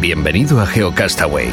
[0.00, 1.50] Bienvenido a GeoCastaway.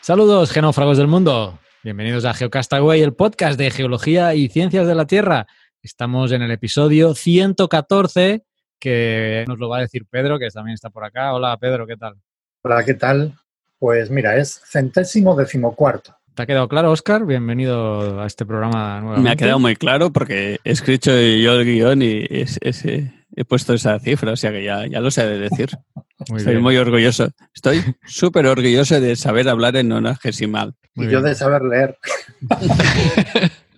[0.00, 1.58] Saludos, genófragos del mundo.
[1.82, 5.48] Bienvenidos a GeoCastaway, el podcast de geología y ciencias de la Tierra.
[5.82, 8.44] Estamos en el episodio 114,
[8.78, 11.34] que nos lo va a decir Pedro, que también está por acá.
[11.34, 12.14] Hola, Pedro, ¿qué tal?
[12.62, 13.34] Hola, ¿qué tal?
[13.80, 16.14] Pues mira, es centésimo decimocuarto.
[16.36, 17.26] ¿Te ha quedado claro, Oscar?
[17.26, 19.22] Bienvenido a este programa nuevamente.
[19.22, 22.84] Me ha quedado muy claro porque he escrito yo el guion y es, es,
[23.36, 25.70] he puesto esa cifra, o sea que ya, ya lo sé de decir.
[26.28, 27.30] Muy Estoy muy orgulloso.
[27.54, 30.74] Estoy súper orgulloso de saber hablar en nonagesimal.
[30.94, 31.98] Y yo de saber leer.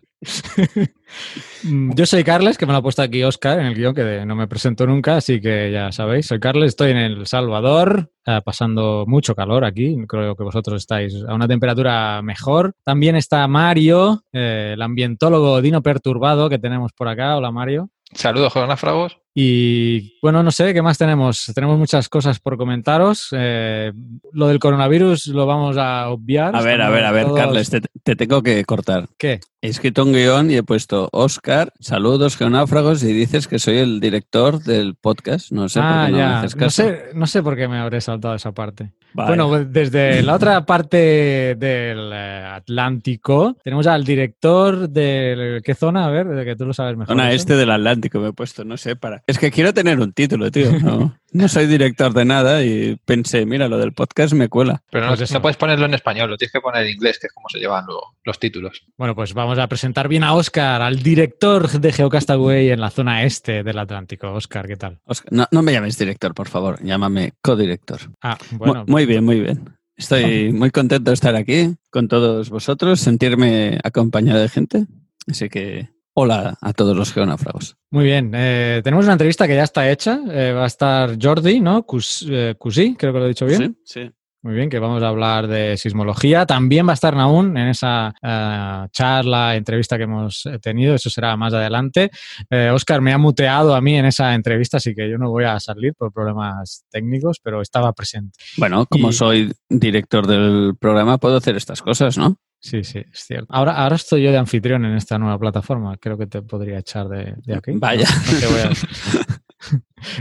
[1.63, 4.37] Yo soy Carles, que me lo ha puesto aquí Oscar en el guion, que no
[4.37, 9.05] me presento nunca, así que ya sabéis, soy Carles, estoy en El Salvador, eh, pasando
[9.07, 12.75] mucho calor aquí, creo que vosotros estáis a una temperatura mejor.
[12.85, 17.37] También está Mario, eh, el ambientólogo Dino Perturbado que tenemos por acá.
[17.37, 17.91] Hola Mario.
[18.13, 19.19] Saludos, Fragos.
[19.33, 21.53] Y bueno, no sé, ¿qué más tenemos?
[21.55, 23.29] Tenemos muchas cosas por comentaros.
[23.33, 23.93] Eh,
[24.33, 26.55] lo del coronavirus lo vamos a obviar.
[26.57, 29.09] A ver, a ver, a ver, Carles, te, tengo que cortar.
[29.19, 29.41] ¿Qué?
[29.63, 34.01] He escrito un guion y he puesto Oscar, saludos geonáfragos y dices que soy el
[34.01, 35.53] director del podcast.
[35.53, 36.39] No sé por ah, qué no ya.
[36.39, 36.83] haces caso.
[36.83, 38.95] No sé, no sé por qué me habré saltado esa parte.
[39.13, 45.61] Bueno, desde la otra parte del eh, Atlántico tenemos al director de...
[45.65, 46.07] ¿Qué zona?
[46.07, 47.09] A ver, que tú lo sabes mejor.
[47.09, 49.20] Zona este del Atlántico me he puesto, no sé, para...
[49.27, 50.71] Es que quiero tener un título, tío.
[50.81, 54.83] No, no soy director de nada y pensé, mira, lo del podcast me cuela.
[54.91, 57.27] Pero no, Pues no puedes ponerlo en español, lo tienes que poner en inglés, que
[57.29, 58.83] es como se llevan lo- los títulos.
[58.97, 63.25] Bueno, pues vamos a presentar bien a Oscar, al director de Geocastaway en la zona
[63.25, 64.33] este del Atlántico.
[64.33, 64.99] Oscar, ¿qué tal?
[65.05, 68.01] Oscar, no, no me llames director, por favor, llámame codirector.
[68.23, 68.85] Ah, bueno.
[68.87, 69.77] Muy bien, muy bien.
[69.97, 74.87] Estoy muy contento de estar aquí con todos vosotros, sentirme acompañado de gente.
[75.29, 77.77] Así que hola a todos los geonáfragos.
[77.91, 80.21] Muy bien, eh, tenemos una entrevista que ya está hecha.
[80.31, 81.83] Eh, va a estar Jordi, ¿no?
[81.85, 83.79] Cus, eh, Cusí, creo que lo he dicho bien.
[83.85, 84.11] Sí, sí.
[84.43, 86.47] Muy bien, que vamos a hablar de sismología.
[86.47, 90.95] También va a estar Naún en esa eh, charla, entrevista que hemos tenido.
[90.95, 92.11] Eso será más adelante.
[92.49, 95.45] Eh, Oscar me ha muteado a mí en esa entrevista, así que yo no voy
[95.45, 98.39] a salir por problemas técnicos, pero estaba presente.
[98.57, 102.37] Bueno, como Y- soy director del programa, puedo hacer estas cosas, ¿no?
[102.61, 103.47] Sí, sí, es cierto.
[103.49, 105.97] Ahora, ahora estoy yo de anfitrión en esta nueva plataforma.
[105.97, 107.73] Creo que te podría echar de, de aquí.
[107.75, 108.05] Vaya.
[108.09, 108.71] No, no te voy a-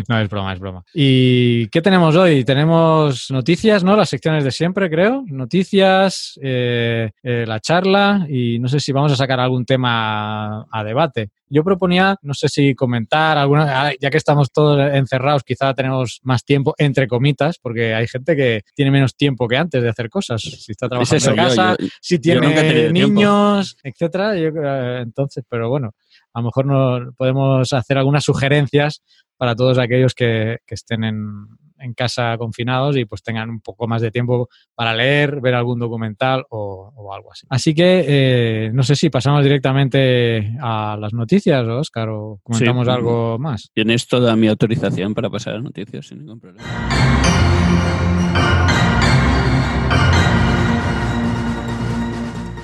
[0.09, 0.83] No, es broma, es broma.
[0.93, 2.43] ¿Y qué tenemos hoy?
[2.43, 3.95] Tenemos noticias, ¿no?
[3.95, 5.23] Las secciones de siempre, creo.
[5.27, 10.65] Noticias, eh, eh, la charla y no sé si vamos a sacar algún tema a,
[10.71, 11.29] a debate.
[11.49, 16.19] Yo proponía, no sé si comentar alguna, ah, ya que estamos todos encerrados, quizá tenemos
[16.23, 20.09] más tiempo, entre comitas, porque hay gente que tiene menos tiempo que antes de hacer
[20.09, 20.41] cosas.
[20.41, 23.13] Si está Es trabajando eso, en casa, yo- si yo he tiene tenido tiempo.
[23.15, 24.35] niños, etcétera.
[24.37, 25.95] Yo eh, entonces, pero bueno,
[26.33, 29.01] a lo mejor no, podemos hacer algunas sugerencias
[29.37, 31.47] para todos aquellos que, que estén en,
[31.79, 35.79] en casa confinados y pues tengan un poco más de tiempo para leer, ver algún
[35.79, 37.45] documental o, o algo así.
[37.49, 42.91] Así que eh, no sé si pasamos directamente a las noticias, Oscar, o comentamos Sí.
[42.91, 43.69] algo más.
[43.73, 46.63] Tienes toda mi autorización para pasar las noticias sin ningún problema.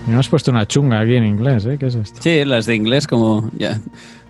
[0.07, 1.77] Nos has puesto una chunga aquí en inglés, ¿eh?
[1.79, 2.21] ¿Qué es esto?
[2.21, 3.79] Sí, las de inglés, como ya.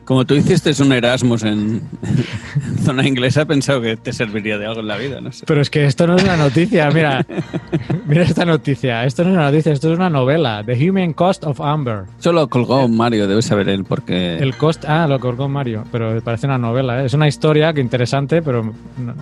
[0.05, 4.67] Como tú hiciste un Erasmus en, en zona inglesa, he pensado que te serviría de
[4.67, 5.45] algo en la vida, no sé.
[5.47, 7.25] Pero es que esto no es una noticia, mira,
[8.05, 9.03] mira esta noticia.
[9.05, 12.03] Esto no es una noticia, esto es una novela, The Human Cost of Amber.
[12.19, 16.45] Solo colgó Mario, debe saber él, porque El cost, ah, lo colgó Mario, pero parece
[16.45, 17.05] una novela, ¿eh?
[17.07, 19.15] es una historia que interesante, pero no-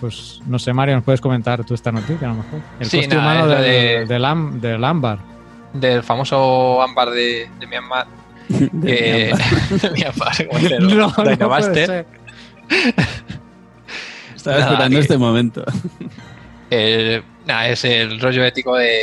[0.00, 2.60] pues no sé, Mario, ¿nos puedes comentar tú esta noticia a lo mejor?
[2.78, 5.18] El Sí, coste nada, humano es lo de- del ámbar.
[5.72, 8.06] Del famoso ámbar de, de Myanmar.
[8.72, 9.32] de eh,
[10.80, 12.06] No, no ser.
[14.34, 15.64] estaba nada, esperando que- este momento.
[16.70, 19.00] Eh, nada, es el rollo ético de,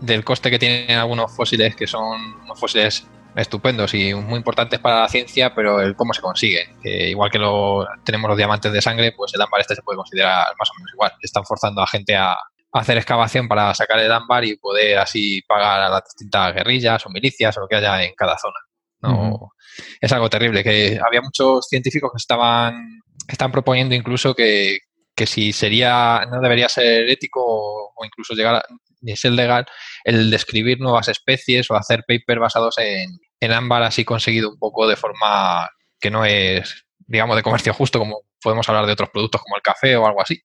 [0.00, 3.06] del coste que tienen algunos fósiles, que son unos fósiles
[3.36, 6.74] estupendos y muy importantes para la ciencia, pero el cómo se consigue.
[6.82, 9.96] Que igual que lo, tenemos los diamantes de sangre, pues el ámbar este se puede
[9.96, 11.12] considerar más o menos igual.
[11.22, 12.36] Están forzando a gente a,
[12.72, 17.10] hacer excavación para sacar el ámbar y poder así pagar a las distintas guerrillas o
[17.10, 18.56] milicias o lo que haya en cada zona.
[19.00, 19.52] No,
[20.00, 24.78] Es algo terrible, que había muchos científicos que estaban, están proponiendo incluso que,
[25.14, 28.64] que si sería, no debería ser ético o, incluso llegar a,
[29.00, 29.66] ni ser legal
[30.04, 34.88] el describir nuevas especies o hacer papers basados en, en ámbar así conseguido un poco
[34.88, 35.68] de forma
[36.00, 39.62] que no es, digamos, de comercio justo, como podemos hablar de otros productos como el
[39.62, 40.40] café o algo así.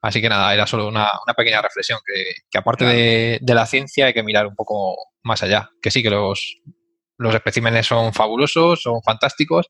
[0.00, 4.12] Así que nada, era solo una, pequeña reflexión que, aparte de, de, la ciencia hay
[4.12, 5.70] que mirar un poco más allá.
[5.80, 6.60] Que sí, que los,
[7.18, 9.68] los especímenes son fabulosos, son fantásticos,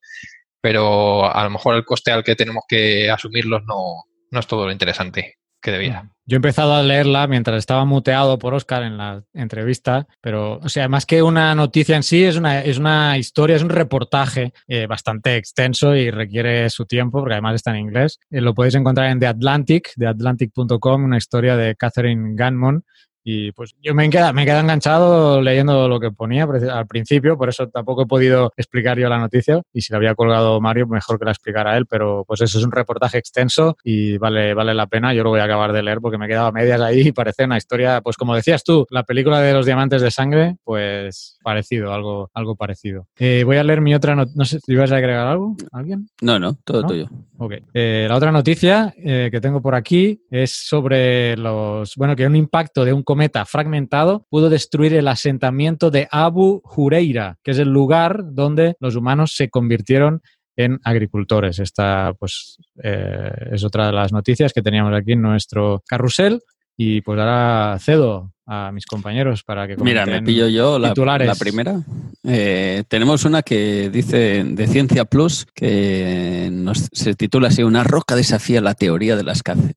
[0.61, 4.67] pero a lo mejor el coste al que tenemos que asumirlos no, no es todo
[4.67, 6.11] lo interesante que debía.
[6.27, 10.69] Yo he empezado a leerla mientras estaba muteado por Oscar en la entrevista, pero, o
[10.69, 14.53] sea, más que una noticia en sí, es una, es una historia, es un reportaje
[14.69, 18.19] eh, bastante extenso y requiere su tiempo, porque además está en inglés.
[18.31, 22.85] Eh, lo podéis encontrar en The Atlantic, theatlantic.com, una historia de Catherine Ganmon,
[23.25, 27.37] y pues yo me he quedado, me he enganchado leyendo lo que ponía al principio,
[27.37, 29.63] por eso tampoco he podido explicar yo la noticia.
[29.73, 31.87] Y si la había colgado Mario, mejor que la explicara él.
[31.87, 35.15] Pero pues eso es un reportaje extenso y vale, vale la pena.
[35.15, 37.13] Yo lo voy a acabar de leer porque me he quedado a medias ahí y
[37.13, 41.39] parece una historia, pues como decías tú, la película de los diamantes de sangre, pues
[41.43, 43.07] parecido, algo, algo parecido.
[43.19, 44.39] Eh, voy a leer mi otra noticia.
[44.39, 45.57] No sé, ¿ibas a agregar algo?
[45.73, 46.09] ¿Alguien?
[46.21, 47.09] No, no, todo tuyo.
[47.39, 47.55] Ok.
[47.75, 52.37] Eh, la otra noticia eh, que tengo por aquí es sobre los, bueno, que un
[52.37, 57.69] impacto de un cometa fragmentado pudo destruir el asentamiento de Abu Jureira, que es el
[57.69, 60.23] lugar donde los humanos se convirtieron
[60.56, 61.59] en agricultores.
[61.59, 66.41] Esta pues, eh, es otra de las noticias que teníamos aquí en nuestro carrusel.
[66.75, 71.35] Y pues ahora cedo a mis compañeros para que Mira, me pillo yo la, la
[71.35, 71.82] primera.
[72.25, 76.50] Eh, tenemos una que dice de Ciencia Plus que
[76.93, 79.76] se titula así Una roca desafía la teoría de la escasez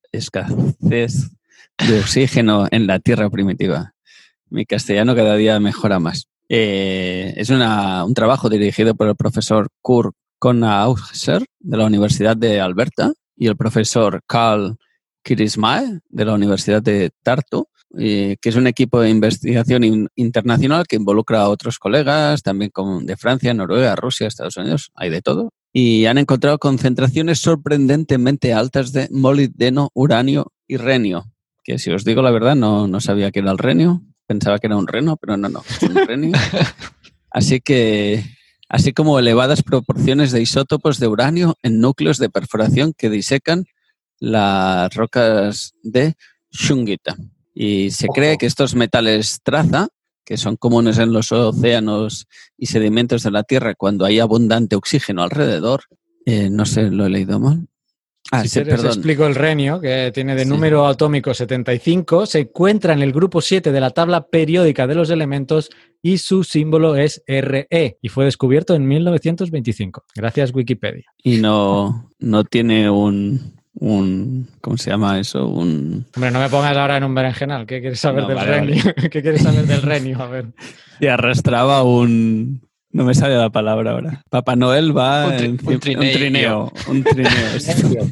[1.77, 3.93] de oxígeno en la Tierra primitiva.
[4.49, 6.27] Mi castellano cada día mejora más.
[6.47, 13.13] Eh, es un trabajo dirigido por el profesor Kurt Konauser de la Universidad de Alberta
[13.35, 14.77] y el profesor Carl
[15.23, 17.67] Kirismae de la Universidad de Tartu,
[17.97, 23.53] que es un equipo de investigación internacional que involucra a otros colegas, también de Francia,
[23.53, 25.49] Noruega, Rusia, Estados Unidos, hay de todo.
[25.73, 31.25] Y han encontrado concentraciones sorprendentemente altas de molibdeno, uranio y renio,
[31.65, 34.67] que si os digo la verdad no, no sabía que era el renio, pensaba que
[34.67, 36.31] era un reno, pero no, no, es un renio.
[37.31, 38.23] Así que,
[38.69, 43.65] así como elevadas proporciones de isótopos de uranio en núcleos de perforación que disecan
[44.21, 46.15] las rocas de
[46.49, 47.17] Shungita.
[47.53, 49.89] Y se cree que estos metales traza,
[50.23, 52.27] que son comunes en los océanos
[52.57, 55.83] y sedimentos de la Tierra cuando hay abundante oxígeno alrededor,
[56.25, 57.67] eh, no sé, lo he leído mal,
[58.31, 63.03] Ah, si sí, explico el renio, que tiene de número atómico 75, se encuentra en
[63.03, 65.69] el grupo 7 de la tabla periódica de los elementos
[66.01, 70.05] y su símbolo es RE y fue descubierto en 1925.
[70.15, 71.05] Gracias Wikipedia.
[71.23, 75.47] Y no, no tiene un, un ¿cómo se llama eso?
[75.47, 78.83] Un Hombre, no me pongas ahora en un berenjenal, ¿qué quieres saber del renio?
[79.11, 80.21] ¿Qué quieres saber del renio?
[80.21, 80.45] A ver.
[80.99, 82.61] Y arrastraba un
[82.95, 84.23] no me sale la palabra ahora.
[84.29, 86.71] Papá Noel va un, en, un trineo.
[86.87, 87.29] Un trineo.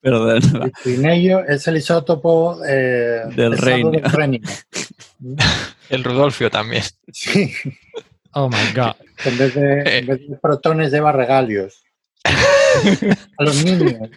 [0.00, 0.42] Perdón.
[0.64, 3.92] El trineo es el isótopo eh, del reino.
[5.90, 6.82] el Rudolfio también.
[7.12, 7.52] Sí.
[8.32, 8.94] Oh my God.
[9.26, 11.84] En vez de, en vez de protones lleva regalios.
[13.38, 14.10] A los niños.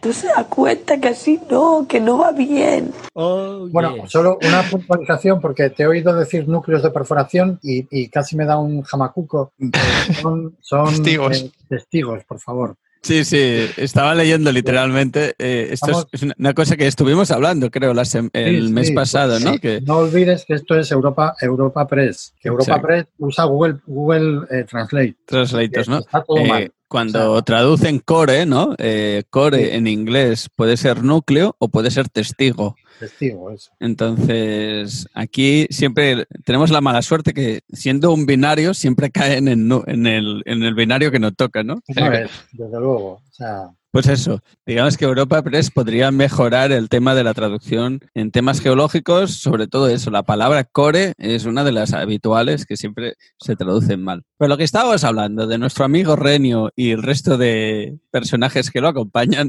[0.00, 2.92] Tú se das cuenta que así no, que no va bien.
[3.14, 8.36] Oh, bueno, solo una puntualización porque te he oído decir núcleos de perforación y, casi
[8.36, 9.52] me da un jamacuco.
[10.60, 11.42] Son, testigos.
[11.42, 12.76] Eh, testigos, por favor.
[13.06, 15.36] Sí, sí, estaba leyendo literalmente.
[15.38, 17.92] Eh, esto es, una cosa que estuvimos hablando, creo,
[18.32, 19.58] el mes pasado, ¿no?
[19.58, 19.80] Que...
[19.80, 24.64] No olvides que esto es Europa, Europa Press, que Europa Press usa Google, Google eh,
[24.64, 25.14] Translate.
[25.24, 25.98] Translators, ¿no?
[25.98, 26.72] Está todo mal.
[26.88, 28.74] Cuando traducen core, ¿no?
[28.78, 32.76] Eh, core en inglés puede ser núcleo o puede ser testigo.
[33.00, 33.72] Testigo, eso.
[33.80, 40.06] Entonces, aquí siempre tenemos la mala suerte que siendo un binario siempre caen en, en,
[40.06, 41.82] el, en el binario que nos toca, ¿no?
[41.86, 43.14] desde luego.
[43.14, 48.00] O sea, pues eso, digamos que Europa Press podría mejorar el tema de la traducción
[48.12, 52.76] en temas geológicos, sobre todo eso, la palabra core es una de las habituales que
[52.76, 54.24] siempre se traducen mal.
[54.36, 58.82] Pero lo que estábamos hablando de nuestro amigo Renio y el resto de personajes que
[58.82, 59.48] lo acompañan.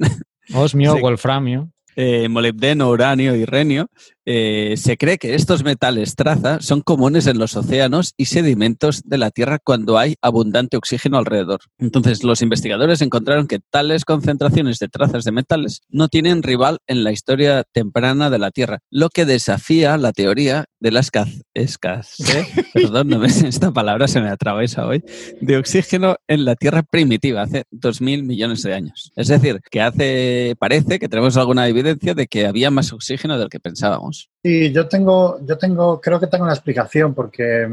[0.53, 1.69] Osmio, Wolframio.
[1.99, 3.89] Eh, molibdeno, uranio y renio,
[4.23, 9.17] eh, se cree que estos metales traza son comunes en los océanos y sedimentos de
[9.17, 11.61] la Tierra cuando hay abundante oxígeno alrededor.
[11.79, 17.03] Entonces, los investigadores encontraron que tales concentraciones de trazas de metales no tienen rival en
[17.03, 21.77] la historia temprana de la Tierra, lo que desafía la teoría de la escasez,
[22.74, 25.03] perdón, no esta palabra se me atraviesa hoy,
[25.41, 29.12] de oxígeno en la Tierra primitiva hace 2.000 millones de años.
[29.15, 33.50] Es decir, que hace, parece que tenemos alguna evidencia de que había más oxígeno del
[33.50, 34.29] que pensábamos.
[34.43, 37.67] Sí, yo tengo, yo tengo, creo que tengo una explicación porque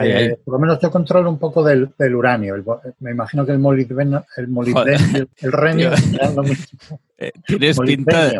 [0.00, 2.54] eh, por lo menos yo controlo un poco del, uranio.
[3.00, 5.90] me imagino que el molibdeno, el molibdeno, el, renio,
[7.18, 8.30] eh, Tienes pinta,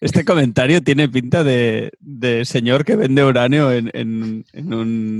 [0.00, 1.90] este comentario tiene pinta de,
[2.44, 4.44] señor que vende uranio en,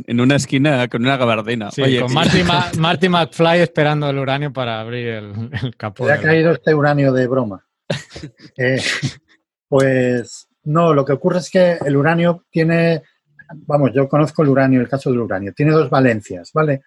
[0.08, 1.70] una esquina con una gabardina.
[1.70, 2.12] Sí, con
[2.78, 6.06] Marty, McFly esperando el uranio para abrir el, el capó.
[6.06, 7.64] Le ha caído este uranio de broma.
[8.56, 8.82] Eh,
[9.68, 13.02] pues no, lo que ocurre es que el uranio tiene,
[13.54, 16.82] vamos, yo conozco el uranio, el caso del uranio, tiene dos valencias, ¿vale?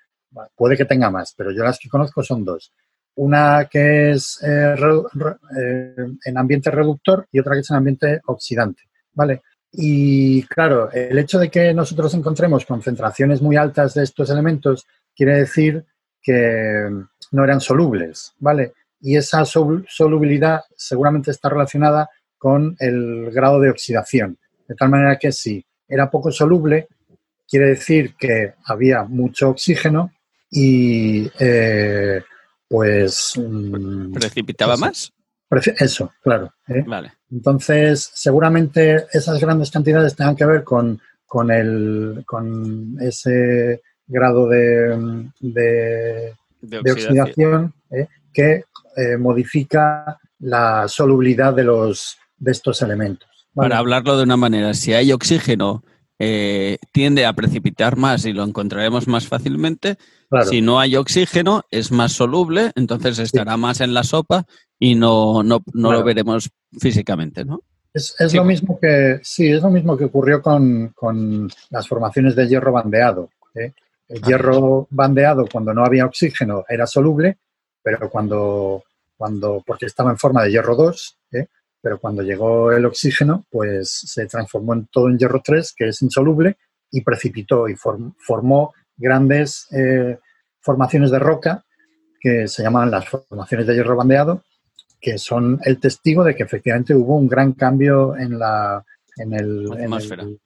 [0.55, 2.73] Puede que tenga más, pero yo las que conozco son dos.
[3.21, 8.81] Una que es eh, eh, en ambiente reductor y otra que es en ambiente oxidante,
[9.13, 9.43] ¿vale?
[9.71, 15.37] Y claro, el hecho de que nosotros encontremos concentraciones muy altas de estos elementos quiere
[15.37, 15.85] decir
[16.19, 16.89] que
[17.31, 18.73] no eran solubles, ¿vale?
[18.99, 22.09] Y esa solubilidad seguramente está relacionada
[22.39, 24.39] con el grado de oxidación.
[24.67, 26.87] De tal manera que si era poco soluble,
[27.47, 30.11] quiere decir que había mucho oxígeno
[30.49, 32.23] y eh,
[32.71, 33.33] pues...
[33.35, 35.11] Mm, ¿Precipitaba más?
[35.77, 36.53] Eso, claro.
[36.69, 36.83] ¿eh?
[36.87, 37.11] Vale.
[37.29, 45.27] Entonces, seguramente esas grandes cantidades tengan que ver con, con, el, con ese grado de,
[45.41, 46.33] de,
[46.89, 48.07] oxidación, ¿eh?
[48.31, 48.63] que
[48.95, 53.27] eh, modifica la solubilidad de, los, de estos elementos.
[53.53, 55.83] Para hablarlo de una manera, si hay oxígeno,
[56.91, 59.97] tiende a precipitar más y lo encontraremos más fácilmente.
[60.49, 64.45] Si no hay oxígeno, es más soluble, entonces estará más en la sopa
[64.79, 66.49] y no, no, no lo veremos
[66.79, 67.61] físicamente, ¿no?
[67.93, 72.35] Es, es lo mismo que, sí, es lo mismo que ocurrió con, con las formaciones
[72.35, 73.29] de hierro bandeado.
[73.53, 73.73] ¿eh?
[74.07, 77.37] El hierro bandeado, cuando no había oxígeno, era soluble,
[77.83, 78.83] pero cuando,
[79.17, 81.20] cuando porque estaba en forma de hierro 2, ¿eh?
[81.81, 86.01] Pero cuando llegó el oxígeno, pues se transformó en todo en hierro 3, que es
[86.01, 86.57] insoluble,
[86.91, 90.19] y precipitó y formó grandes eh,
[90.59, 91.63] formaciones de roca
[92.19, 94.43] que se llaman las formaciones de hierro bandeado,
[94.99, 98.85] que son el testigo de que efectivamente hubo un gran cambio en la,
[99.17, 100.23] en el, atmósfera.
[100.23, 100.39] En,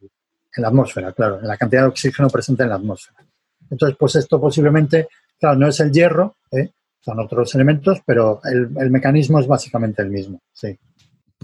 [0.56, 3.25] la atmósfera, claro, en la cantidad de oxígeno presente en la atmósfera.
[3.70, 6.70] Entonces, pues esto posiblemente, claro, no es el hierro, ¿eh?
[7.01, 10.80] son otros elementos, pero el, el, mecanismo es básicamente el mismo, sí.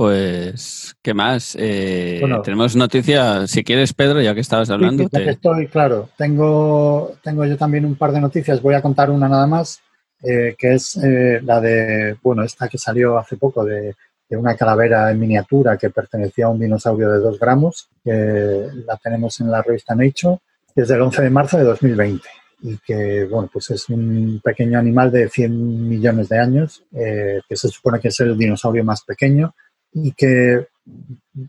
[0.02, 1.56] Pues, ¿qué más?
[1.60, 5.04] Eh, tenemos noticias, si quieres, Pedro, ya que estabas hablando.
[5.04, 6.10] Sí, estoy, claro.
[6.18, 8.64] Tengo, tengo yo también un par de noticias.
[8.64, 9.80] Voy a contar una nada más,
[10.24, 13.94] eh, que es eh, la de, bueno, esta que salió hace poco de,
[14.32, 19.40] una calavera en miniatura que pertenecía a un dinosaurio de dos gramos, que la tenemos
[19.40, 20.40] en la revista Nature,
[20.76, 22.28] desde el 11 de marzo de 2020
[22.64, 27.68] y que, bueno, pues es un pequeño animal de 100 millones de años, que se
[27.68, 29.54] supone que es el dinosaurio más pequeño,
[29.94, 30.68] y que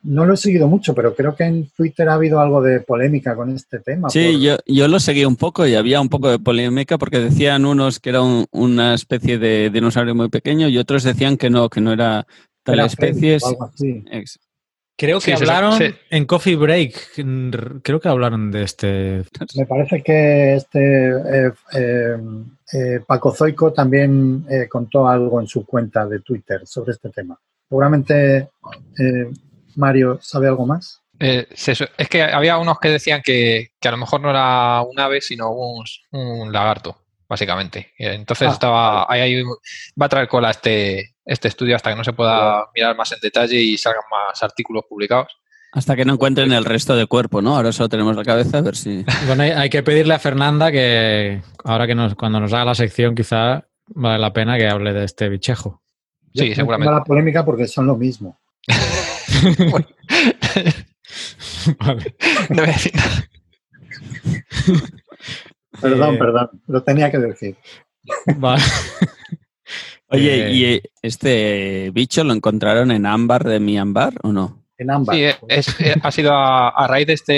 [0.04, 3.34] no lo he seguido mucho, pero creo que en Twitter ha habido algo de polémica
[3.34, 4.10] con este tema.
[4.10, 7.64] Sí, yo, yo lo seguí un poco y había un poco de polémica porque decían
[7.64, 11.80] unos que era una especie de dinosaurio muy pequeño y otros decían que no, que
[11.80, 12.26] no era
[12.62, 13.38] tal especie.
[14.96, 15.80] Creo que hablaron
[16.10, 17.14] en Coffee Break,
[17.82, 19.24] creo que hablaron de este.
[19.56, 22.16] Me parece que este eh, eh,
[22.72, 27.36] eh, Paco Zoico también contó algo en su cuenta de Twitter sobre este tema.
[27.72, 28.50] Seguramente
[28.98, 29.30] eh,
[29.76, 31.00] Mario sabe algo más.
[31.18, 35.22] Eh, es que había unos que decían que, a lo mejor no era un ave,
[35.22, 37.94] sino un, lagarto, básicamente.
[37.96, 42.12] Entonces ah, estaba ahí, va a traer cola este, este estudio hasta que no se
[42.12, 45.32] pueda mirar más en detalle y salgan más artículos publicados.
[45.72, 47.56] Hasta que no encuentren el resto del cuerpo, ¿no?
[47.56, 49.02] Ahora solo tenemos la cabeza, a ver si.
[49.26, 53.14] Bueno, hay, que pedirle a Fernanda que ahora que nos, cuando nos haga la sección,
[53.14, 55.81] quizá vale la pena que hable de este bichejo
[56.34, 56.92] sí, seguramente.
[56.92, 58.38] la polémica porque son lo mismo.
[61.78, 62.14] vale.
[62.48, 63.28] No voy a decir nada.
[65.80, 67.56] Perdón, eh, perdón, lo tenía que decir.
[68.36, 68.62] Vale.
[70.08, 74.64] Oye, ¿y eh, este bicho lo encontraron en ámbar de Myanmar o no?
[74.76, 75.16] En ámbar.
[75.16, 75.24] Sí,
[76.02, 77.34] ha sido a, raíz de este,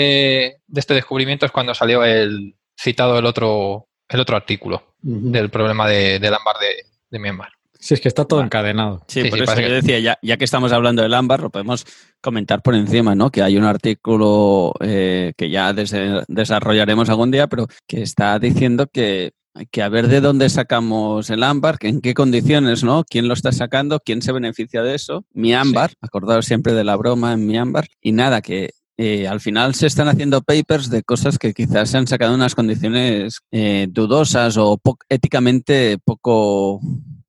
[0.67, 5.87] de este descubrimiento es cuando salió el citado el otro, el otro artículo del problema
[5.87, 7.49] de, del ámbar de, de Myanmar.
[7.85, 9.03] Sí, es que está todo encadenado.
[9.07, 11.85] Sí, por eso yo decía, ya, ya, que estamos hablando del ámbar, lo podemos
[12.19, 13.29] comentar por encima, ¿no?
[13.29, 19.33] Que hay un artículo eh, que ya desarrollaremos algún día, pero que está diciendo que
[19.71, 23.03] que a ver de dónde sacamos el ámbar, en qué condiciones, ¿no?
[23.07, 23.99] ¿Quién lo está sacando?
[23.99, 25.23] ¿Quién se beneficia de eso?
[25.31, 27.85] Mi ámbar, acordaos siempre de la broma en mi ámbar.
[28.01, 31.97] Y nada, que eh, al final se están haciendo papers de cosas que quizás se
[31.97, 36.81] han sacado en unas condiciones eh, dudosas o éticamente poco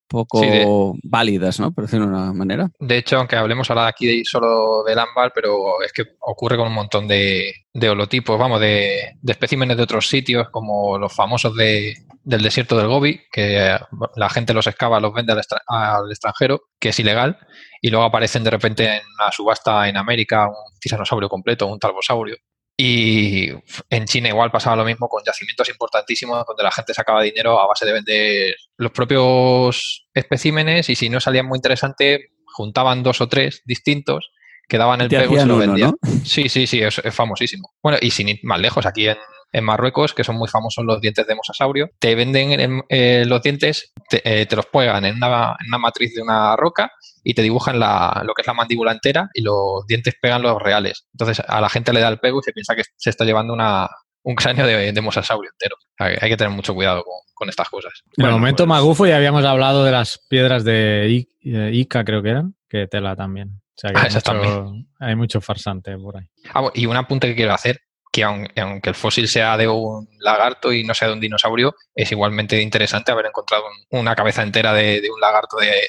[0.08, 1.72] poco válidas, ¿no?
[1.72, 2.70] Por decirlo de una manera.
[2.78, 6.74] De hecho, aunque hablemos ahora aquí solo del ámbar, pero es que ocurre con un
[6.74, 7.52] montón de,
[7.88, 11.94] holotipos, vamos, de, de, especímenes de otros sitios, como los famosos de,
[12.26, 13.78] del desierto del Gobi, que
[14.16, 17.38] la gente los excava, los vende al, extranjero, que es ilegal,
[17.80, 22.36] y luego aparecen de repente en una subasta en América un tiranosaurio completo, un talbosaurio.
[22.78, 23.48] Y
[23.88, 27.66] en China igual pasaba lo mismo con yacimientos importantísimos donde la gente sacaba dinero a
[27.66, 33.28] base de vender los propios especímenes y si no salían muy interesante juntaban dos o
[33.28, 34.30] tres distintos
[34.68, 35.94] que daban el pego y se lo vendían.
[36.24, 37.70] Sí, sí, sí, es, famosísimo.
[37.82, 39.16] Bueno, y sin ir más lejos, aquí en,
[39.62, 44.20] Marruecos, que son muy famosos los dientes de mosasaurio, te venden eh, los dientes, te,
[44.24, 46.92] eh, los pegan en una, en una, matriz de una roca
[47.24, 50.60] y te dibujan la, lo que es la mandíbula entera y los dientes pegan los
[50.60, 51.06] reales.
[51.12, 53.54] Entonces a la gente le da el pego y se piensa que se está llevando
[53.54, 53.88] una,
[54.26, 55.76] un cráneo de, mosasaurio entero.
[55.98, 57.92] Hay, que tener mucho cuidado con, estas cosas.
[58.16, 62.30] En el momento pues magufo ya habíamos hablado de las piedras de Ica, creo que
[62.30, 63.60] eran, que tela también.
[63.76, 66.26] O sea que ah, hay, mucho, farsante por ahí.
[66.52, 67.82] Ah, y un apunte que quiero hacer,
[68.16, 72.10] que aunque el fósil sea de un lagarto y no sea de un dinosaurio, es
[72.12, 75.86] igualmente interesante haber encontrado una cabeza entera de, un lagarto de,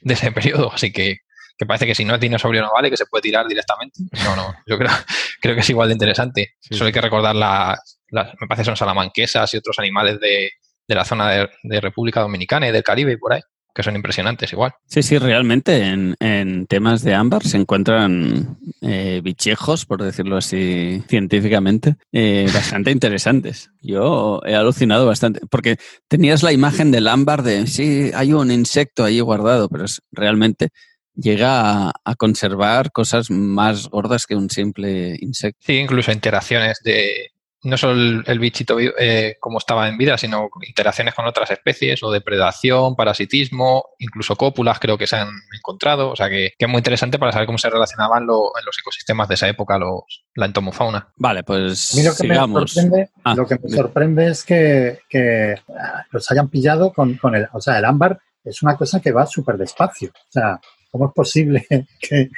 [0.00, 0.72] de ese periodo.
[0.72, 1.18] Así que,
[1.58, 4.00] que parece que si no es dinosaurio no vale, que se puede tirar directamente.
[4.24, 4.90] No, no, yo creo,
[5.42, 6.54] creo que es igual de interesante.
[6.58, 10.50] Solo hay que recordar las, me parece que son salamanquesas y otros animales de,
[10.86, 13.42] de la zona de, de, República Dominicana y del Caribe y por ahí,
[13.78, 14.72] que son impresionantes igual.
[14.86, 21.04] Sí, sí, realmente en, en temas de ámbar se encuentran eh, bichejos, por decirlo así
[21.06, 23.70] científicamente, eh, bastante interesantes.
[23.80, 25.76] Yo he alucinado bastante, porque
[26.08, 30.70] tenías la imagen del ámbar de, sí, hay un insecto ahí guardado, pero es realmente
[31.14, 35.60] llega a, conservar cosas más gordas que un simple insecto.
[35.64, 37.30] Sí, incluso interacciones de
[37.62, 42.10] no solo el, bichito eh, como estaba en vida, sino interacciones con otras especies o
[42.10, 46.10] depredación, parasitismo, incluso cópulas creo que se han encontrado.
[46.10, 49.34] O sea que, es muy interesante para saber cómo se relacionaban en los ecosistemas de
[49.34, 51.08] esa época los, la entomofauna.
[51.16, 52.62] Vale, pues lo que sigamos.
[52.62, 57.34] Me sorprende, ah, lo que me sorprende es que, ah, los hayan pillado con, con
[57.34, 60.10] el, o sea, el ámbar es una cosa que va súper despacio.
[60.10, 61.66] O sea, ¿Cómo es posible
[62.00, 62.30] que,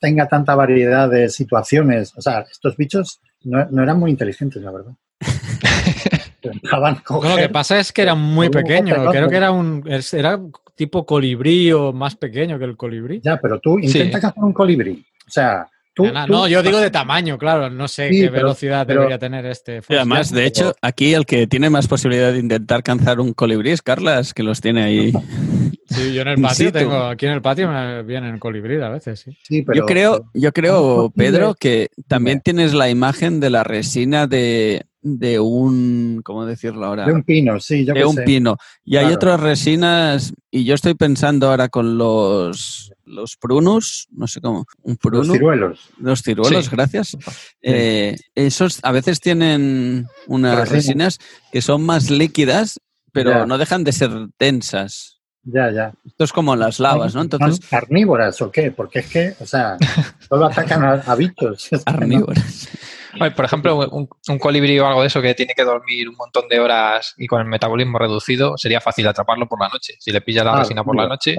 [0.00, 2.12] tenga tanta variedad de situaciones?
[2.16, 4.92] O sea, estos bichos no, eran muy inteligentes, la verdad.
[7.08, 8.94] lo que pasa es que era muy pequeño.
[9.10, 10.40] Creo que era un era
[10.74, 13.20] tipo colibrí o más pequeño que el colibrí.
[13.22, 15.04] Ya, pero tú intenta cazar un colibrí.
[15.26, 19.80] O sea, no, yo digo de tamaño, claro, no sé qué velocidad debería tener este.
[19.88, 23.82] además, de hecho, aquí el que tiene más posibilidad de intentar cazar un colibrí es
[23.82, 25.12] Carlas, que los tiene ahí.
[25.94, 29.24] Sí, yo en el patio tengo, aquí en el patio me vienen colibrí a veces,
[29.42, 29.64] sí.
[29.74, 35.38] yo creo, yo creo, Pedro, que también tienes la imagen de la resina de, de
[35.38, 37.04] un, ¿cómo decirlo ahora?
[37.04, 38.56] De un pino, sí, yo De un pino.
[38.84, 44.40] Y hay otras resinas, y yo estoy pensando ahora con los, los prunus, no sé
[44.40, 45.90] cómo, un Los ciruelos.
[45.98, 47.16] Los ciruelos, gracias.
[47.60, 51.18] Eh, esos a veces tienen unas resinas
[51.52, 52.80] que son más líquidas,
[53.12, 55.13] pero no dejan de ser tensas.
[55.44, 55.92] Ya, ya.
[56.06, 57.22] Esto es como las lavas, ¿no?
[57.22, 57.66] Entonces...
[57.68, 58.70] carnívoras o qué?
[58.70, 59.76] Porque es que, o sea,
[60.28, 61.68] solo atacan a, bichos.
[61.84, 62.68] Carnívoras.
[63.36, 66.60] por ejemplo, un, colibrí o algo de eso que tiene que dormir un montón de
[66.60, 69.94] horas y con el metabolismo reducido, sería fácil atraparlo por la noche.
[69.98, 71.36] Si le pilla la resina por la noche,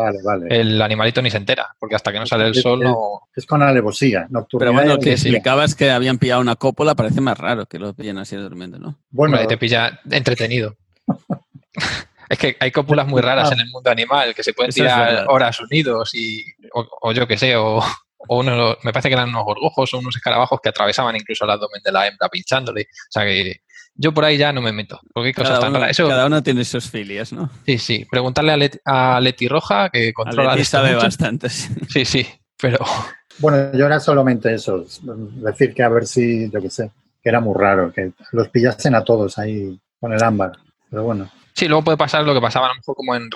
[0.50, 3.22] el animalito ni se entera, porque hasta que no sale el sol no...
[3.36, 4.66] Es con alevosía nocturna.
[4.66, 7.94] Pero bueno, lo que explicabas que habían pillado una cópola parece más raro que lo
[7.94, 9.00] pillen así durmiendo, ¿no?
[9.10, 10.76] Bueno, te pilla entretenido.
[12.30, 15.60] Es que hay cópulas muy raras en el mundo animal que se pueden tirar horas
[15.60, 17.84] unidos y, o, yo qué sé, o,
[18.30, 21.82] uno, me parece que eran unos gorgojos o unos escarabajos que atravesaban incluso el abdomen
[21.84, 22.82] de la hembra pinchándole.
[22.82, 23.62] O sea que
[23.98, 25.00] yo por ahí ya no me meto.
[25.14, 27.50] Porque cosas cada, tan uno, cada uno tiene sus filias, ¿no?
[27.66, 28.06] Sí, sí.
[28.10, 30.52] Preguntarle a, Leti, Roja, que controla.
[30.52, 31.50] Leti sabe bastante.
[31.50, 32.28] Sí, sí,
[32.60, 32.80] pero.
[33.38, 34.86] Bueno, yo era solamente eso.
[35.02, 36.90] Decir que a ver si, yo qué sé,
[37.22, 40.54] que era muy raro, que los pillasen a todos ahí con el ámbar.
[40.90, 41.30] Pero bueno.
[41.56, 43.30] Sí, luego puede pasar lo que pasaba a lo mejor como en,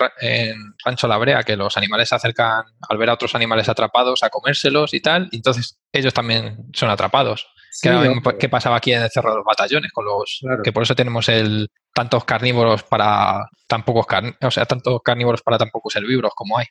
[0.84, 4.28] Rancho La Brea, que los animales se acercan al ver a otros animales atrapados a
[4.28, 7.46] comérselos y tal, y entonces ellos también son atrapados.
[8.38, 9.90] ¿Qué pasaba aquí en el Cerro de los Batallones?
[9.92, 14.06] con los Que por eso tenemos el tantos carnívoros para tan pocos
[14.42, 16.66] o sea, tantos carnívoros para tan pocos herbívoros como hay.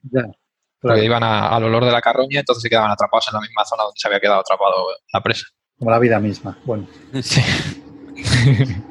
[0.80, 3.84] Porque iban al olor de la carroña, entonces se quedaban atrapados en la misma zona
[3.84, 5.48] donde se había quedado atrapado la presa.
[5.80, 6.60] Como la vida misma.
[6.64, 6.88] Bueno.
[7.24, 7.42] Sí.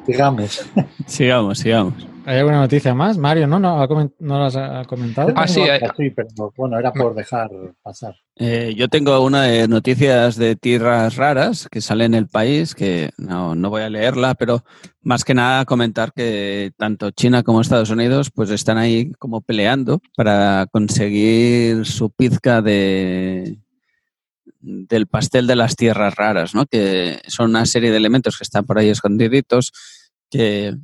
[0.06, 0.66] sigamos.
[1.06, 2.17] sigamos, sigamos.
[2.28, 3.16] ¿Hay alguna noticia más?
[3.16, 3.58] Mario, ¿no?
[3.58, 3.86] ¿No,
[4.18, 5.32] ¿no las ha comentado?
[5.34, 5.62] Ah, sí,
[6.14, 7.48] pero bueno, era por dejar
[7.82, 8.16] pasar.
[8.36, 13.12] Eh, yo tengo una de noticias de tierras raras que sale en el país, que
[13.16, 14.62] no, no, voy a leerla, pero
[15.00, 20.02] más que nada comentar que tanto China como Estados Unidos pues están ahí como peleando
[20.14, 23.56] para conseguir su pizca de
[24.60, 26.66] del pastel de las tierras raras, ¿no?
[26.66, 29.72] que son una serie de elementos que están por ahí escondiditos
[30.28, 30.76] que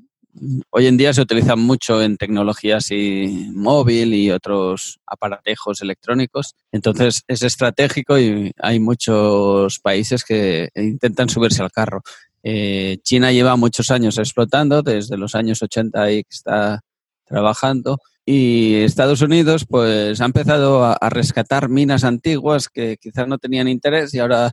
[0.70, 6.54] hoy en día se utilizan mucho en tecnologías y móvil y otros aparatejos electrónicos.
[6.72, 12.02] Entonces es estratégico y hay muchos países que intentan subirse al carro.
[12.42, 16.80] Eh, China lleva muchos años explotando, desde los años 80 ahí que está
[17.24, 17.98] trabajando.
[18.26, 24.14] Y Estados Unidos pues ha empezado a, rescatar minas antiguas que quizás no tenían interés
[24.14, 24.50] y ahora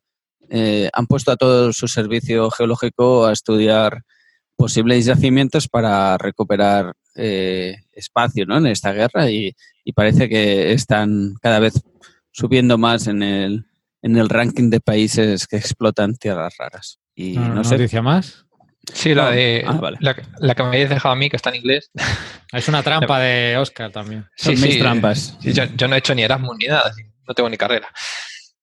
[0.50, 4.04] eh, han puesto a todo su servicio geológico a estudiar
[4.56, 8.58] posibles yacimientos para recuperar eh, espacio ¿no?
[8.58, 9.56] en esta guerra y,
[9.94, 11.74] parece que están cada vez
[12.32, 13.66] subiendo más en el,
[14.02, 17.00] en el ranking de países que explotan tierras raras.
[17.14, 18.46] Y no, no noticia más?
[18.94, 21.92] Sí, la de ah, la, que me habéis dejado a mí, que está en inglés.
[22.52, 24.28] Es una trampa de Oscar también.
[24.36, 25.38] Sí, Son mis trampas.
[25.40, 26.92] yo, no he hecho ni Erasmus ni nada,
[27.26, 27.88] no tengo ni carrera.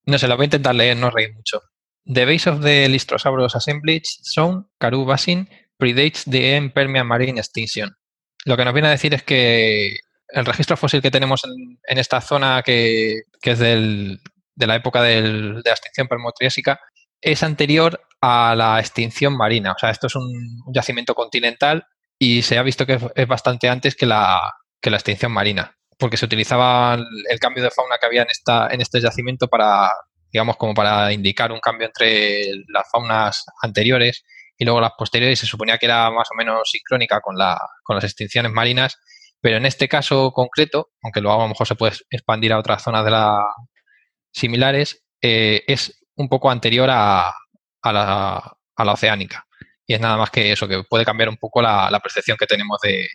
[0.04, 1.62] No sé, la voy a intentar leer, no reír mucho.
[2.04, 5.48] The base of the Lystrosaurus assemblage zone, Karoo Basin,
[5.78, 7.96] predates the Permian Marine Extinction.
[8.44, 9.96] Lo que nos viene a decir es que
[10.28, 14.18] el registro fósil que tenemos en, esta zona, que, es de
[14.56, 15.22] la época de
[15.64, 16.80] la extinción permotriásica,
[17.20, 19.72] es anterior a la extinción marina.
[19.72, 21.86] O sea, esto es un, yacimiento continental
[22.18, 26.16] y se ha visto que es, bastante antes que la, que la extinción marina, porque
[26.16, 29.90] se utilizaba el, cambio de fauna que había en, esta, en este yacimiento para,
[30.32, 34.24] digamos, como para indicar un cambio entre las faunas anteriores
[34.58, 37.94] y luego las posteriores se suponía que era más o menos sincrónica con, la, con
[37.94, 38.98] las extinciones marinas,
[39.40, 42.82] pero en este caso concreto, aunque luego a lo mejor se puede expandir a otras
[42.82, 43.40] zonas de la
[44.32, 49.46] similares, eh, es un poco anterior a, a, la, a, la, oceánica.
[49.86, 52.78] Y es nada más que eso, que puede cambiar un poco la, percepción que tenemos
[52.82, 53.08] de,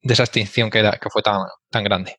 [0.00, 2.16] de esa extinción que, que fue tan, tan grande.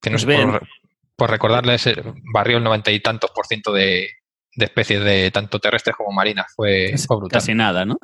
[0.00, 0.68] Que no pues por,
[1.16, 1.90] por recordarles,
[2.34, 4.10] barrió el noventa y tantos por ciento de,
[4.56, 6.46] de especies de tanto terrestres como marinas.
[6.54, 7.40] Fue, brutal.
[7.40, 7.98] Casi nada, ¿no?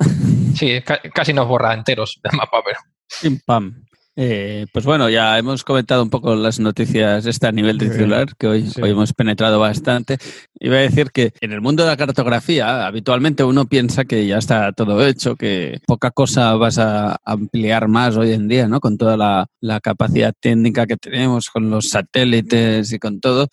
[0.55, 0.81] Sí,
[1.13, 2.79] casi nos borra enteros del mapa, pero.
[3.21, 3.85] Pim pam.
[4.17, 8.47] Eh, pues bueno, ya hemos comentado un poco las noticias este a nivel titular, que
[8.47, 10.17] hoy, hoy hemos penetrado bastante.
[10.59, 14.37] Iba a decir que en el mundo de la cartografía, habitualmente uno piensa que ya
[14.37, 18.81] está todo hecho, que poca cosa vas a ampliar más hoy en día, ¿no?
[18.81, 23.47] Con toda la, la capacidad técnica que tenemos, con los satélites y con todo.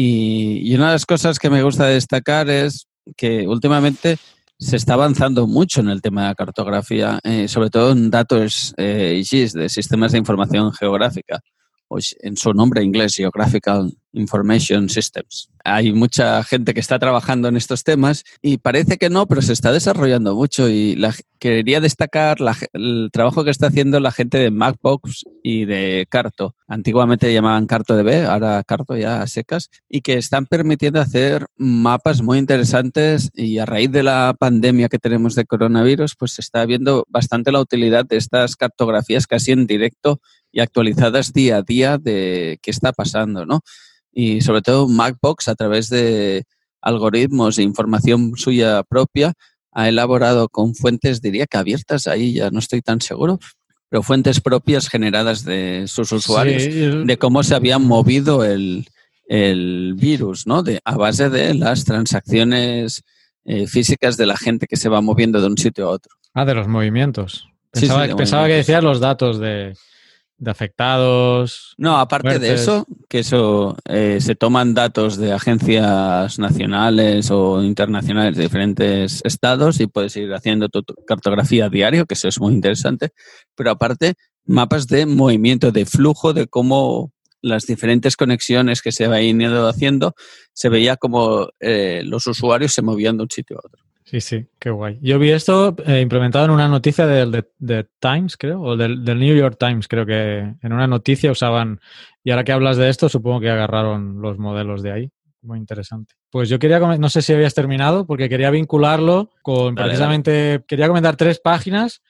[0.00, 4.16] Y, una de las cosas que me gusta destacar es que últimamente
[4.56, 8.74] se está avanzando mucho en el tema de la cartografía, eh, sobre todo en datos
[8.76, 9.20] eh,
[9.54, 11.40] de sistemas de información geográfica
[12.20, 15.50] en su nombre inglés, Geographical Information Systems.
[15.64, 19.52] Hay mucha gente que está trabajando en estos temas y parece que no, pero se
[19.52, 22.38] está desarrollando mucho y la, quería destacar
[22.72, 26.54] el trabajo que está haciendo la gente de Macbox y de Carto.
[26.66, 32.22] Antiguamente llamaban Carto DB, ahora Carto ya a secas, y que están permitiendo hacer mapas
[32.22, 36.64] muy interesantes y a raíz de la pandemia que tenemos de coronavirus, pues se está
[36.64, 40.20] viendo bastante la utilidad de estas cartografías casi en directo
[40.52, 43.60] y actualizadas día a día de qué está pasando, ¿no?
[44.12, 46.44] Y sobre todo Macbox, a través de
[46.80, 49.34] algoritmos e información suya propia,
[49.72, 53.38] ha elaborado con fuentes, diría que abiertas, ahí ya no estoy tan seguro,
[53.88, 56.64] pero fuentes propias generadas de sus usuarios,
[57.06, 58.86] de cómo se había movido el,
[59.96, 60.62] virus, ¿no?
[60.62, 63.02] De, a base de las transacciones
[63.44, 66.12] eh, físicas de la gente que se va moviendo de un sitio a otro.
[66.34, 67.46] Ah, de los movimientos.
[67.70, 69.74] Pensaba, pensaba que decías los datos de,
[70.38, 71.74] de afectados.
[71.76, 78.36] No, aparte de eso, que eso eh, se toman datos de agencias nacionales o internacionales
[78.36, 83.10] de diferentes estados y puedes ir haciendo tu cartografía diario, que eso es muy interesante.
[83.56, 89.68] Pero aparte, mapas de movimiento, de flujo, de cómo las diferentes conexiones que se ido
[89.68, 90.14] haciendo,
[90.52, 93.87] se veía como eh, los usuarios se movían de un sitio a otro.
[94.08, 94.98] Sí, sí, qué guay.
[95.02, 99.36] Yo vi esto eh, implementado en una noticia del de, Times, creo, o del, New
[99.36, 101.78] York Times, creo que en una noticia usaban,
[102.24, 105.10] y ahora que hablas de esto, supongo que agarraron los modelos de ahí.
[105.42, 106.14] Muy interesante.
[106.30, 111.16] Pues yo quería, no sé si habías terminado, porque quería vincularlo con precisamente, quería comentar
[111.16, 112.00] tres páginas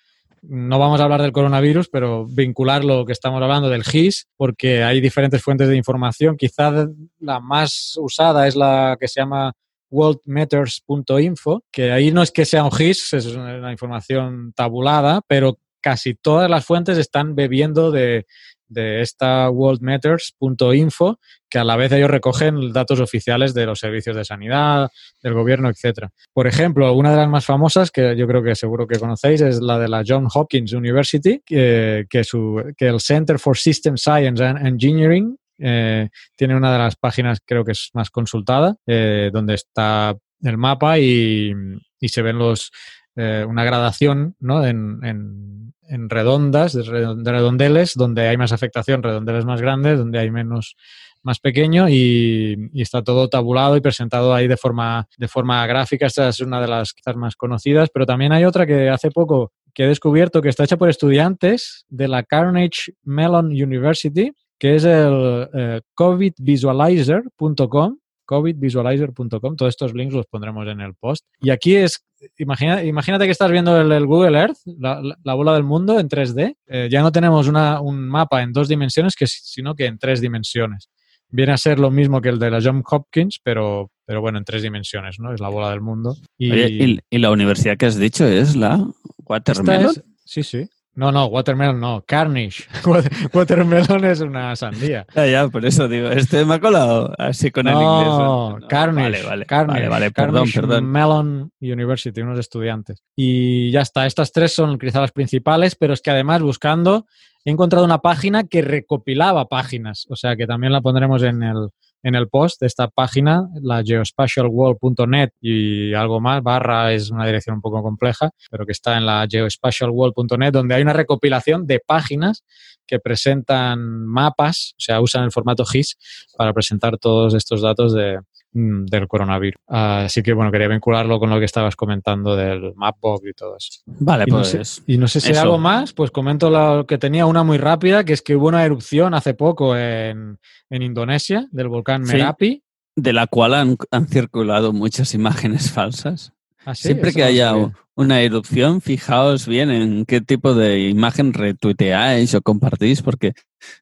[0.43, 4.85] no vamos a hablar del coronavirus, pero vincular lo que estamos hablando del GIS, porque
[4.85, 6.37] hay diferentes fuentes de información.
[6.37, 9.53] Quizás la más usada es la que se llama
[9.91, 16.15] worldmatters.info, que ahí no es que sea un GIS, es una información tabulada, pero casi
[16.15, 18.27] todas las fuentes están bebiendo de,
[18.69, 24.25] de esta worldmatters.info, que a la vez ellos recogen datos oficiales de los servicios de
[24.25, 24.91] sanidad,
[25.23, 26.11] del gobierno, etcétera.
[26.33, 29.61] Por ejemplo, una de las más famosas, que yo creo que seguro que conocéis, es
[29.61, 34.67] la de la John Hopkins University, que, su, que el Center for System Science and
[34.67, 40.17] Engineering eh, tiene una de las páginas, creo que es más consultada, eh, donde está
[40.43, 41.53] el mapa y,
[42.01, 42.71] se ven los
[43.17, 44.65] eh, una gradación ¿no?
[44.65, 50.31] en, en, en, redondas, de redondeles, donde hay más afectación, redondeles más grandes, donde hay
[50.31, 50.77] menos
[51.25, 56.07] más pequeño y, y, está todo tabulado y presentado ahí de forma, de forma gráfica.
[56.07, 59.53] Esta es una de las quizás más conocidas, pero también hay otra que hace poco
[59.75, 64.85] que he descubierto que está hecha por estudiantes de la Carnegie Mellon University, que es
[64.85, 69.57] el eh, covidvisualizer.com covidvisualizer.com.
[69.57, 71.25] Todos estos links los pondremos en el post.
[71.41, 72.05] Y aquí es,
[72.37, 76.57] imagina, imagínate que estás viendo el, Google Earth, la, bola del mundo en 3D.
[76.67, 80.21] Eh, ya no tenemos una, un mapa en dos dimensiones, que, sino que en tres
[80.21, 80.91] dimensiones.
[81.31, 84.45] Viene a ser lo mismo que el de la John Hopkins, pero, pero bueno, en
[84.45, 85.33] tres dimensiones, ¿no?
[85.33, 86.15] Es la bola del mundo.
[86.37, 88.87] Y, y, la universidad que has dicho es la
[89.25, 89.95] Watermelon?
[90.25, 90.69] sí, sí.
[90.99, 92.65] No, no, watermelon no, Carnage.
[93.33, 95.07] watermelon es una sandía.
[95.15, 98.09] Ya, ya, por eso digo, este me ha colado así con el inglés.
[98.09, 99.23] No, Carnage.
[99.23, 100.87] Vale, vale, vale, perdón, perdón.
[100.87, 103.05] Mellon University, unos estudiantes.
[103.15, 107.07] Y ya está, estas tres son quizás las principales, pero es que además buscando
[107.45, 111.69] he encontrado una página que recopilaba páginas, o sea que también la pondremos en el,
[112.03, 117.57] en el post de esta página, la geospatialworld.net y algo más, barra es una dirección
[117.57, 122.45] un poco compleja, pero que está en la geospatialworld.net, donde hay una recopilación de páginas
[122.87, 125.97] que presentan mapas, o sea, usan el formato GIS
[126.37, 128.19] para presentar todos estos datos de,
[128.53, 129.61] del coronavirus.
[129.67, 133.83] Así que bueno, quería vincularlo con lo que estabas comentando del Mapbox y todo eso.
[133.87, 134.55] Vale, y pues.
[134.55, 137.45] No sé, y no sé si hay algo más, pues comento lo que tenía una
[137.45, 140.39] muy rápida, que es que hubo una erupción hace poco en,
[140.71, 142.63] en Indonesia del volcán Merapi.
[142.97, 146.33] de la cual han, han, circulado muchas imágenes falsas.
[146.65, 146.89] ¿Ah, sí?
[146.89, 147.55] Siempre que haya
[147.95, 153.33] una erupción, fijaos bien en qué tipo de imagen retuiteáis o compartís, porque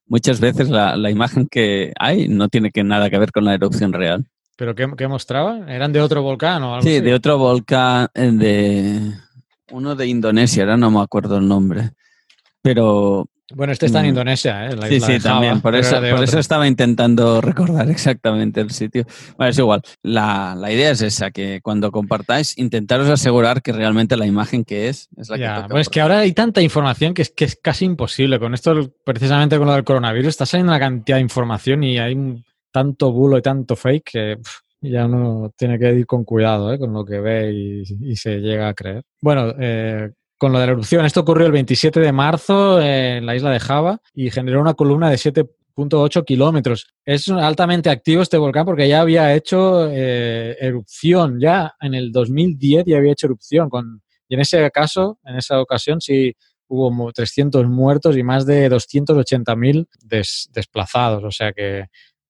[0.06, 3.54] muchas veces la, la imagen que hay no tiene que nada que ver con la
[3.54, 4.26] erupción real.
[4.56, 5.68] ¿Pero qué, qué mostraban?
[5.68, 7.04] ¿Eran de otro volcán o algo Sí, así?
[7.04, 9.12] de otro volcán, eh, de
[9.70, 11.90] uno de Indonesia, ahora no me acuerdo el nombre.
[12.62, 13.28] Pero.
[13.54, 14.74] Bueno, este está en Indonesia, ¿eh?
[14.74, 15.60] La sí, isla sí, Java, también.
[15.60, 19.06] Por, eso, por eso, estaba intentando recordar exactamente el sitio.
[19.36, 19.82] Bueno, es igual.
[20.02, 24.88] La, la, idea es esa, que cuando compartáis, intentaros asegurar que realmente la imagen que
[24.88, 25.68] es es la ya, que.
[25.68, 28.40] Pues es que ahora hay tanta información que es, que es casi imposible.
[28.40, 32.14] Con esto, precisamente con lo del coronavirus, está saliendo una cantidad de información y hay
[32.14, 34.36] un tanto bulo y tanto fake que
[34.80, 36.78] ya uno tiene que ir con cuidado ¿eh?
[36.78, 39.02] con lo que ve y, y, se llega a creer.
[39.20, 43.34] Bueno, eh, con lo de la erupción, esto ocurrió el 27 de marzo en la
[43.34, 46.86] isla de Java y generó una columna de 7.8 kilómetros.
[47.04, 52.84] Es altamente activo este volcán porque ya había hecho eh, erupción, ya en el 2010
[52.86, 53.70] ya había hecho erupción.
[53.70, 56.34] Con, y en ese caso, en esa ocasión, sí
[56.68, 61.24] hubo 300 muertos y más de 280.000 des, desplazados.
[61.24, 61.86] O sea que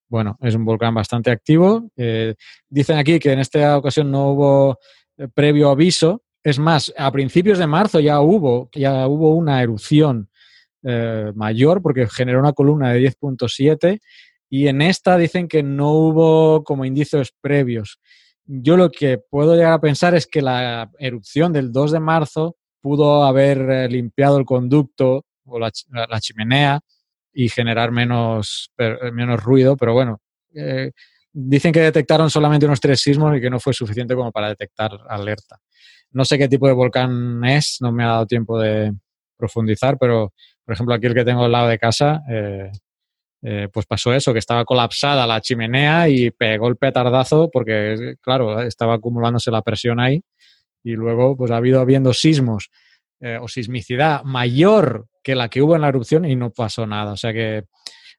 [0.09, 1.90] bueno, es un volcán bastante activo.
[1.97, 2.35] Eh,
[2.69, 4.79] dicen aquí que en esta ocasión no hubo
[5.16, 6.23] eh, previo aviso.
[6.42, 10.31] Es más, a principios de marzo ya hubo, ya hubo una erupción
[10.83, 14.01] eh, mayor porque generó una columna de 10.7
[14.49, 17.99] y en esta dicen que no hubo como indicios previos.
[18.45, 22.57] Yo lo que puedo llegar a pensar es que la erupción del 2 de marzo
[22.81, 26.81] pudo haber limpiado el conducto o la chimenea
[27.38, 28.72] y generar menos,
[29.12, 30.22] menos ruido, pero bueno,
[30.55, 30.92] eh,
[31.31, 34.92] dicen que detectaron solamente unos tres sismos y que no fue suficiente como para detectar
[35.07, 35.59] alerta.
[36.12, 38.90] No sé qué tipo de volcán es, no me ha dado tiempo de
[39.37, 40.33] profundizar, pero
[40.64, 42.72] por ejemplo aquí el que tengo al lado de casa, eh,
[43.42, 48.62] eh, pues pasó eso, que estaba colapsada la chimenea y pegó el petardazo porque, claro,
[48.62, 50.22] estaba acumulándose la presión ahí
[50.83, 52.70] y luego pues ha habido habiendo sismos
[53.20, 57.11] eh, o sismicidad mayor que la que hubo en la erupción y no pasó nada.
[57.11, 57.65] O sea que,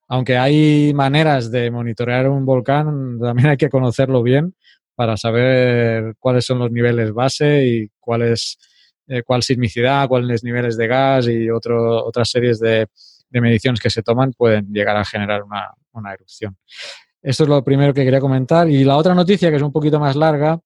[0.09, 4.55] aunque hay maneras de monitorear un volcán, también hay que conocerlo bien
[4.93, 8.57] para saber cuáles son los niveles base y cuál es
[9.07, 12.87] eh, cuál sismicidad, cuáles niveles de gas y otro, otras series de,
[13.29, 16.57] de, mediciones que se toman pueden llegar a generar una, una erupción.
[17.21, 18.67] Esto es lo primero que quería comentar.
[18.69, 20.59] Y la otra noticia, que es un poquito más larga,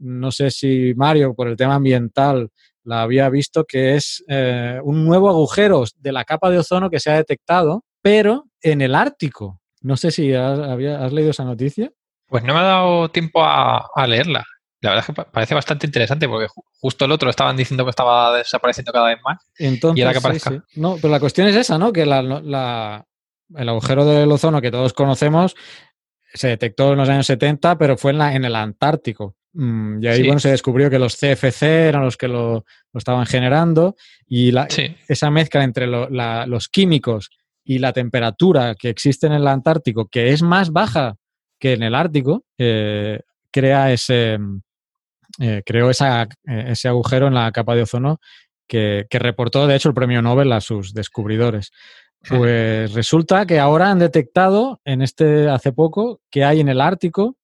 [0.00, 2.50] no sé si Mario, por el tema ambiental,
[2.86, 7.00] la había visto que es eh, un nuevo agujero de la capa de ozono que
[7.00, 9.60] se ha detectado, pero en el Ártico.
[9.82, 11.90] No sé si has, has leído esa noticia.
[12.28, 14.44] Pues no me ha dado tiempo a, leerla.
[14.80, 16.48] La verdad es que parece bastante interesante porque
[16.80, 19.38] justo el otro estaban diciendo que estaba desapareciendo cada vez más.
[19.58, 20.64] Entonces, y ahora que aparezca.
[20.76, 21.92] No, pero la cuestión es esa, ¿no?
[21.92, 25.56] Que el agujero del ozono que todos conocemos
[26.34, 29.34] se detectó en los años 70, pero fue en, la, en el Antártico.
[29.58, 33.96] Mm, y ahí, bueno, se descubrió que los CFC eran los que lo, estaban generando
[34.28, 34.52] y
[35.08, 37.30] esa mezcla entre los químicos
[37.64, 41.16] y la temperatura que existe en el Antártico, que es más baja
[41.58, 44.38] que en el Ártico, eh, crea ese,
[45.40, 48.20] eh, creó esa, eh, ese agujero en la capa de ozono
[48.68, 51.72] que, que, reportó, de hecho, el premio Nobel a sus descubridores.
[52.28, 57.36] Pues resulta que ahora han detectado, en este hace poco, que hay en el Ártico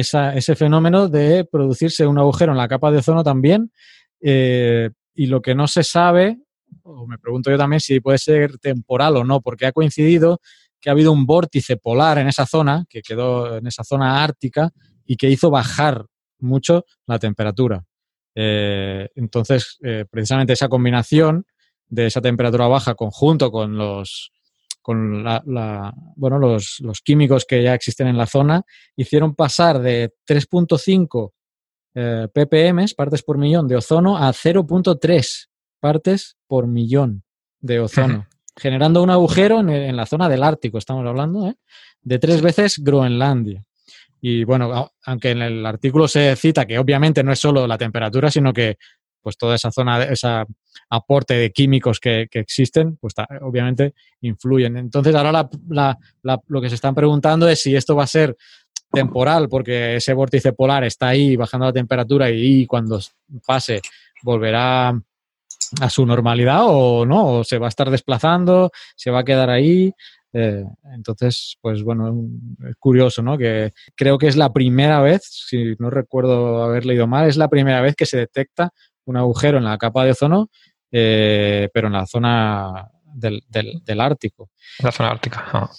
[0.00, 3.70] ese fenómeno de producirse un agujero en la capa de ozono también.
[4.20, 6.38] Eh, y lo que no se sabe,
[6.82, 10.40] o me pregunto yo también si puede ser temporal o no, porque ha coincidido
[10.80, 14.70] que ha habido un vórtice polar en esa zona, que quedó en esa zona ártica
[15.04, 16.06] y que hizo bajar
[16.38, 17.84] mucho la temperatura.
[18.34, 21.46] Eh, entonces, eh, precisamente esa combinación
[21.88, 24.32] de esa temperatura baja conjunto con los
[24.86, 28.62] con la, bueno, los, químicos que ya existen en la zona,
[28.94, 31.32] hicieron pasar de 3.5
[31.96, 35.48] eh, ppm, partes por millón de ozono, a 0.3
[35.80, 37.24] partes por millón
[37.58, 41.56] de ozono, generando un agujero en, la zona del Ártico, estamos hablando, ¿eh?
[42.02, 43.64] de tres veces Groenlandia.
[44.20, 48.30] Y bueno, aunque en el artículo se cita que obviamente no es solo la temperatura,
[48.30, 48.76] sino que
[49.20, 50.44] pues toda esa zona, ese
[50.90, 54.76] aporte de químicos que, existen, pues obviamente influyen.
[54.76, 55.48] Entonces ahora
[56.48, 58.36] lo que se están preguntando es si esto va a ser
[58.92, 63.00] temporal, porque ese vórtice polar está ahí bajando la temperatura y, cuando
[63.46, 63.80] pase
[64.22, 64.88] volverá
[65.80, 69.50] a su normalidad o no, o se va a estar desplazando, se va a quedar
[69.50, 69.92] ahí.
[70.32, 72.14] Eh, entonces, pues bueno,
[72.68, 73.38] es curioso, ¿no?
[73.38, 77.48] Que creo que es la primera vez, si no recuerdo haber leído mal, es la
[77.48, 78.70] primera vez que se detecta
[79.06, 80.50] un agujero en la capa de ozono,
[80.92, 84.50] eh, pero en la zona del, del, Ártico.
[84.80, 85.70] La zona ártica.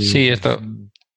[0.00, 0.60] sí, esto.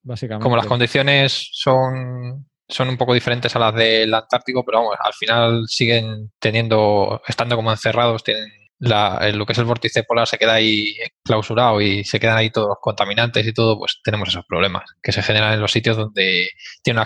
[0.01, 0.43] Básicamente.
[0.43, 5.13] Como las condiciones son, son un poco diferentes a las del Antártico, pero vamos, al
[5.13, 10.37] final siguen teniendo, estando como encerrados, tienen la, lo que es el vórtice polar se
[10.37, 14.45] queda ahí clausurado y se quedan ahí todos los contaminantes y todo, pues tenemos esos
[14.45, 16.49] problemas que se generan en los sitios donde
[16.81, 17.01] tiene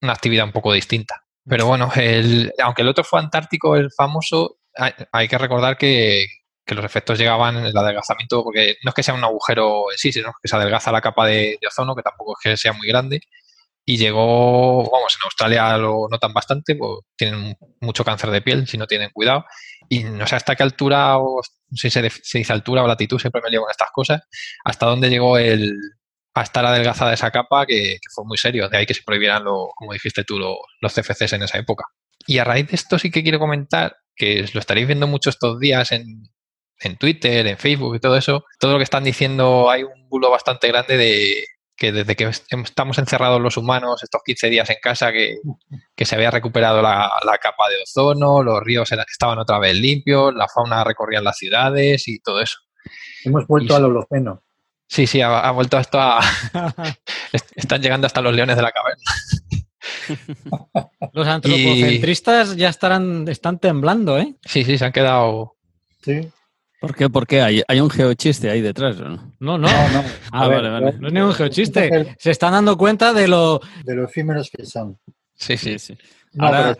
[0.00, 1.27] una actividad un poco distinta.
[1.48, 4.58] Pero bueno, el, aunque el otro fue Antártico, el famoso,
[5.12, 6.26] hay, que recordar que,
[6.66, 10.12] los efectos llegaban en el adelgazamiento, porque no es que sea un agujero en sí,
[10.12, 13.22] sino que se adelgaza la capa de, ozono, que tampoco es que sea muy grande.
[13.86, 18.76] Y llegó, vamos, en Australia lo notan bastante, pues tienen mucho cáncer de piel si
[18.76, 19.46] no tienen cuidado.
[19.88, 21.40] Y no sé hasta qué altura, o
[21.72, 24.20] si se, dice altura o latitud, siempre me lío con estas cosas,
[24.62, 25.74] hasta dónde llegó el,
[26.40, 28.68] a estar adelgazada esa capa que, fue muy serio.
[28.68, 31.84] De ahí que se prohibieran, lo, como dijiste tú, los CFCs en esa época.
[32.26, 35.58] Y a raíz de esto sí que quiero comentar, que lo estaréis viendo mucho estos
[35.58, 36.30] días en,
[36.98, 40.68] Twitter, en Facebook y todo eso, todo lo que están diciendo, hay un bulo bastante
[40.68, 41.44] grande de
[41.76, 45.36] que desde que estamos encerrados los humanos estos 15 días en casa, que,
[46.04, 50.84] se había recuperado la, capa de ozono, los ríos estaban otra vez limpios, la fauna
[50.84, 52.58] recorría las ciudades y todo eso.
[53.24, 54.42] Hemos vuelto al Holoceno.
[54.88, 56.20] Sí, sí, ha, vuelto esto a...
[57.54, 59.02] Están llegando hasta los leones de la caverna.
[61.12, 64.34] los antropocentristas ya estarán, están temblando, ¿eh?
[64.44, 65.56] Sí, sí, se han quedado...
[66.02, 66.28] Sí.
[66.80, 67.10] ¿Por qué?
[67.10, 67.42] ¿Por qué?
[67.42, 68.98] ¿Hay, hay un geochiste ahí detrás?
[68.98, 69.34] ¿no?
[69.40, 69.68] No, no.
[69.68, 70.92] no, ah, vale, vale.
[70.98, 72.16] No es ningún geochiste.
[72.18, 73.60] Se están dando cuenta de lo...
[73.84, 74.98] De lo efímeros que son.
[75.34, 75.98] Sí, sí, sí
[76.38, 76.76] ahora,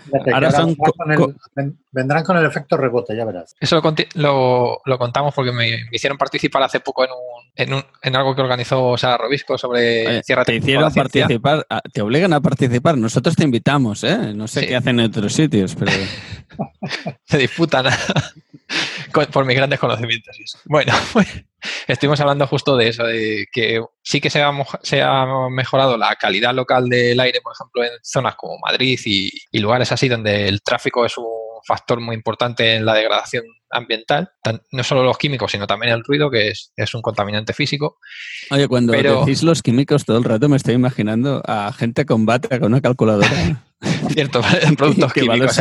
[1.91, 3.55] vendrán con el efecto rebote, ya verás.
[3.61, 3.81] Eso
[4.15, 8.43] lo, lo, contamos porque me, hicieron participar hace poco en, un, en, en algo que
[8.43, 12.97] organizó Sara Robisco sobre cierre Te hicieron participar, te obligan a participar.
[12.99, 14.33] Nosotros te invitamos, ¿eh?
[14.35, 15.93] No sé qué hacen en otros sitios, pero.
[17.25, 17.87] Se disputan
[19.11, 20.37] por mis grandes conocimientos.
[20.65, 20.93] Bueno,
[21.87, 26.15] estuvimos hablando justo de eso, de que sí que se ha, se ha, mejorado la
[26.17, 30.63] calidad local del aire, por ejemplo, en zonas como Madrid y, lugares así donde el
[30.63, 31.27] tráfico es un
[31.67, 34.31] factor muy importante en la degradación ambiental,
[34.73, 37.99] no solo los químicos, sino también el ruido, que es, es un contaminante físico.
[38.51, 42.59] Oye, cuando decís los químicos todo el rato me estoy imaginando a gente con bata
[42.59, 43.29] con una calculadora.
[44.11, 44.41] Cierto,
[44.77, 45.61] productos químicos.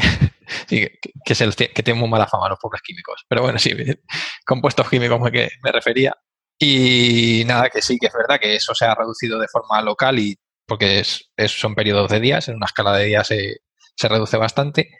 [0.68, 1.34] que, que,
[1.74, 3.24] que, tienen muy mala fama los pobres químicos.
[3.28, 3.72] Pero bueno, sí,
[4.46, 6.14] compuestos químicos me, que me refería.
[6.58, 10.18] Y nada, que sí, que es verdad que eso se ha reducido de forma local
[10.18, 13.58] y porque es, son periodos de días, en una escala de días se,
[13.96, 14.90] se reduce bastante.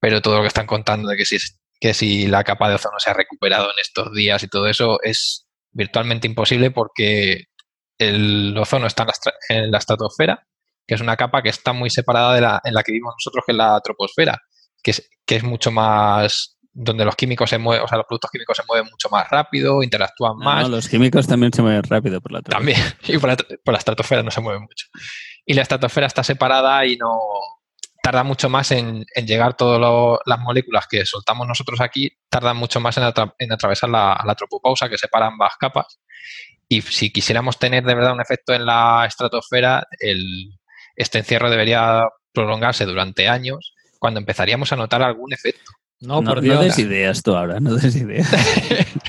[0.00, 1.38] pero todo lo que están contando de que si,
[1.80, 5.00] que si la capa de ozono se ha recuperado en estos días y todo eso
[5.02, 7.44] es virtualmente imposible porque
[7.98, 9.06] el ozono está
[9.48, 10.46] en la, estratosfera,
[10.88, 13.44] que es una capa que está muy separada de la en la que vivimos nosotros,
[13.46, 14.40] que es la troposfera,
[14.82, 18.30] que es, que es mucho más donde los químicos se mueven, o sea, los productos
[18.30, 20.62] químicos se mueven mucho más rápido, interactúan más.
[20.62, 23.78] No, los químicos también se mueven rápido por la También, y por la, por la
[23.78, 24.86] estratosfera no se mueven mucho.
[25.44, 27.18] Y la estratosfera está separada y no,
[28.02, 32.96] tarda mucho más en, llegar todas las moléculas que soltamos nosotros aquí, tardan mucho más
[32.96, 36.00] en, atravesar la, la, tropopausa que separa ambas capas.
[36.68, 39.86] Y si quisiéramos tener de verdad un efecto en la estratosfera,
[40.98, 45.72] este encierro debería prolongarse durante años, cuando empezaríamos a notar algún efecto.
[46.00, 46.56] No, por Dios.
[46.56, 48.28] No des ideas tú ahora, no des ideas.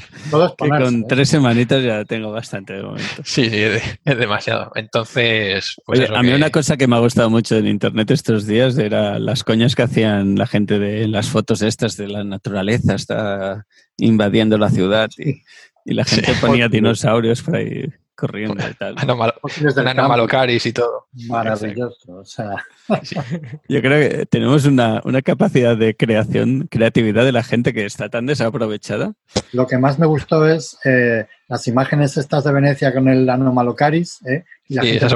[0.57, 3.21] que con tres semanitas ya tengo bastante de momento.
[3.23, 3.63] Sí, sí,
[4.05, 4.71] es demasiado.
[4.75, 8.77] Entonces, pues a mí una cosa que me ha gustado mucho en internet estos días
[8.77, 13.65] era las coñas que hacían la gente de las fotos estas de la naturaleza, está
[13.97, 15.41] invadiendo la ciudad y,
[15.85, 17.85] la gente ponía dinosaurios por ahí
[18.19, 18.95] corriendo y tal.
[18.97, 21.07] Anomalocaris y todo.
[21.27, 22.13] Maravilloso.
[22.13, 22.65] O sea.
[23.69, 28.25] Yo creo que tenemos una, capacidad de creación, creatividad de la gente que está tan
[28.25, 29.13] desaprovechada.
[29.53, 34.19] Lo que más me gustó es eh, las imágenes estas de Venecia con el Anomalocaris,
[34.25, 34.43] ¿eh?
[34.67, 35.07] y la gente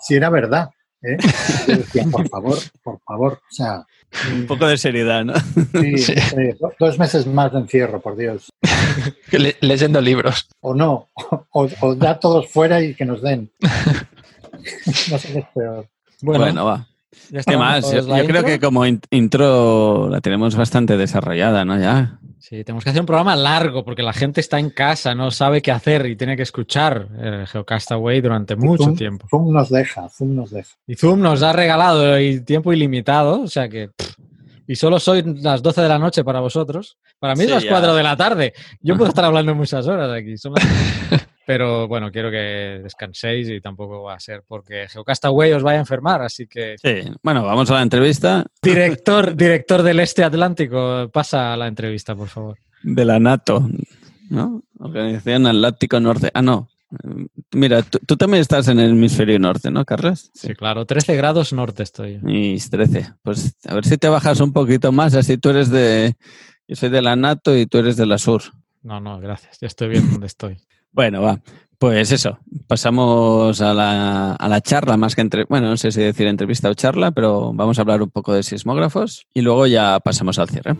[0.00, 0.70] si, era verdad.
[1.02, 1.16] ¿eh?
[2.10, 3.32] por favor, por favor.
[3.34, 3.84] O sea,
[4.32, 5.34] un poco de seriedad, ¿no?
[5.96, 6.14] Sí,
[6.78, 8.50] dos meses más de encierro, por Dios.
[9.60, 10.48] leyendo libros.
[10.60, 11.08] O no,
[11.52, 13.50] o, ya todos fuera y que nos den.
[13.60, 15.88] no sé qué es peor.
[16.22, 16.86] Bueno, va.
[17.46, 17.92] ¿Qué más?
[17.92, 21.78] Yo, creo que como intro la tenemos bastante desarrollada, ¿no?
[21.78, 22.18] Ya.
[22.46, 25.62] Sí, tenemos que hacer un programa largo porque la gente está en casa, no sabe
[25.62, 29.26] qué hacer y tiene que escuchar eh, Geocastaway durante mucho tiempo.
[29.30, 30.76] Zoom nos deja, Zoom nos deja.
[30.86, 33.92] Y Zoom nos ha regalado tiempo ilimitado, o sea que...
[34.66, 36.98] y solo soy las 12 de la noche para vosotros.
[37.24, 38.52] Para mí es las 4 de la tarde.
[38.82, 40.34] Yo puedo estar hablando muchas horas aquí.
[41.46, 45.80] Pero bueno, quiero que descanséis y tampoco va a ser porque Geocastaway os vaya a
[45.80, 46.76] enfermar, así que...
[46.76, 48.44] Sí, bueno, vamos a la entrevista.
[48.60, 52.58] Director, director del Este Atlántico, pasa a la entrevista, por favor.
[52.82, 53.70] De la NATO,
[54.28, 54.62] ¿no?
[54.78, 56.30] Organización Atlántico Norte.
[56.34, 56.68] Ah, no.
[57.52, 60.30] Mira, tú, también estás en el hemisferio norte, ¿no, Carlos?
[60.34, 62.20] Sí, claro, 13 grados norte estoy.
[62.26, 63.14] Y 13.
[63.22, 66.16] Pues a ver si te bajas un poquito más, así tú eres de...
[66.66, 68.42] Yo soy de la NATO y tú eres de la sur.
[68.82, 69.58] No, no, gracias.
[69.60, 70.58] Ya estoy bien donde estoy.
[70.92, 71.40] Bueno, va.
[71.76, 72.38] Pues eso,
[72.68, 76.70] pasamos a la, a la, charla más que entre, bueno, no sé si decir entrevista
[76.70, 80.48] o charla, pero vamos a hablar un poco de sismógrafos y luego ya pasamos al
[80.50, 80.76] cierre.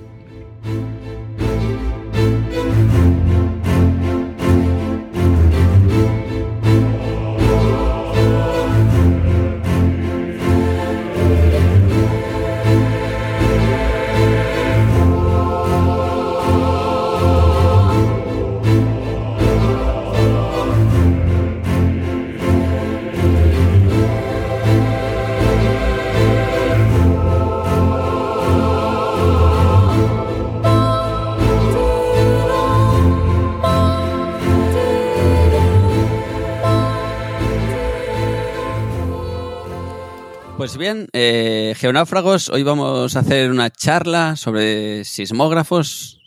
[40.65, 46.19] Pues bien, eh, geonáufragos, hoy vamos a hacer una charla sobre sismógrafos.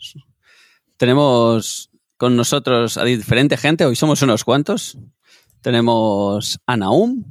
[0.96, 4.96] Tenemos con nosotros a diferente gente, hoy somos unos cuantos.
[5.60, 7.24] Tenemos a Naum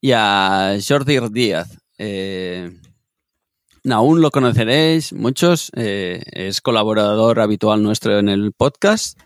[0.00, 1.76] y a Jordi Díaz.
[1.98, 2.70] Eh,
[3.84, 9.20] Naum lo conoceréis muchos, eh, es colaborador habitual nuestro en el podcast.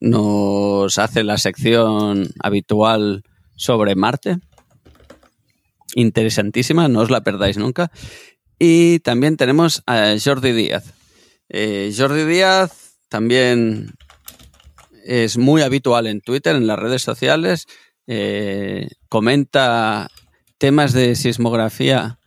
[0.00, 3.22] Nos hace la sección habitual
[3.54, 4.40] sobre Marte
[5.94, 7.90] interesantísima, no os la perdáis nunca.
[8.58, 10.94] Y también tenemos a Jordi Díaz.
[11.48, 13.94] Eh, Jordi Díaz también
[15.04, 17.66] es muy habitual en Twitter, en las redes sociales.
[18.06, 20.08] Eh, comenta
[20.58, 22.18] temas de sismografía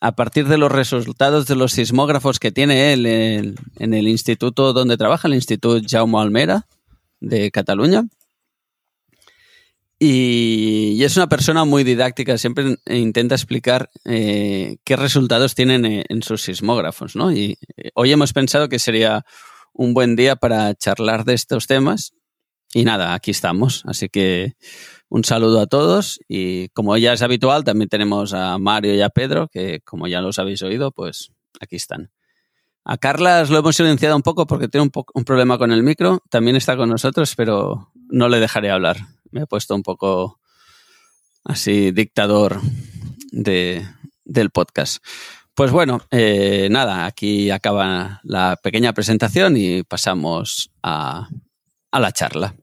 [0.00, 4.72] a partir de los resultados de los sismógrafos que tiene él en, en el instituto
[4.72, 6.66] donde trabaja, el Instituto Jaume Almera
[7.20, 8.04] de Cataluña.
[10.02, 16.22] Y, es una persona muy didáctica, siempre intenta explicar eh, qué resultados tienen eh, en,
[16.22, 17.30] sus sismógrafos, ¿no?
[17.30, 19.26] Y eh, hoy hemos pensado que sería
[19.74, 22.14] un buen día para charlar de estos temas.
[22.72, 23.82] Y nada, aquí estamos.
[23.84, 24.54] Así que
[25.10, 29.10] un saludo a todos y como ya es habitual, también tenemos a Mario y a
[29.10, 31.30] Pedro, que como ya los habéis oído, pues
[31.60, 32.10] aquí están.
[32.86, 36.22] A Carlas lo hemos silenciado un poco porque tiene un, un problema con el micro.
[36.30, 38.96] También está con nosotros, pero no le dejaré hablar
[39.30, 40.40] me he puesto un poco
[41.44, 42.60] así dictador
[43.32, 43.86] de,
[44.24, 45.02] del podcast.
[45.54, 51.28] Pues bueno, eh, nada, aquí acaba la pequeña presentación y pasamos a,
[51.92, 52.54] la charla.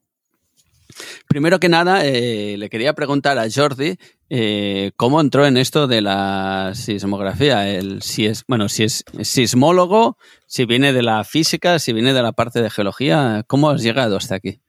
[1.28, 3.99] Primero que nada, eh, le quería preguntar a Jordi
[4.30, 7.70] eh, cómo entró en esto de la sismografía.
[7.70, 12.24] El, si es, bueno, si es sismólogo, si viene de la física, si viene de
[12.24, 14.59] la parte de geología, ¿cómo has llegado hasta aquí?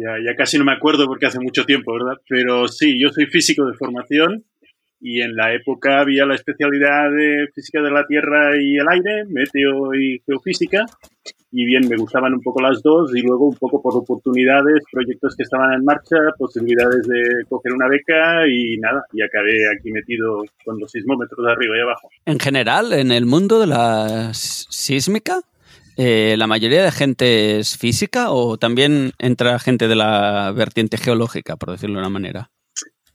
[0.00, 2.20] Ya, ya casi no me acuerdo porque hace mucho tiempo, ¿verdad?
[2.28, 4.44] Pero sí, yo soy físico de formación
[5.00, 9.24] y en la época había la especialidad de física de la Tierra y el aire,
[9.28, 10.84] meteo y geofísica,
[11.50, 15.34] y bien, me gustaban un poco las dos y luego un poco por oportunidades, proyectos
[15.34, 20.44] que estaban en marcha, posibilidades de coger una beca y nada, y acabé aquí metido
[20.64, 22.08] con los sismómetros de arriba y abajo.
[22.26, 25.40] En general, en el mundo de la sísmica,
[26.00, 31.56] eh, ¿la mayoría de gente es física o también entra gente de la vertiente geológica,
[31.56, 32.50] por decirlo de una manera?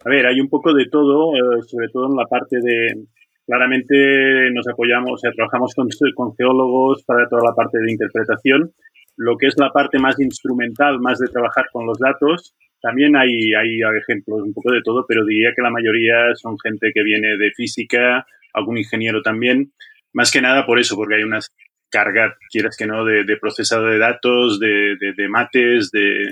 [0.04, 3.06] A ver, hay un poco de todo, eh, sobre todo en la parte de,
[3.48, 8.74] claramente nos apoyamos, o sea, trabajamos con, con, geólogos para toda la parte de interpretación.
[9.16, 13.54] Lo que es la parte más instrumental, más de trabajar con los datos, también hay,
[13.54, 17.38] hay ejemplos, un poco de todo, pero diría que la mayoría son gente que viene
[17.38, 19.72] de física, algún ingeniero también.
[20.12, 21.50] Más que nada por eso, porque hay unas
[21.94, 26.26] cargas, quieras que no, de, procesado de datos, de, de mates, de,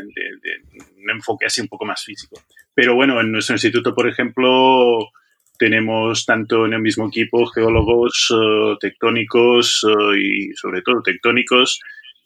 [1.04, 2.42] un enfoque así un poco más físico.
[2.74, 5.12] Pero bueno, en nuestro instituto, por ejemplo,
[5.60, 11.80] tenemos tanto en el mismo equipo geólogos eh, tectónicos eh, y sobre todo tectónicos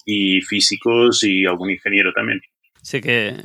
[0.06, 2.40] y físicos y algún ingeniero también.
[2.82, 3.36] Sí que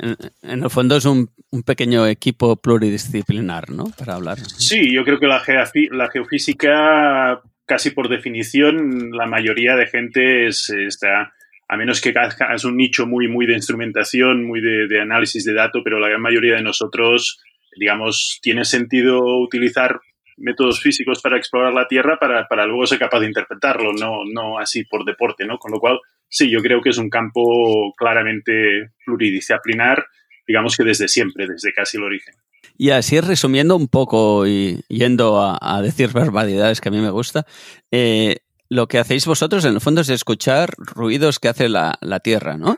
[0.43, 1.29] en el fondo es un,
[1.65, 3.85] pequeño equipo pluridisciplinar, ¿no?
[3.97, 4.37] Para hablar.
[4.39, 5.43] Sí, yo creo que la,
[5.91, 11.31] la geofísica, casi por definición, la mayoría de gente está
[11.69, 12.13] a menos que
[12.53, 16.21] es un nicho muy, muy de instrumentación, muy de, análisis de datos, pero la gran
[16.21, 17.41] mayoría de nosotros,
[17.77, 20.01] digamos, tiene sentido utilizar
[20.35, 24.59] métodos físicos para explorar la Tierra para, para, luego ser capaz de interpretarlo, no, no
[24.59, 25.57] así por deporte, ¿no?
[25.57, 30.07] Con lo cual, sí, yo creo que es un campo claramente pluridisciplinar,
[30.45, 32.33] digamos que desde siempre, desde casi el origen.
[32.81, 37.45] Y así resumiendo un poco y yendo a, decir barbaridades que a mí me gusta,
[37.91, 38.37] eh,
[38.69, 42.77] lo que hacéis vosotros en el fondo es escuchar ruidos que hace la, Tierra, ¿no?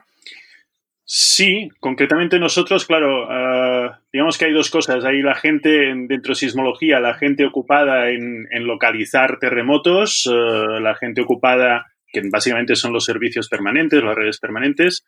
[1.05, 5.05] Sí, concretamente nosotros, claro, ah, digamos que hay dos cosas.
[5.05, 11.21] Hay la gente dentro de sismología, la gente ocupada en, localizar terremotos, ah, la gente
[11.21, 15.05] ocupada, que básicamente son los servicios permanentes, las redes permanentes,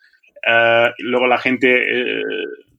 [0.47, 2.13] uh, luego la gente eh,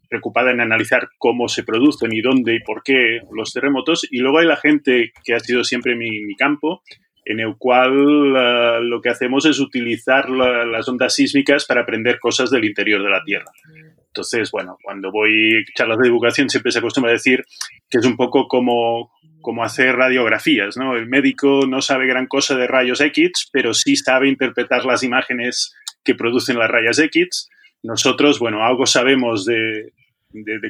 [0.08, 4.38] preocupada en analizar cómo se producen y dónde y por qué los terremotos, y luego
[4.38, 6.82] hay la gente que ha sido siempre mi campo,
[7.26, 12.50] en el cual uh, lo que hacemos es utilizar las ondas sísmicas para aprender cosas
[12.50, 13.50] del interior de la Tierra.
[14.06, 17.44] Entonces, bueno, cuando voy a charlas de divulgación siempre se acostumbra a decir
[17.90, 19.10] que es un poco como,
[19.42, 20.96] como hacer radiografías, ¿no?
[20.96, 25.74] El médico no sabe gran cosa de rayos X, pero sí sabe interpretar las imágenes
[26.04, 27.50] que producen las rayas X.
[27.82, 29.92] Nosotros, bueno, algo sabemos de,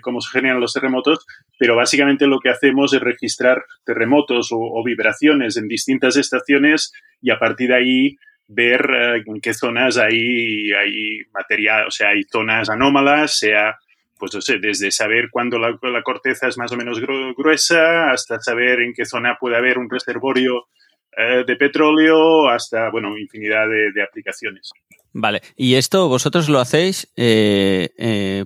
[0.03, 1.27] cómo se generan los terremotos,
[1.59, 7.39] pero básicamente lo que hacemos es registrar terremotos o, vibraciones en distintas estaciones y a
[7.39, 8.17] partir de ahí
[8.49, 13.77] ver eh, en qué zonas hay, hay material, o sea, hay zonas anómalas, sea,
[14.19, 18.81] pues no sé, desde saber cuándo la, corteza es más o menos gruesa hasta saber
[18.81, 20.69] en qué zona puede haber un reservorio
[21.17, 24.71] eh, de petróleo hasta, bueno, infinidad de aplicaciones.
[25.19, 28.45] Vale, y esto vosotros lo hacéis eh, eh,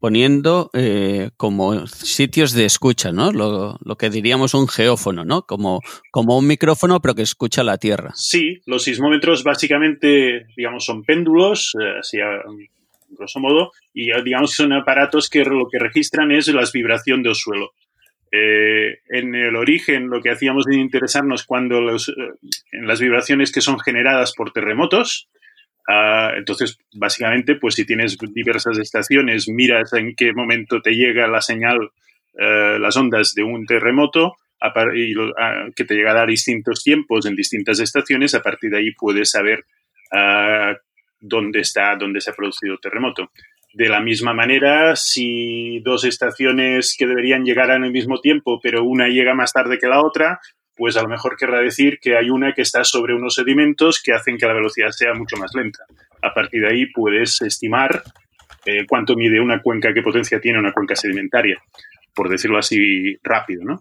[0.00, 3.32] poniendo eh, como sitios de escucha, ¿no?
[3.32, 5.42] Lo, que diríamos un geófono, ¿no?
[5.42, 8.12] Como, como un micrófono, pero que escucha la Tierra.
[8.14, 12.42] Sí, los sismómetros básicamente, digamos, son péndulos, así a
[13.10, 17.34] grosso modo, y digamos que son aparatos que lo que registran es la vibración del
[17.34, 17.72] suelo.
[18.32, 22.10] en el origen lo que hacíamos de interesarnos cuando los,
[22.72, 25.28] en las vibraciones que son generadas por terremotos,
[25.88, 31.40] Ah, entonces, básicamente, pues si tienes diversas estaciones, miras en qué momento te llega la
[31.40, 31.78] señal,
[32.38, 34.36] eh, las ondas de un terremoto,
[34.94, 38.92] y, ah, que te llega a distintos tiempos en distintas estaciones, a partir de ahí
[38.92, 39.64] puedes saber
[40.12, 40.74] ah,
[41.20, 43.30] dónde está, dónde se ha producido el terremoto.
[43.72, 49.08] De la misma manera, si dos estaciones que deberían llegar al mismo tiempo, pero una
[49.08, 50.40] llega más tarde que la otra,
[50.76, 54.12] pues a lo mejor querrá decir que hay una que está sobre unos sedimentos que
[54.12, 55.84] hacen que la velocidad sea mucho más lenta.
[56.22, 58.02] A partir de ahí puedes estimar
[58.66, 61.56] eh, cuánto mide una cuenca, qué potencia tiene una cuenca sedimentaria,
[62.14, 63.80] por decirlo así rápido, ¿no?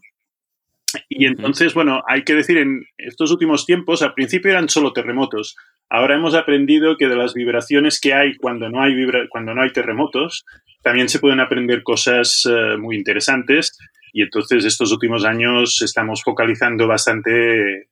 [1.10, 5.58] Y entonces, bueno, hay que decir, en estos últimos tiempos, al principio eran solo terremotos.
[5.90, 8.96] Ahora hemos aprendido que de las vibraciones que hay cuando no hay,
[9.30, 10.46] cuando no hay terremotos,
[10.82, 13.78] también se pueden aprender cosas eh, muy interesantes
[14.16, 17.86] y entonces estos últimos años estamos focalizando bastante eh,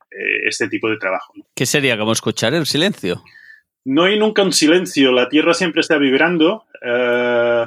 [0.45, 1.33] este tipo de trabajo.
[1.53, 3.21] ¿Qué sería como escuchar el silencio?
[3.83, 6.63] No hay nunca un silencio, la Tierra siempre está vibrando.
[6.81, 7.65] Eh,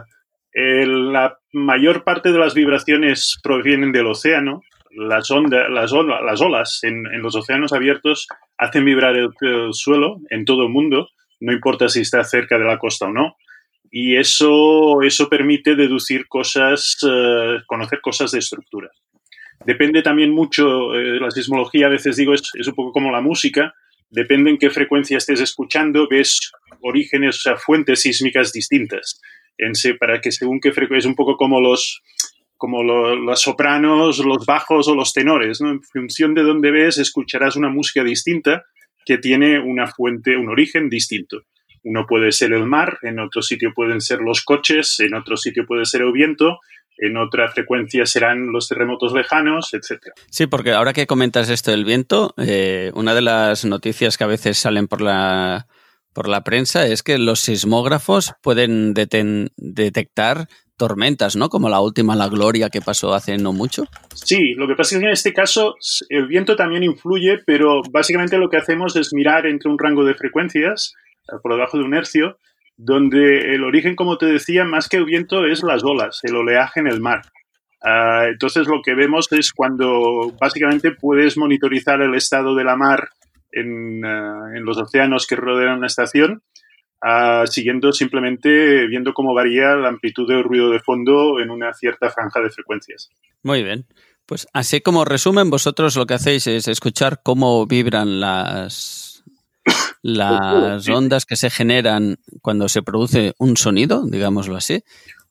[0.87, 4.63] la mayor parte de las vibraciones provienen del océano.
[4.91, 8.27] Las, ondas, las, las olas en, los océanos abiertos
[8.57, 9.29] hacen vibrar el,
[9.73, 13.37] suelo en todo el mundo, no importa si está cerca de la costa o no
[13.91, 18.91] y eso, eso permite deducir cosas, eh, conocer cosas de estructura.
[19.65, 23.75] Depende también mucho, eh, la sismología a veces digo es, un poco como la música,
[24.11, 29.21] depende en qué frecuencia estés escuchando, ves orígenes, o sea, fuentes sísmicas distintas.
[29.59, 32.03] En, para que según qué frecuencia, es un poco como los,
[32.57, 35.71] como los sopranos, los bajos o los tenores, ¿no?
[35.71, 38.65] En función de dónde ves, escucharás una música distinta
[39.05, 41.43] que tiene una fuente, un origen distinto.
[41.89, 45.65] Uno puede ser el mar, en otro sitio pueden ser los coches, en otro sitio
[45.65, 46.59] puede ser el viento,
[46.99, 50.15] en otra frecuencia serán los terremotos lejanos, etcétera.
[50.29, 54.27] Sí, porque ahora que comentas esto del viento, eh, una de las noticias que a
[54.27, 55.69] veces salen por la,
[56.13, 61.51] por la prensa es que los sismógrafos pueden detectar tormentas, ¿no?
[61.51, 63.85] Como la última, la Gloria, que pasó hace no mucho.
[64.13, 65.77] Sí, lo que pasa es que en este caso
[66.09, 70.15] el viento también influye, pero básicamente lo que hacemos es mirar entre un rango de
[70.15, 70.95] frecuencias
[71.43, 72.39] por debajo de un hercio,
[72.77, 76.81] donde el origen, como te decía, más que el viento es las olas, el oleaje
[76.81, 77.23] en el mar.
[77.83, 83.11] Ah, entonces lo que vemos es cuando básicamente puedes monitorizar el estado de la mar
[83.53, 86.43] en, ah, los océanos que rodean una estación,
[87.03, 92.11] ah, siguiendo simplemente viendo cómo varía la amplitud del ruido de fondo en una cierta
[92.11, 93.11] franja de frecuencias.
[93.43, 93.87] Muy bien.
[94.27, 99.06] Pues así como resumen, vosotros lo que hacéis es escuchar cómo vibran las
[100.03, 104.83] las ondas que se generan cuando se produce un sonido, digámoslo así,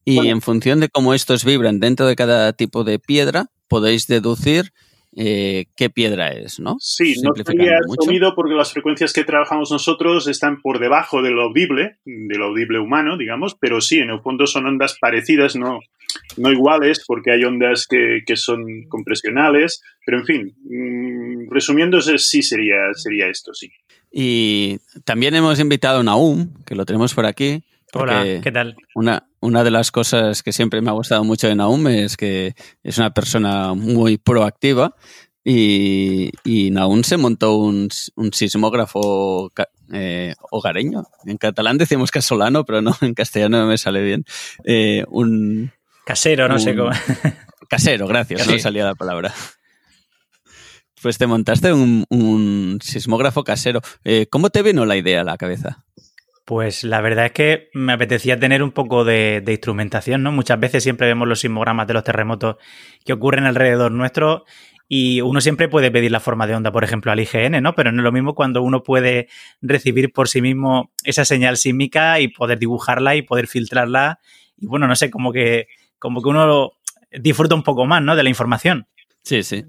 [0.04, 4.72] y en función de cómo estos vibran dentro de cada tipo de piedra, podéis deducir
[5.18, 6.76] eh, qué piedra es, ¿no?
[6.80, 11.44] Sí, no sería sonido porque las frecuencias que trabajamos nosotros están por debajo de lo
[11.44, 15.80] audible, de lo audible humano, digamos, pero sí, en el fondo son ondas parecidas, no,
[16.38, 22.42] no iguales, porque hay ondas que, que son compresionales, pero en fin, mm, resumiendo, sí
[22.42, 23.72] sería, sería esto, sí.
[24.12, 27.64] Y también hemos invitado a Naum, que lo tenemos por aquí.
[27.94, 28.76] Hola, ¿qué tal?
[28.94, 32.54] Una, una de las cosas que siempre me ha gustado mucho de Naum es que
[32.84, 34.96] es una persona muy proactiva
[35.44, 39.52] y, y Naum se montó un, un sismógrafo
[39.94, 41.04] eh, hogareño.
[41.26, 44.26] En catalán decimos casolano, pero no, en castellano no me sale bien.
[44.64, 45.72] Eh, un
[46.06, 46.92] Casero, no sé cómo.
[47.70, 49.34] Casero, gracias, no salía la palabra.
[51.02, 53.82] Pues te montaste un, sismógrafo casero.
[54.04, 55.86] Eh, ¿Cómo te vino la idea a la cabeza?
[56.46, 60.32] Pues la verdad es que me apetecía tener un poco de, instrumentación, ¿no?
[60.32, 62.58] Muchas veces siempre vemos los sismogramas de los terremotos
[63.04, 64.46] que ocurren alrededor nuestro
[64.88, 67.74] y uno siempre puede pedir la forma de onda, por ejemplo, al IGN, ¿no?
[67.74, 69.28] Pero no es lo mismo cuando uno puede
[69.62, 74.20] recibir por sí mismo esa señal sísmica y poder dibujarla y poder filtrarla.
[74.58, 75.68] Y bueno, no sé, como que,
[76.00, 76.72] como que uno
[77.12, 78.16] disfruta un poco más, ¿no?
[78.16, 78.88] De la información.
[79.24, 79.66] Sí, sí.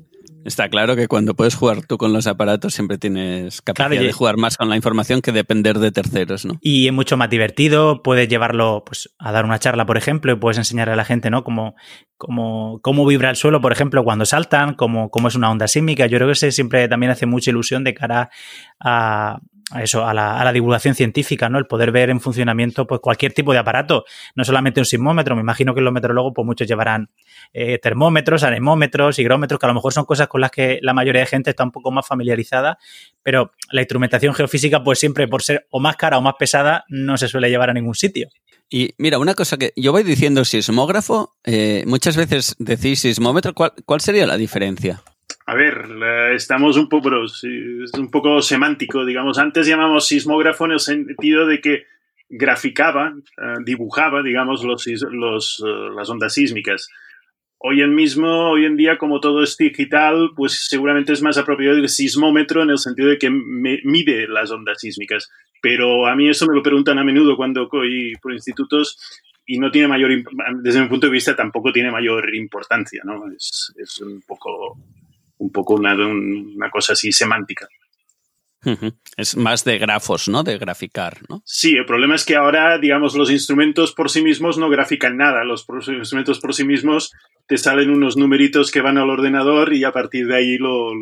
[0.46, 4.36] Está claro que cuando puedes jugar tú con los aparatos siempre tienes capacidad de jugar
[4.36, 6.54] más con la información que depender de terceros, ¿no?
[6.60, 10.36] Y es mucho más divertido, puedes llevarlo pues, a dar una charla, por ejemplo, y
[10.36, 11.42] puedes enseñar a la gente, ¿no?
[11.42, 11.74] Cómo,
[12.16, 16.06] cómo, cómo vibra el suelo, por ejemplo, cuando saltan, cómo, cómo es una onda sísmica.
[16.06, 18.30] Yo creo que ese siempre también hace mucha ilusión de cara
[18.78, 19.40] a,
[19.70, 21.58] a eso, a la, a la, divulgación científica, ¿no?
[21.58, 24.04] El poder ver en funcionamiento pues, cualquier tipo de aparato,
[24.34, 25.34] no solamente un sismómetro.
[25.34, 27.10] Me imagino que los meteorólogos, pues muchos llevarán
[27.52, 31.22] eh, termómetros, anemómetros, higrómetros, que a lo mejor son cosas con las que la mayoría
[31.22, 32.78] de gente está un poco más familiarizada,
[33.22, 37.16] pero la instrumentación geofísica, pues siempre por ser o más cara o más pesada, no
[37.16, 38.28] se suele llevar a ningún sitio.
[38.68, 43.72] Y mira, una cosa que yo voy diciendo sismógrafo, eh, muchas veces decís sismómetro, ¿cuál,
[43.84, 45.02] ¿cuál sería la diferencia?
[45.48, 45.86] A ver,
[46.34, 49.38] estamos un poco, un poco semántico, digamos.
[49.38, 51.84] Antes llamamos sismógrafo en el sentido de que
[52.28, 56.88] graficaba, eh, dibujaba, digamos, los, los, eh, las ondas sísmicas.
[57.58, 61.76] Hoy en mismo, hoy en día, como todo es digital, pues seguramente es más apropiado
[61.76, 65.30] el sismómetro en el sentido de que mide las ondas sísmicas.
[65.62, 68.98] Pero a mí eso me lo preguntan a menudo cuando voy por institutos
[69.46, 70.10] y no tiene mayor,
[70.60, 73.30] desde mi punto de vista, tampoco tiene mayor importancia, ¿no?
[73.30, 74.76] Es, es un poco
[75.38, 77.68] un poco una, una cosa así semántica.
[79.16, 80.42] Es más de grafos, ¿no?
[80.42, 81.42] De graficar, ¿no?
[81.44, 85.44] Sí, el problema es que ahora, digamos, los instrumentos por sí mismos no grafican nada.
[85.44, 87.12] Los instrumentos por sí mismos
[87.46, 90.92] te salen unos numeritos que van al ordenador y a partir de ahí lo,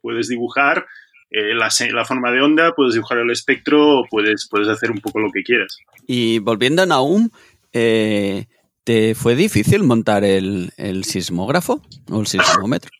[0.00, 0.86] puedes dibujar.
[1.30, 5.20] Eh, la, la, forma de onda, puedes dibujar el espectro, puedes, puedes hacer un poco
[5.20, 5.78] lo que quieras.
[6.06, 7.28] Y volviendo a Naum,
[7.72, 8.46] eh,
[8.84, 10.72] ¿Te fue difícil montar el,
[11.04, 12.90] sismógrafo o el sismómetro?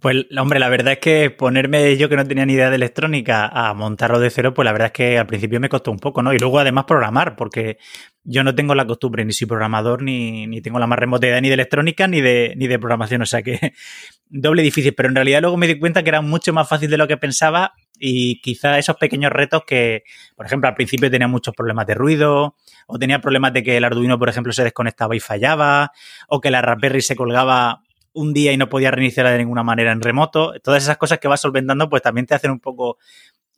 [0.00, 3.46] Pues, hombre, la verdad es que ponerme yo que no tenía ni idea de electrónica
[3.46, 6.22] a montarlo de cero, pues la verdad es que al principio me costó un poco,
[6.22, 6.32] ¿no?
[6.32, 7.76] Y luego además programar, porque
[8.24, 11.40] yo no tengo la costumbre, ni soy programador, ni, ni tengo la más remota idea
[11.40, 13.72] ni de electrónica ni de, ni de programación, o sea que
[14.28, 16.96] doble difícil, pero en realidad luego me di cuenta que era mucho más fácil de
[16.96, 21.54] lo que pensaba y quizá esos pequeños retos que, por ejemplo, al principio tenía muchos
[21.54, 22.56] problemas de ruido
[22.86, 25.92] o tenía problemas de que el Arduino, por ejemplo, se desconectaba y fallaba
[26.28, 27.82] o que la Raspberry se colgaba
[28.12, 30.54] un día y no podía reiniciarla de ninguna manera en remoto.
[30.62, 32.98] Todas esas cosas que vas solventando pues también te hacen un poco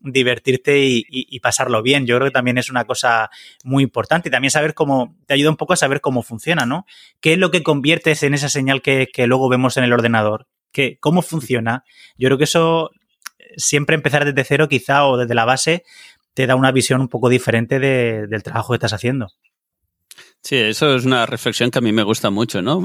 [0.01, 2.07] divertirte y, pasarlo bien.
[2.07, 3.31] Yo creo que también es una cosa
[3.64, 6.87] muy importante y también saber cómo, te ayuda un poco a saber cómo funciona, ¿no?
[7.20, 10.47] ¿Qué es lo que conviertes en esa señal que, luego vemos en el ordenador?
[10.72, 11.85] ¿Qué, ¿Cómo funciona?
[12.16, 12.91] Yo creo que eso
[13.57, 15.85] siempre empezar desde cero quizá o desde la base
[16.39, 19.26] te da una visión un poco diferente del trabajo que estás haciendo.
[20.41, 22.80] Sí, eso es una reflexión que a mí me gusta mucho, ¿no?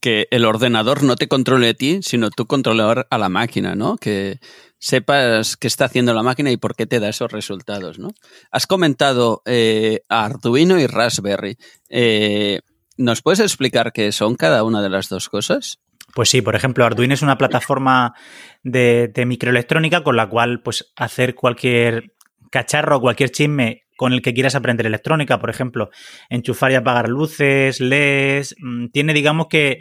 [0.00, 3.96] Que el ordenador no te controle a ti, sino tú controlar a la máquina, ¿no?
[3.96, 4.38] Que
[4.78, 8.10] sepas qué está haciendo la máquina y por qué te da esos resultados, ¿no?
[8.52, 11.56] Has comentado eh, Arduino y Raspberry.
[11.88, 12.60] Eh,
[12.96, 15.80] ¿Nos puedes explicar qué son cada una de las dos cosas?
[16.14, 18.14] Pues sí, por ejemplo, Arduino es una plataforma
[18.62, 22.13] de, microelectrónica con la cual pues hacer cualquier
[22.54, 25.90] cacharro, cualquier chisme con el que quieras aprender electrónica, por ejemplo,
[26.28, 29.80] enchufar y apagar luces, LEDs, mm, tiene digamos que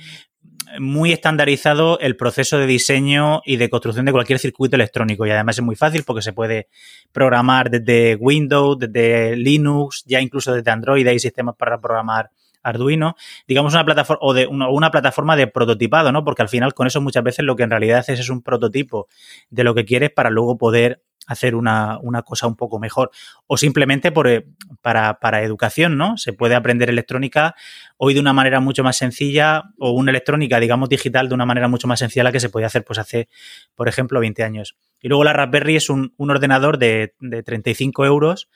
[0.79, 5.59] muy estandarizado el proceso de diseño y de construcción de cualquier circuito electrónico y además
[5.59, 6.67] es muy fácil porque se puede
[7.11, 12.31] programar desde Windows, desde Linux, ya incluso desde Android hay sistemas para programar
[12.63, 13.15] Arduino,
[13.47, 16.23] digamos una plataforma o de una, plataforma de prototipado, ¿no?
[16.23, 19.07] Porque al final con eso muchas veces lo que en realidad haces es un prototipo
[19.49, 23.11] de lo que quieres para luego poder hacer una, cosa un poco mejor.
[23.47, 24.45] O simplemente por, eh,
[24.81, 26.17] para, para, educación, ¿no?
[26.17, 27.55] Se puede aprender electrónica
[27.97, 31.67] hoy de una manera mucho más sencilla o una electrónica, digamos, digital de una manera
[31.67, 33.29] mucho más sencilla la que se podía hacer pues hace,
[33.75, 34.75] por ejemplo, 20 años.
[35.01, 38.49] Y luego la Raspberry es un, un ordenador de, de 35 euros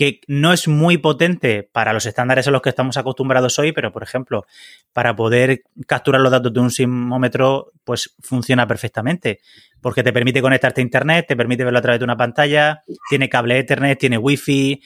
[0.00, 3.92] que no es muy potente para los estándares a los que estamos acostumbrados hoy, pero
[3.92, 4.46] por ejemplo,
[4.94, 9.40] para poder capturar los datos de un sismómetro, pues funciona perfectamente,
[9.82, 13.28] porque te permite conectarte a internet, te permite verlo a través de una pantalla, tiene
[13.28, 14.80] cable Ethernet, tiene wifi,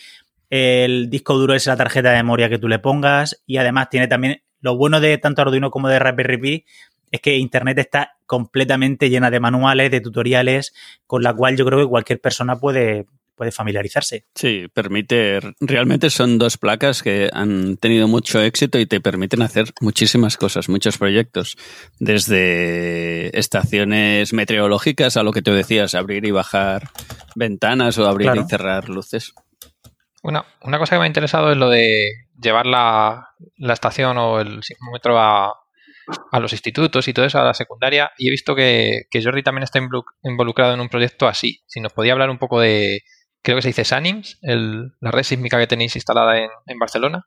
[0.50, 4.08] el disco duro es la tarjeta de memoria que tú le pongas y además tiene
[4.08, 6.64] también lo bueno de tanto Arduino como de Raspberry Pi
[7.12, 10.74] es que Internet está completamente llena de manuales, de tutoriales,
[11.06, 14.26] con la cual yo creo que cualquier persona puede, puede familiarizarse.
[14.34, 19.72] Sí, permite, realmente son dos placas que han tenido mucho éxito y te permiten hacer
[19.80, 21.56] muchísimas cosas, muchos proyectos,
[21.98, 26.90] desde estaciones meteorológicas a lo que tú decías, abrir y bajar
[27.34, 29.34] ventanas o abrir y cerrar luces.
[30.22, 32.08] Una, una cosa que me ha interesado es lo de
[32.40, 33.28] llevar la,
[33.58, 35.52] estación o el sismómetro a,
[36.30, 39.42] a los institutos y todo eso, a la secundaria, y he visto que, que Jordi
[39.42, 39.80] también está
[40.22, 41.62] involucrado en un proyecto así.
[41.66, 43.02] Si nos podía hablar un poco de,
[43.44, 47.26] creo que se dice SANIMS, la red sísmica que tenéis instalada en, Barcelona.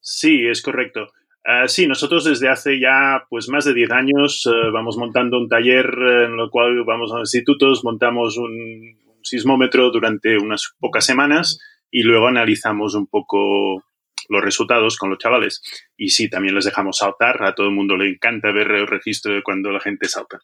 [0.00, 1.06] Sí, es correcto.
[1.44, 5.48] Ah, sí, nosotros desde hace ya pues más de 10 años eh, vamos montando un
[5.48, 11.60] taller en el cual vamos a institutos, montamos un, sismómetro durante unas pocas semanas
[11.90, 13.84] y luego analizamos un poco
[14.28, 15.62] los resultados con los chavales.
[15.96, 17.42] Y sí, también les dejamos saltar.
[17.44, 20.40] A todo el mundo le encanta ver el registro de cuando la gente salta.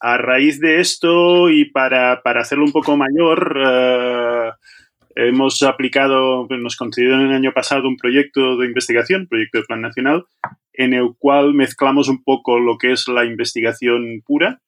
[0.00, 4.50] A raíz de esto y para, hacerlo un poco mayor, eh,
[5.16, 10.24] hemos aplicado, nos concedieron el año pasado un proyecto de investigación, proyecto de plan nacional,
[10.72, 14.60] en el cual mezclamos un poco lo que es la investigación pura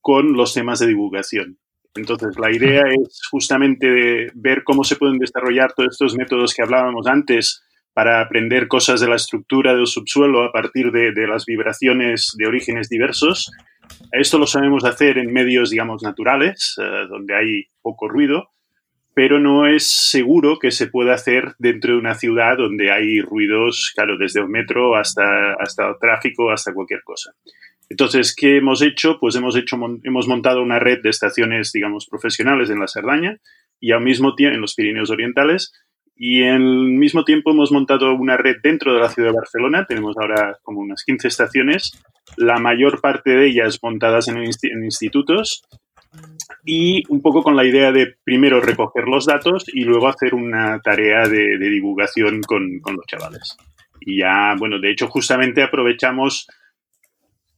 [0.00, 1.58] con los temas de divulgación.
[1.94, 7.06] Entonces, la idea es justamente ver cómo se pueden desarrollar todos estos métodos que hablábamos
[7.06, 7.62] antes
[7.92, 12.46] para aprender cosas de la estructura del subsuelo a partir de, de las vibraciones de
[12.46, 13.50] orígenes diversos
[14.12, 18.50] esto lo sabemos hacer en medios, digamos, naturales, eh, donde hay poco ruido,
[19.14, 23.92] pero no es seguro que se pueda hacer dentro de una ciudad donde hay ruidos,
[23.94, 27.32] claro, desde el metro hasta, hasta el tráfico, hasta cualquier cosa.
[27.88, 29.18] Entonces, ¿qué hemos hecho?
[29.18, 33.38] Pues hemos, hecho, hemos montado una red de estaciones, digamos, profesionales en la Cerdaña
[33.80, 35.72] y al mismo tiempo en los Pirineos Orientales
[36.20, 39.86] y al mismo tiempo hemos montado una red dentro de la ciudad de Barcelona.
[39.88, 41.92] Tenemos ahora como unas 15 estaciones,
[42.36, 45.62] la mayor parte de ellas montadas en, institutos
[46.64, 50.80] y un poco con la idea de primero recoger los datos y luego hacer una
[50.80, 53.56] tarea de, divulgación con, los chavales.
[54.00, 56.48] Y ya, bueno, de hecho justamente aprovechamos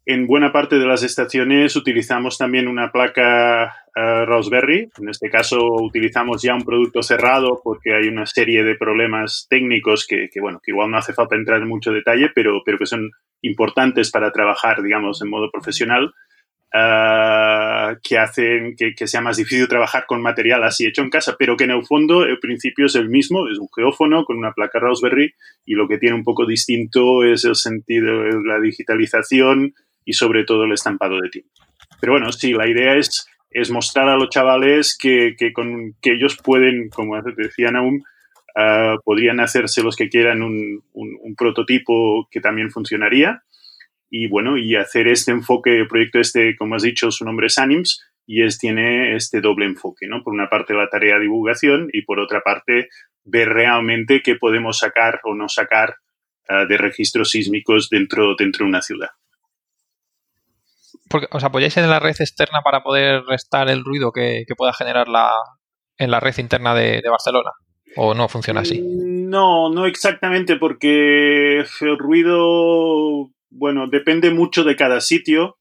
[0.04, 4.88] en buena parte de las estaciones utilizamos también una placa Raspberry.
[4.98, 10.06] En este caso utilizamos ya un producto cerrado porque hay una serie de problemas técnicos
[10.06, 13.10] que, bueno, que igual no hace falta entrar en mucho detalle, pero, pero que son
[13.42, 16.12] importantes para trabajar, digamos, en modo profesional.
[16.72, 21.56] Ah, que hacen que, sea más difícil trabajar con material así hecho en casa, pero
[21.56, 24.78] que en el fondo el principio es el mismo, es un geófono con una placa
[24.78, 25.34] Raspberry
[25.66, 29.74] y lo que tiene un poco distinto es el sentido, la digitalización
[30.04, 31.50] y sobre todo el estampado de tinta.
[32.00, 36.12] Pero bueno, sí, la idea es, es mostrar a los chavales que, que, con, que
[36.12, 38.04] ellos pueden, como decían aún,
[38.56, 43.42] ah, podrían hacerse los que quieran un, un prototipo que también funcionaría
[44.10, 48.04] y bueno, y hacer este enfoque, proyecto este, como has dicho, su nombre es ANIMS
[48.26, 50.22] y es, tiene este doble enfoque, ¿no?
[50.24, 52.88] Por una parte la tarea de divulgación y por otra parte
[53.24, 55.94] ver realmente qué podemos sacar o no sacar
[56.48, 59.10] uh, de registros sísmicos dentro, dentro de una ciudad.
[61.10, 64.72] Porque, ¿Os apoyáis en la red externa para poder restar el ruido que, que pueda
[64.72, 65.32] generar la,
[65.98, 67.50] en la red interna de, de Barcelona?
[67.96, 68.80] ¿O no funciona así?
[68.80, 75.56] No, no exactamente, porque el ruido bueno, depende mucho de cada sitio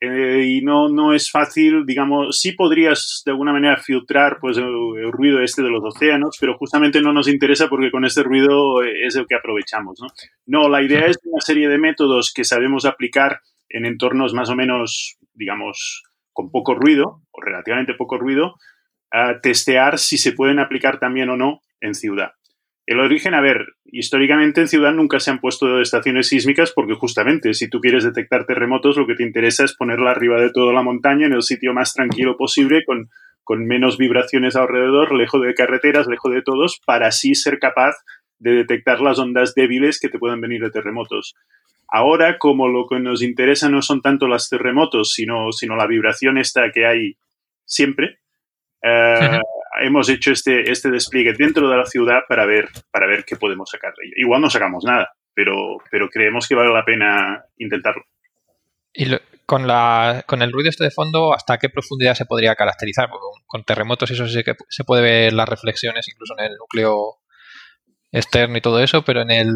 [0.00, 5.12] eh, y no, no es fácil, digamos, sí podrías de alguna manera filtrar pues el,
[5.12, 9.14] ruido este de los océanos, pero justamente no nos interesa porque con este ruido es
[9.14, 10.08] el que aprovechamos, ¿no?
[10.46, 13.40] No, la idea es una serie de métodos que sabemos aplicar
[13.72, 16.02] en entornos más o menos, digamos,
[16.32, 18.54] con poco ruido o relativamente poco ruido,
[19.10, 22.32] a testear si se pueden aplicar también o no en ciudad.
[22.84, 27.54] El origen, a ver, históricamente en ciudad nunca se han puesto estaciones sísmicas porque justamente
[27.54, 30.82] si tú quieres detectar terremotos lo que te interesa es ponerla arriba de toda la
[30.82, 33.08] montaña en el sitio más tranquilo posible con,
[33.44, 37.94] con menos vibraciones alrededor, lejos de carreteras, lejos de todos, para así ser capaz
[38.38, 41.36] de detectar las ondas débiles que te puedan venir de terremotos.
[41.94, 46.38] Ahora, como lo que nos interesa no son tanto los terremotos, sino, sino la vibración
[46.38, 47.18] esta que hay
[47.66, 48.20] siempre,
[48.82, 49.40] eh,
[49.82, 53.68] hemos hecho este, este despliegue dentro de la ciudad para ver, para ver qué podemos
[53.68, 54.14] sacar de ello.
[54.16, 58.04] Igual no sacamos nada, pero, pero creemos que vale la pena intentarlo.
[58.94, 59.14] Y
[59.44, 63.10] con, la, con el ruido este de fondo, ¿hasta qué profundidad se podría caracterizar?
[63.10, 67.18] Porque con terremotos eso sí que se puede ver las reflexiones incluso en el núcleo
[68.12, 69.52] externo y todo eso, pero en el,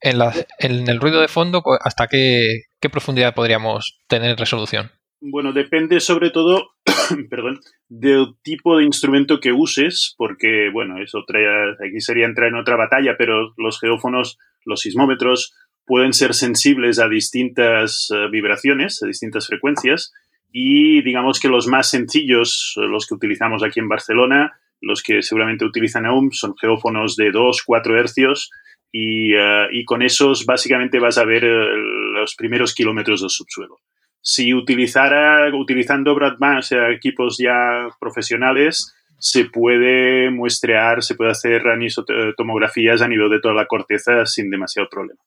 [0.00, 4.90] en, el ruido de fondo, ¿hasta qué, qué profundidad podríamos tener resolución?
[5.20, 6.70] Bueno, depende sobre todo,
[7.30, 12.54] perdón, del tipo de instrumento que uses, porque, bueno, eso trae, aquí sería entrar en
[12.54, 19.06] otra batalla, pero los geófonos, los sismómetros, pueden ser sensibles a distintas uh, vibraciones, a
[19.06, 20.12] distintas frecuencias,
[20.52, 25.64] y digamos que los más sencillos, los que utilizamos aquí en Barcelona, los que seguramente
[25.64, 28.50] utilizan aún, son geófonos de 2, 4 hercios,
[28.92, 33.80] y, uh, y con esos básicamente vas a ver uh, los primeros kilómetros del subsuelo
[34.20, 41.66] si utilizara, utilizando Broadband, o sea, equipos ya profesionales, se puede muestrear, se puede hacer
[41.66, 45.20] anisotomografías a nivel de toda la corteza sin demasiado problema.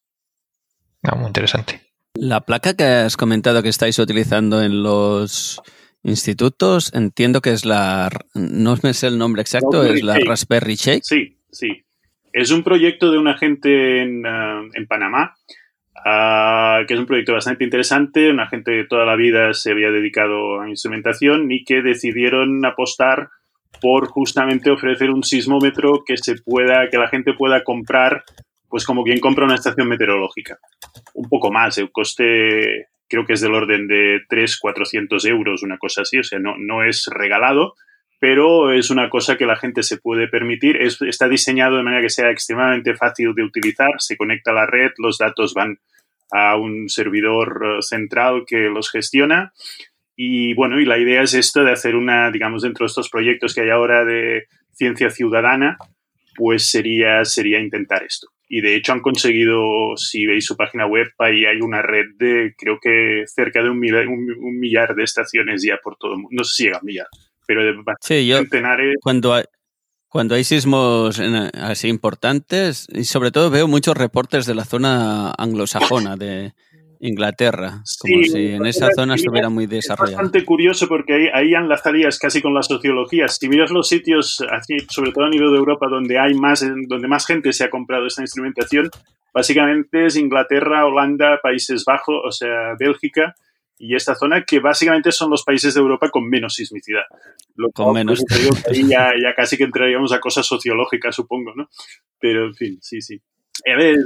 [1.04, 1.82] Ah, muy interesante.
[2.14, 5.62] La placa que has comentado que estáis utilizando en los
[6.04, 11.04] institutos, entiendo que es la, no me sé el nombre exacto, es la Raspberry Shake.
[11.04, 11.84] Sí, sí.
[12.34, 15.36] Es un proyecto de una gente en, uh, en Panamá
[16.04, 19.92] Ah, que es un proyecto bastante interesante, una gente que toda la vida se había
[19.92, 23.30] dedicado a instrumentación y que decidieron apostar
[23.82, 28.24] por justamente ofrecer un sismómetro que se pueda, que la gente pueda comprar,
[28.68, 30.58] pues como quien compra una estación meteorológica.
[31.14, 35.78] Un poco más, el coste creo que es del orden de 3, 400 euros, una
[35.78, 37.76] cosa así, o sea, no, no es regalado,
[38.22, 40.78] pero es una cosa que la gente se puede permitir.
[40.80, 44.92] está diseñado de manera que sea extremadamente fácil de utilizar, se conecta a la red,
[45.00, 45.80] los datos van
[46.32, 49.54] a un servidor eh, central que los gestiona.
[50.16, 53.56] Y bueno, y la idea es esto de hacer una, digamos, dentro de estos proyectos
[53.56, 55.80] que hay ahora de ciencia ciudadana,
[56.36, 58.28] pues sería, sería intentar esto.
[58.48, 62.54] Y de hecho han conseguido, si veis su página web, ahí hay una red de
[62.56, 66.38] creo que cerca de un millar, un, millar de estaciones ya por todo el mundo.
[66.38, 67.08] No sé si llega a un millar,
[67.54, 68.96] pero de sí, yo, centenares.
[69.02, 69.44] Cuando hay,
[70.08, 71.20] cuando hay sismos
[71.54, 76.54] así importantes, y sobre todo veo muchos reportes de la zona anglosajona de
[77.02, 80.12] Inglaterra, como si en esa zona estuviera muy desarrollado.
[80.12, 83.28] Es bastante curioso porque ahí, ahí enlazarías casi con la sociología.
[83.28, 84.42] Si miras los sitios,
[84.90, 88.06] sobre todo a nivel de Europa, donde hay más, donde más gente se ha comprado
[88.06, 88.90] esta instrumentación,
[89.34, 93.36] básicamente es Inglaterra, Holanda, Países Bajos, o sea, Bélgica,
[93.82, 97.04] y esta zona que básicamente son los países de Europa con menos sismicidad.
[97.56, 98.24] Lo con menos.
[98.70, 101.68] ahí ya, ya, casi que entraríamos a cosas sociológicas, supongo, ¿no?
[102.20, 103.20] Pero, en fin, sí, sí.
[103.68, 103.98] A ver,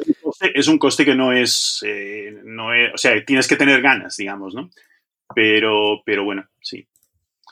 [0.54, 4.16] es un coste que no es, eh, no es, o sea, tienes que tener ganas,
[4.16, 4.70] digamos, ¿no?
[5.36, 6.88] Pero, pero bueno, sí.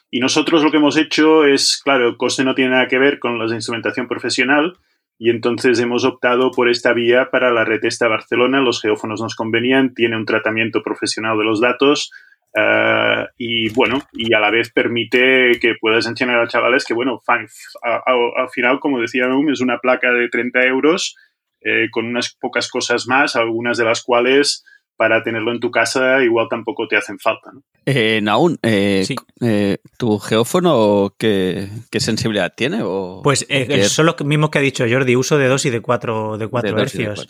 [0.09, 3.19] Y nosotros lo que hemos hecho es, claro, el coste no tiene nada que ver
[3.19, 4.77] con la instrumentación profesional
[5.17, 8.61] y entonces hemos optado por esta vía para la red esta Barcelona.
[8.61, 12.11] Los geófonos nos convenían, tiene un tratamiento profesional de los datos
[12.55, 17.21] eh, y bueno, y a la vez permite que puedas enseñar a chavales que, bueno,
[17.27, 21.15] al final, como decía es una placa de 30 euros
[21.61, 24.63] eh, con unas pocas cosas más, algunas de las cuales
[25.03, 27.51] para tenerlo en tu casa igual tampoco te hacen falta.
[27.51, 27.61] ¿no?
[27.85, 29.05] Eh, Naun, eh,
[29.41, 32.79] eh, ¿tu geófono qué, sensibilidad tiene?
[32.83, 33.45] O, pues
[33.89, 36.79] son los mismos que ha dicho Jordi, uso de 2 y de 4 de cuatro
[36.79, 37.27] hercios.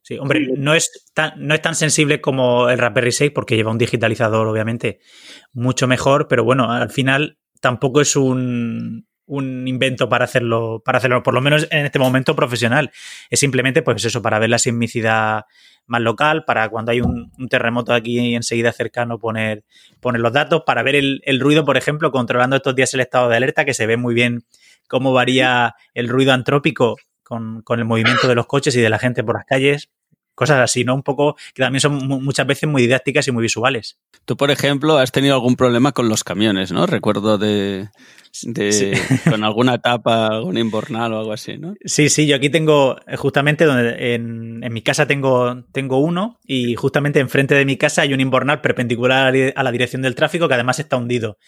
[0.00, 3.70] Sí, hombre, no es, tan, no es tan sensible como el Raspberry 6 porque lleva
[3.70, 5.00] un digitalizador, obviamente,
[5.52, 11.22] mucho mejor, pero bueno, al final tampoco es un, un invento para hacerlo, para hacerlo,
[11.22, 12.90] por lo menos en este momento profesional.
[13.30, 15.46] Es simplemente, pues eso, para ver la sismicidad
[15.86, 19.64] más local, para cuando hay un, terremoto aquí enseguida cercano poner,
[20.00, 23.36] poner los datos, para ver el, ruido, por ejemplo, controlando estos días el estado de
[23.36, 24.44] alerta, que se ve muy bien
[24.86, 28.98] cómo varía el ruido antrópico con, con el movimiento de los coches y de la
[28.98, 29.88] gente por las calles
[30.34, 30.94] cosas así, ¿no?
[30.94, 33.98] Un poco que también son muchas veces muy didácticas y muy visuales.
[34.24, 36.86] Tú, por ejemplo, has tenido algún problema con los camiones, ¿no?
[36.86, 37.88] Recuerdo de,
[39.30, 41.74] con alguna etapa, algún inbornal o algo así, ¿no?
[41.84, 46.74] Sí, sí, yo aquí tengo, eh, justamente donde en, mi casa tengo, tengo uno y
[46.74, 50.54] justamente enfrente de mi casa hay un inbornal perpendicular a la dirección del tráfico que
[50.54, 51.38] además está hundido.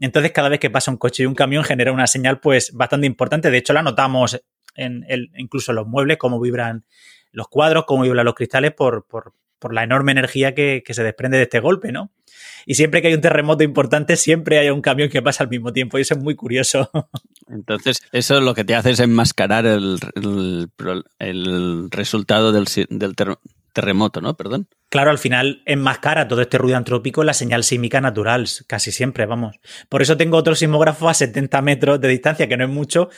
[0.00, 3.06] Entonces, cada vez que pasa un coche y un camión genera una señal pues bastante
[3.06, 3.50] importante.
[3.50, 4.40] De hecho, la notamos
[4.76, 6.84] en el, incluso en los muebles, cómo vibran
[7.32, 11.02] los cuadros, cómo vibran los cristales por, por, por la enorme energía que, que, se
[11.02, 12.10] desprende de este golpe, ¿no?
[12.66, 15.72] Y siempre que hay un terremoto importante, siempre hay un camión que pasa al mismo
[15.72, 16.90] tiempo y eso es muy curioso.
[17.48, 19.98] Entonces, eso lo que te hace es enmascarar el,
[21.18, 23.14] el, resultado del, del
[23.72, 24.36] terremoto, ¿no?
[24.36, 24.68] Perdón.
[24.90, 29.56] Claro, al final enmascara todo este ruido antrópico la señal sísmica natural, casi siempre, vamos.
[29.88, 33.08] Por eso tengo otro sismógrafo a 70 metros de distancia, que no es mucho,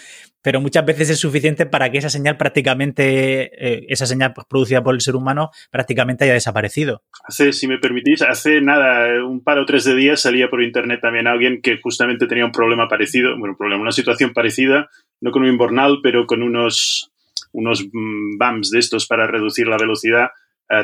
[0.42, 4.82] pero muchas veces es suficiente para que esa señal prácticamente, eh, esa señal pues, producida
[4.82, 7.02] por el ser humano, prácticamente haya desaparecido.
[7.24, 11.00] Hace, si me permitís, hace nada, un par o tres de días salía por internet
[11.00, 14.88] también alguien que justamente tenía un problema parecido, bueno, un problema, una situación parecida,
[15.20, 17.10] no con un inbornal, pero con unos,
[17.52, 20.28] unos mm, bumps de estos para reducir la velocidad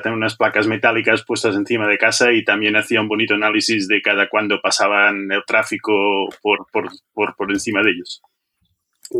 [0.02, 4.02] tener unas placas metálicas puestas encima de casa y también hacía un bonito análisis de
[4.02, 8.20] cada cuando pasaban el tráfico por, por, por, por encima de ellos.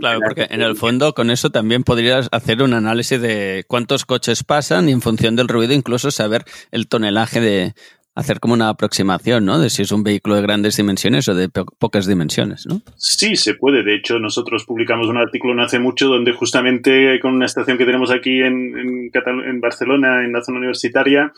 [0.01, 4.45] Claro, porque en el fondo con eso también podrías hacer un análisis de cuántos coches
[4.45, 7.75] pasan y en función del ruido incluso saber el tonelaje de,
[8.17, 9.61] hacer como una aproximación, ¿no?
[9.61, 12.81] De si es un vehículo de grandes dimensiones o de pocas dimensiones, ¿no?
[12.97, 13.85] Sí, se puede.
[13.85, 17.85] De hecho, nosotros publicamos un artículo no hace mucho donde justamente con una estación que
[17.85, 21.33] tenemos aquí en, en, Barcelona, en la zona universitaria,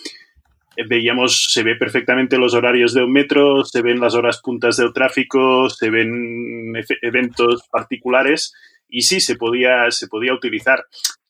[0.87, 4.93] veíamos, se ve perfectamente los horarios de un metro, se ven las horas puntas del
[4.93, 6.73] tráfico, se ven
[7.03, 8.53] eventos particulares
[8.89, 10.85] y sí, se podía, se podía utilizar.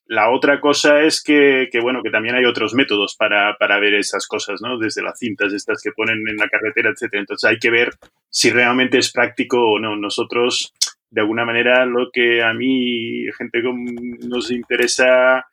[0.06, 4.60] La otra cosa es que, bueno, que también hay otros métodos para, ver esas cosas,
[4.62, 4.78] ¿no?
[4.78, 7.20] Desde las cintas estas que ponen en la carretera, etcétera.
[7.20, 7.90] Entonces hay que ver
[8.30, 9.96] si realmente es práctico o no.
[9.96, 10.72] Nosotros,
[11.10, 13.60] de alguna manera, lo que a mí, gente
[14.26, 15.44] nos interesa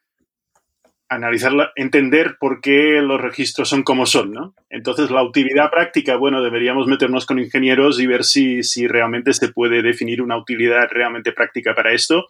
[1.09, 4.53] analizarla, entender por qué los registros son como son, ¿no?
[4.69, 9.49] Entonces, la utilidad práctica, bueno, deberíamos meternos con ingenieros y ver si, si realmente se
[9.49, 12.25] puede definir una utilidad realmente práctica para esto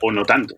[0.00, 0.56] o no tanto.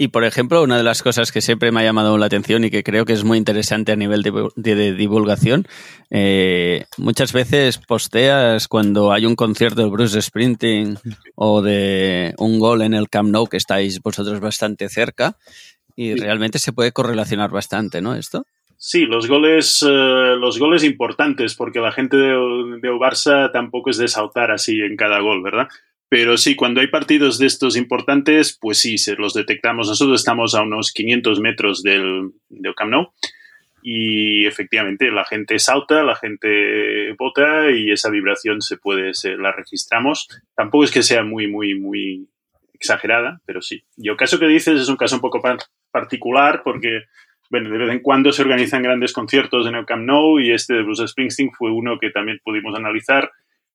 [0.00, 2.70] Y por ejemplo, una de las cosas que siempre me ha llamado la atención y
[2.70, 5.68] que creo que es muy interesante a nivel de, divulgación,
[6.08, 10.96] eh, muchas veces posteas cuando hay un concierto de Bruce Sprinting
[11.34, 15.36] o de un gol en el Camp Nou, que estáis vosotros bastante cerca,
[16.00, 18.14] y realmente se puede correlacionar bastante, ¿no?
[18.14, 18.46] Esto.
[18.78, 23.98] Sí, los goles, eh, los goles importantes, porque la gente de, de Barça tampoco es
[23.98, 25.68] de saltar así en cada gol, ¿verdad?
[26.08, 29.88] Pero sí, cuando hay partidos de estos importantes, pues sí, se los detectamos.
[29.88, 33.12] Nosotros estamos a unos 500 metros del, del Camp Nou
[33.82, 39.52] y efectivamente la gente salta, la gente vota y esa vibración se puede, se, la
[39.52, 40.28] registramos.
[40.56, 42.26] Tampoco es que sea muy, muy, muy
[42.80, 43.84] exagerada, pero sí.
[43.96, 45.40] Y el caso que dices es un caso un poco
[45.90, 47.02] particular porque,
[47.50, 50.74] bueno, de vez en cuando se organizan grandes conciertos en el Camp Nou y este
[50.74, 53.30] de Bruce Springsteen fue uno que también pudimos analizar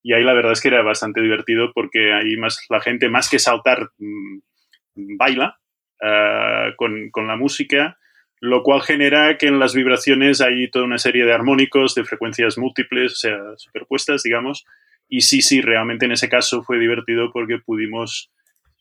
[0.05, 3.27] y ahí la verdad es que era bastante divertido porque ahí más la gente, más
[3.27, 5.57] que saltar, mm, baila
[6.01, 7.97] uh, con, con, la música,
[8.39, 12.57] lo cual genera que en las vibraciones hay toda una serie de armónicos de frecuencias
[12.57, 14.65] múltiples, o sea, superpuestas, digamos.
[15.09, 18.31] Y sí, sí, realmente en ese caso fue divertido porque pudimos,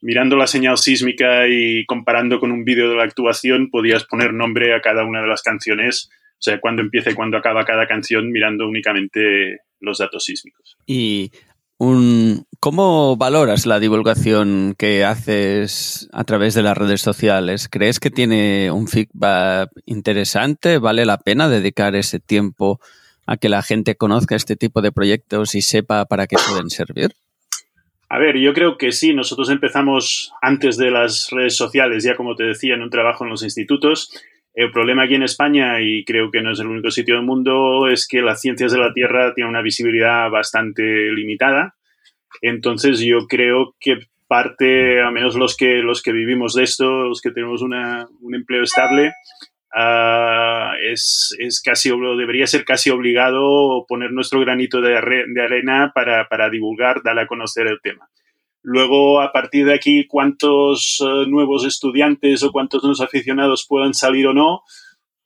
[0.04, 4.74] mirando la señal sísmica y comparando con un vídeo de la actuación, podías poner nombre
[4.74, 8.30] a cada una de las canciones, o sea, cuándo empieza y cuándo acaba cada canción
[8.30, 10.76] mirando únicamente los datos sísmicos.
[10.86, 11.32] Y
[11.78, 17.68] un, ¿Cómo valoras la divulgación que haces a través de las redes sociales?
[17.70, 20.76] ¿Crees que tiene un feedback interesante?
[20.76, 22.78] ¿Vale la pena dedicar ese tiempo
[23.26, 27.14] a que la gente conozca este tipo de proyectos y sepa para qué pueden servir?
[28.14, 29.12] A ver, yo creo que sí.
[29.12, 33.30] Nosotros empezamos antes de las redes sociales, ya como te decía, en un trabajo en
[33.30, 34.08] los institutos.
[34.54, 37.88] El problema aquí en España, y creo que no es el único sitio del mundo,
[37.88, 41.74] es que las ciencias de la Tierra tienen una visibilidad bastante limitada.
[42.40, 43.98] Entonces yo creo que
[44.28, 47.74] parte, a menos los que, los que vivimos de esto, los que tenemos un
[48.32, 49.12] empleo estable,
[49.74, 56.28] uh, es, es, casi, debería ser casi obligado poner nuestro granito de, de arena para,
[56.28, 58.08] para, divulgar, dar a conocer el tema.
[58.62, 64.26] Luego, a partir de aquí, cuántos uh, nuevos estudiantes o cuántos nuevos aficionados puedan salir
[64.26, 64.62] o no,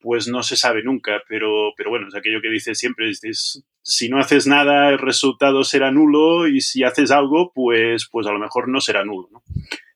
[0.01, 4.09] pues no se sabe nunca, pero, pero bueno, es aquello que dice siempre, es, si
[4.09, 8.38] no haces nada, el resultado será nulo y si haces algo, pues, pues a lo
[8.38, 9.42] mejor no será nulo.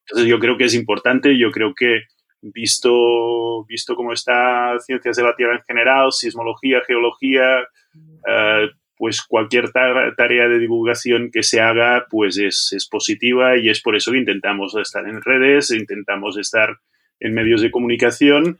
[0.06, 2.02] Entonces yo creo que es importante, yo creo que
[2.42, 7.60] visto, visto cómo está ciencias de la Tierra en general, sismología, geología,
[7.94, 13.80] uh, pues cualquier tarea de divulgación que se haga, pues es, es, positiva y es
[13.80, 16.76] por eso que intentamos estar en redes, intentamos estar
[17.18, 18.58] en medios de comunicación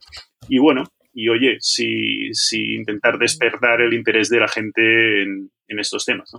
[0.49, 6.05] y bueno, y oye, si, si intentar despertar el interés de la gente en, estos
[6.05, 6.31] temas.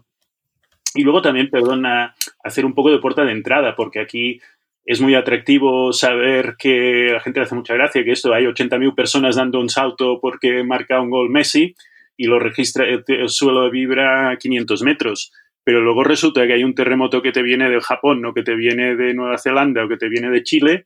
[0.94, 2.14] Y luego también, perdona,
[2.44, 4.40] hacer un poco de puerta de entrada, porque aquí
[4.86, 8.96] es muy atractivo saber que la gente le hace mucha gracia que esto hay 80.000
[8.96, 11.76] personas dando un salto porque marca un gol Messi
[12.18, 15.32] y lo registra, el suelo vibra a 500 metros.
[15.64, 18.56] Pero luego resulta que hay un terremoto que te viene del Japón, o que te
[18.56, 20.86] viene de Nueva Zelanda o que te viene de Chile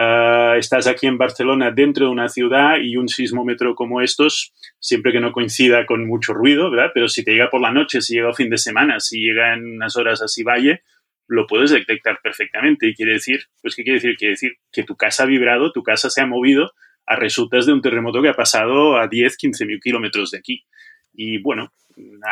[0.00, 5.10] Uh, estás aquí en Barcelona dentro de una ciudad y un sismómetro como estos, siempre
[5.10, 6.92] que no coincida con mucho ruido, ¿verdad?
[6.94, 9.54] Pero si te llega por la noche, si llega a fin de semana, si llega
[9.54, 10.82] en unas horas así valle,
[11.28, 12.88] lo puedes detectar perfectamente.
[12.88, 14.16] Y quiere decir, pues, ¿qué quiere decir?
[14.16, 16.72] Quiere decir que tu casa ha vibrado, tu casa se ha movido
[17.06, 20.64] a resultas de un terremoto que ha pasado a 10, 15 mil kilómetros de aquí.
[21.12, 21.72] Y bueno,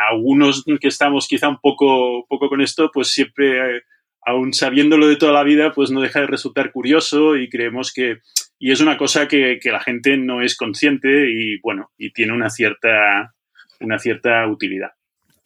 [0.09, 3.83] algunos que estamos quizá un poco, poco con esto, pues siempre
[4.25, 8.19] aún sabiéndolo de toda la vida, pues no deja de resultar curioso y creemos que,
[8.59, 12.33] y es una cosa que, que la gente no es consciente y bueno, y tiene
[12.33, 13.33] una cierta,
[13.79, 14.91] una cierta utilidad.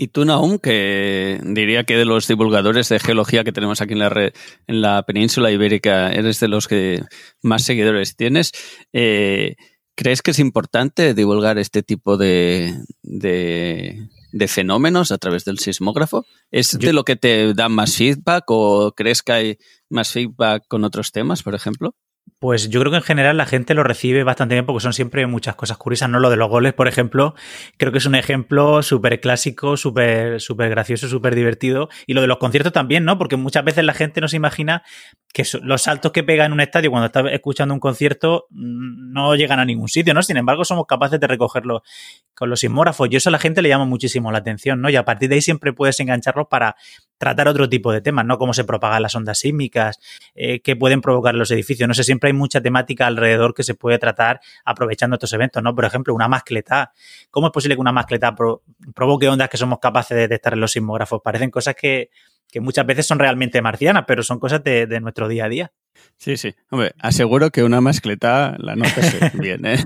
[0.01, 3.99] Y tú, Naum, que diría que de los divulgadores de geología que tenemos aquí en
[3.99, 4.33] la, red,
[4.65, 7.03] en la península ibérica, eres de los que
[7.43, 8.51] más seguidores tienes.
[8.93, 9.57] Eh,
[9.93, 12.73] ¿Crees que es importante divulgar este tipo de,
[13.03, 16.25] de, de fenómenos a través del sismógrafo?
[16.49, 20.83] ¿Es de lo que te da más feedback o crees que hay más feedback con
[20.83, 21.93] otros temas, por ejemplo?
[22.41, 25.27] Pues yo creo que en general la gente lo recibe bastante bien porque son siempre
[25.27, 26.19] muchas cosas curiosas, ¿no?
[26.19, 27.35] Lo de los goles, por ejemplo,
[27.77, 31.89] creo que es un ejemplo súper clásico, súper súper gracioso, súper divertido.
[32.07, 33.19] Y lo de los conciertos también, ¿no?
[33.19, 34.81] Porque muchas veces la gente no se imagina
[35.33, 39.35] que los saltos que pega en un estadio cuando está escuchando un concierto mm, no
[39.35, 40.23] llegan a ningún sitio, ¿no?
[40.23, 41.83] Sin embargo, somos capaces de recogerlo
[42.33, 43.07] con los sismógrafos.
[43.11, 44.89] Y eso a la gente le llama muchísimo la atención, ¿no?
[44.89, 46.75] Y a partir de ahí siempre puedes engancharlos para
[47.21, 48.39] tratar otro tipo de temas, ¿no?
[48.39, 49.99] Cómo se propagan las ondas sísmicas,
[50.33, 51.87] eh, qué pueden provocar los edificios.
[51.87, 55.75] No sé, siempre hay mucha temática alrededor que se puede tratar aprovechando estos eventos, ¿no?
[55.75, 56.93] Por ejemplo, una mascleta.
[57.29, 58.33] ¿Cómo es posible que una mascleta
[58.95, 61.21] provoque ondas que somos capaces de detectar en los sismógrafos?
[61.23, 62.09] Parecen cosas que,
[62.51, 65.71] que muchas veces son realmente marcianas, pero son cosas de, nuestro día a día.
[66.21, 66.53] Sí, sí.
[66.69, 69.83] Hombre, aseguro que una mascleta la notas bien, ¿eh?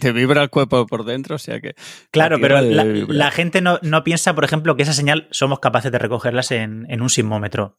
[0.00, 1.76] te vibra el cuerpo por dentro, o sea que...
[2.10, 5.92] Claro, pero la, la, gente no, no, piensa, por ejemplo, que esa señal somos capaces
[5.92, 7.76] de recogerlas en, en un sismómetro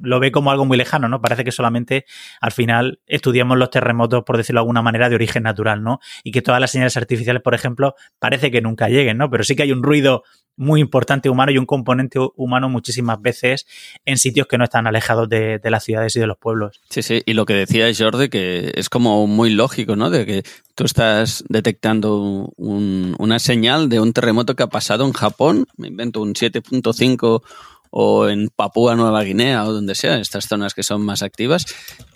[0.00, 1.20] lo ve como algo muy lejano, ¿no?
[1.20, 2.04] Parece que solamente
[2.40, 6.00] al final estudiamos los terremotos, por decirlo de alguna manera, de origen natural, ¿no?
[6.24, 9.30] Y que todas las señales artificiales, por ejemplo, parece que nunca lleguen, ¿no?
[9.30, 10.22] Pero sí que hay un ruido
[10.58, 13.64] muy importante humano y un componente humano muchísimas veces
[14.04, 16.80] en sitios que no están alejados de, las ciudades y de los pueblos.
[16.90, 20.10] Sí, sí, y lo que decía Jordi, que es como muy lógico, ¿no?
[20.10, 20.42] De que
[20.74, 25.88] tú estás detectando un, una señal de un terremoto que ha pasado en Japón, me
[25.88, 27.42] invento un 7.5
[27.90, 31.66] o en Papúa Nueva Guinea o donde sea, estas zonas que son más activas,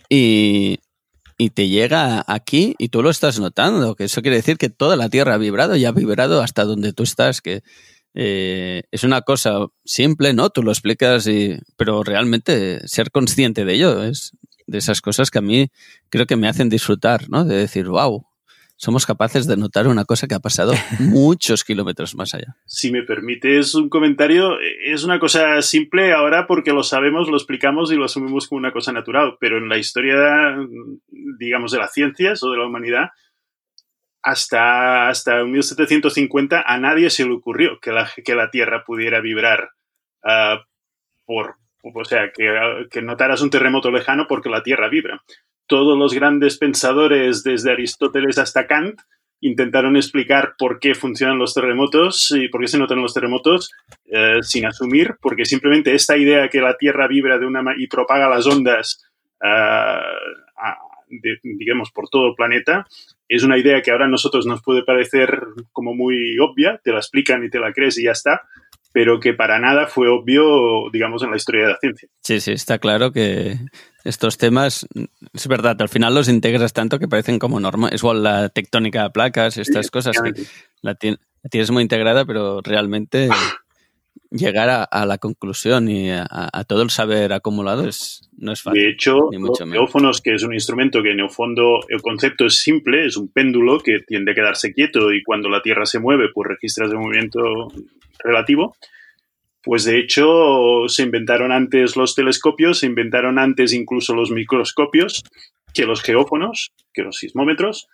[0.09, 0.79] y,
[1.39, 4.97] y te llega aquí y tú lo estás notando, que eso quiere decir que toda
[4.97, 7.63] la Tierra ha vibrado y ha vibrado hasta donde tú estás, que
[8.15, 10.51] eh, es una cosa simple, ¿no?
[10.51, 14.33] Tú lo explicas, y, pero realmente ser consciente de ello es
[14.67, 15.69] de esas cosas que a mí
[16.09, 17.45] creo que me hacen disfrutar, ¿no?
[17.45, 18.25] De decir, wow,
[18.83, 22.57] somos capaces de notar una cosa que ha pasado muchos kilómetros más allá.
[22.67, 27.93] Si me permites un comentario, es una cosa simple ahora porque lo sabemos, lo explicamos
[27.93, 30.57] y lo asumimos como una cosa natural, pero en la historia,
[31.39, 33.11] digamos, de las ciencias o de la humanidad,
[34.21, 39.71] hasta, hasta 1750 a nadie se le ocurrió que la, que la Tierra pudiera vibrar
[40.25, 40.59] uh,
[41.25, 42.49] por, o sea, que,
[42.91, 45.23] que notaras un terremoto lejano porque la Tierra vibra.
[45.67, 49.01] Todos los grandes pensadores, desde Aristóteles hasta Kant,
[49.43, 53.73] intentaron explicar por qué funcionan los terremotos y por qué se notan los terremotos
[54.07, 58.29] eh, sin asumir, porque simplemente esta idea que la Tierra vibra de una y propaga
[58.29, 59.05] las ondas,
[59.43, 61.09] uh,
[61.43, 62.87] digamos, por todo el planeta,
[63.29, 65.41] es una idea que ahora a nosotros nos puede parecer
[65.73, 68.43] como muy obvia, te la explican y te la crees y ya está,
[68.93, 72.09] pero que para nada fue obvio, digamos, en la historia de la ciencia.
[72.23, 73.57] Sí, sí, está claro que
[74.05, 74.87] estos temas,
[75.33, 77.89] es verdad, al final los integras tanto que parecen como norma.
[77.89, 80.33] Es igual la tectónica de placas, estas cosas que
[80.83, 83.29] la, tienes muy integrada, pero realmente
[84.33, 88.83] llegar a, la conclusión y a, todo el saber acumulado es, no es fácil.
[88.83, 92.57] De hecho, los neófonos, que es un instrumento que en el fondo el concepto es
[92.61, 96.29] simple, es un péndulo que tiende a quedarse quieto y cuando la Tierra se mueve,
[96.35, 97.41] pues registras el movimiento
[98.19, 98.77] relativo.
[99.63, 105.23] Pues de hecho se inventaron antes los telescopios, se inventaron antes incluso los microscopios
[105.73, 107.89] que los geófonos, que los sismómetros,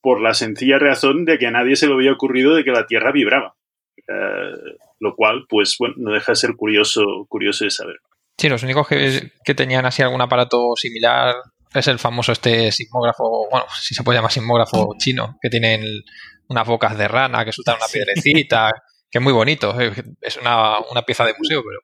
[0.00, 2.86] por la sencilla razón de que a nadie se le había ocurrido de que la
[2.86, 3.54] Tierra vibraba.
[3.96, 7.96] Eh, lo cual, pues bueno, no deja de ser curioso, curioso de saber.
[8.36, 11.34] Sí, los únicos que, que tenían así algún aparato similar
[11.74, 15.82] es el famoso este sismógrafo, bueno, si se puede llamar sismógrafo chino, que tienen
[16.48, 18.70] unas bocas de rana que sueltan una piedrecita,
[19.10, 19.78] que es muy bonito,
[20.20, 21.80] es una, una, pieza de museo, pero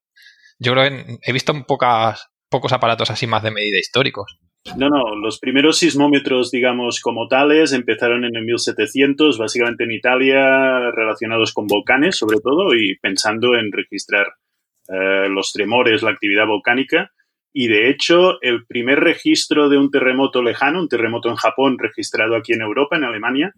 [0.59, 4.39] yo creo que he visto pocas, pocos aparatos así más de medida históricos.
[4.77, 10.91] No, no, los primeros sismómetros, digamos, como tales, empezaron en el 1700, básicamente en Italia,
[10.91, 14.27] relacionados con volcanes, sobre todo, y pensando en registrar
[14.89, 17.13] eh, los tremores, la actividad volcánica.
[17.53, 22.35] Y de hecho, el primer registro de un terremoto lejano, un terremoto en Japón registrado
[22.35, 23.53] aquí en Europa, en Alemania,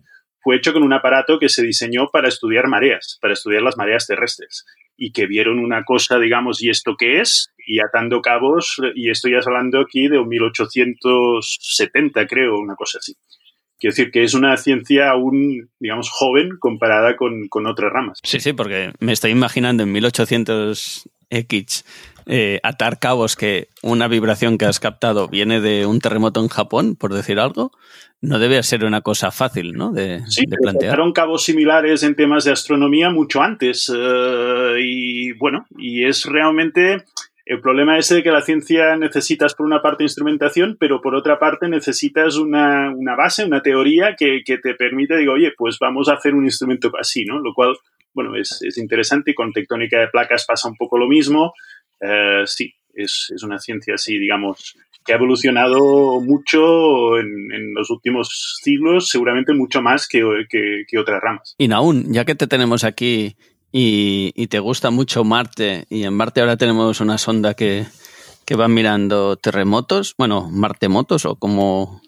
[0.46, 4.06] fue hecho con un aparato que se diseñó para estudiar mareas, para estudiar las mareas
[4.06, 4.64] terrestres.
[4.96, 7.52] Y que vieron una cosa, digamos, ¿y esto qué es?
[7.66, 13.16] Y atando cabos, y estoy hablando aquí de 1870, creo, una cosa así.
[13.76, 18.20] Quiero decir que es una ciencia aún, digamos, joven comparada con, con otras ramas.
[18.22, 21.84] Sí, sí, porque me estoy imaginando en 1800X
[22.26, 26.96] eh, atar cabos que una vibración que has captado viene de un terremoto en Japón,
[26.96, 27.70] por decir algo,
[28.20, 29.92] no debe ser una cosa fácil, ¿no?
[29.92, 30.98] De, sí, de plantear.
[31.14, 33.92] cabos similares en temas de astronomía mucho antes.
[33.94, 37.04] Eh, y bueno, y es realmente
[37.44, 41.38] el problema ese de que la ciencia necesitas por una parte instrumentación, pero por otra
[41.38, 46.08] parte necesitas una, una base, una teoría que, que, te permite, digo, oye, pues vamos
[46.08, 47.38] a hacer un instrumento así, ¿no?
[47.38, 47.76] Lo cual,
[48.12, 51.52] bueno, es, es interesante y con tectónica de placas pasa un poco lo mismo.
[52.00, 58.58] Eh, sí, es, es, una ciencia así, digamos, que ha evolucionado mucho en, los últimos
[58.62, 61.54] siglos, seguramente mucho más que, que, otras ramas.
[61.58, 63.36] Y aún, ya que te tenemos aquí
[63.70, 67.86] y, te gusta mucho Marte, y en Marte ahora tenemos una sonda que,
[68.44, 72.00] que va mirando terremotos, bueno, Martemotos o como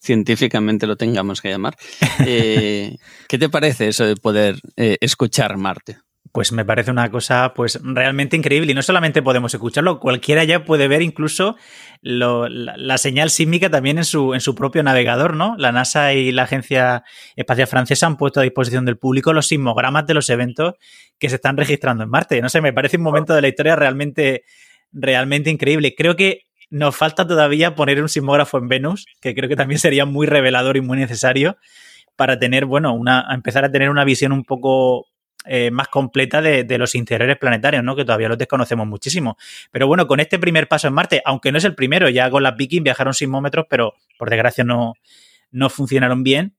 [0.00, 1.76] científicamente lo tengamos que llamar.
[2.28, 2.96] Eh,
[3.28, 5.98] ¿Qué te parece eso de poder eh, escuchar Marte?
[6.32, 10.64] Pues me parece una cosa pues realmente increíble y no solamente podemos escucharlo, cualquiera ya
[10.64, 11.56] puede ver incluso
[12.02, 15.56] la, señal sísmica también en su, en su propio navegador, ¿no?
[15.58, 17.04] La NASA y la Agencia
[17.36, 20.74] Espacial Francesa han puesto a disposición del público los sismogramas de los eventos
[21.18, 22.40] que se están registrando en Marte.
[22.40, 24.44] No sé, me parece un momento de la historia realmente,
[24.92, 25.94] realmente increíble.
[25.96, 30.04] Creo que nos falta todavía poner un sismógrafo en Venus, que creo que también sería
[30.04, 31.56] muy revelador y muy necesario
[32.16, 35.06] para tener, bueno, una, empezar a tener una visión un poco
[35.48, 37.96] eh, más completa de, los interiores planetarios, ¿no?
[37.96, 39.36] Que todavía los desconocemos muchísimo.
[39.70, 42.42] Pero bueno, con este primer paso en Marte, aunque no es el primero, ya con
[42.42, 44.94] las Viking viajaron sismómetros, pero por desgracia no,
[45.50, 46.56] no funcionaron bien.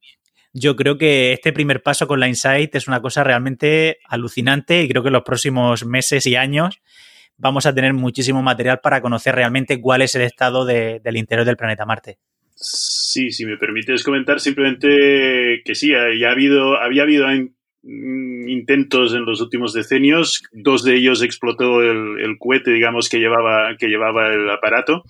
[0.54, 4.90] Yo creo que este primer paso con la Insight es una cosa realmente alucinante y
[4.90, 6.82] creo que en los próximos meses y años
[7.38, 11.58] vamos a tener muchísimo material para conocer realmente cuál es el estado del interior del
[11.58, 12.18] planeta Marte.
[12.56, 17.28] Sí, si me permites comentar simplemente que sí, ya ha habido, había habido
[17.88, 20.44] intentos en los últimos decenios.
[20.52, 25.04] Dos de ellos explotó el, cohete, digamos, que llevaba, que llevaba el aparato.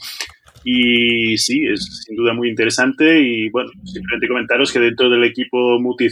[0.63, 3.21] Y sí, es sin duda muy interesante.
[3.21, 6.07] Y bueno, simplemente comentaros que dentro del equipo multi,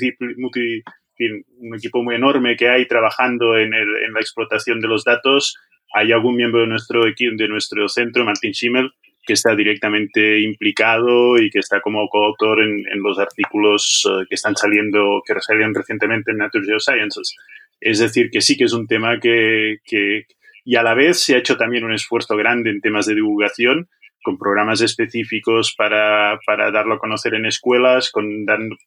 [1.60, 5.56] un equipo muy enorme que hay trabajando en, en, la explotación de los datos,
[5.94, 8.92] hay algún miembro de nuestro equipo, de nuestro centro, Martin Schimmel,
[9.26, 14.36] que está directamente implicado y que está como coautor en, en los artículos eh, que
[14.36, 17.36] están saliendo, que salieron recientemente en Nature Geosciences.
[17.82, 20.28] Es decir, que sí que es un tema que, que,
[20.64, 23.88] y a la vez se ha hecho también un esfuerzo grande en temas de divulgación,
[24.24, 28.46] con programas específicos para, para darlo a conocer en escuelas, con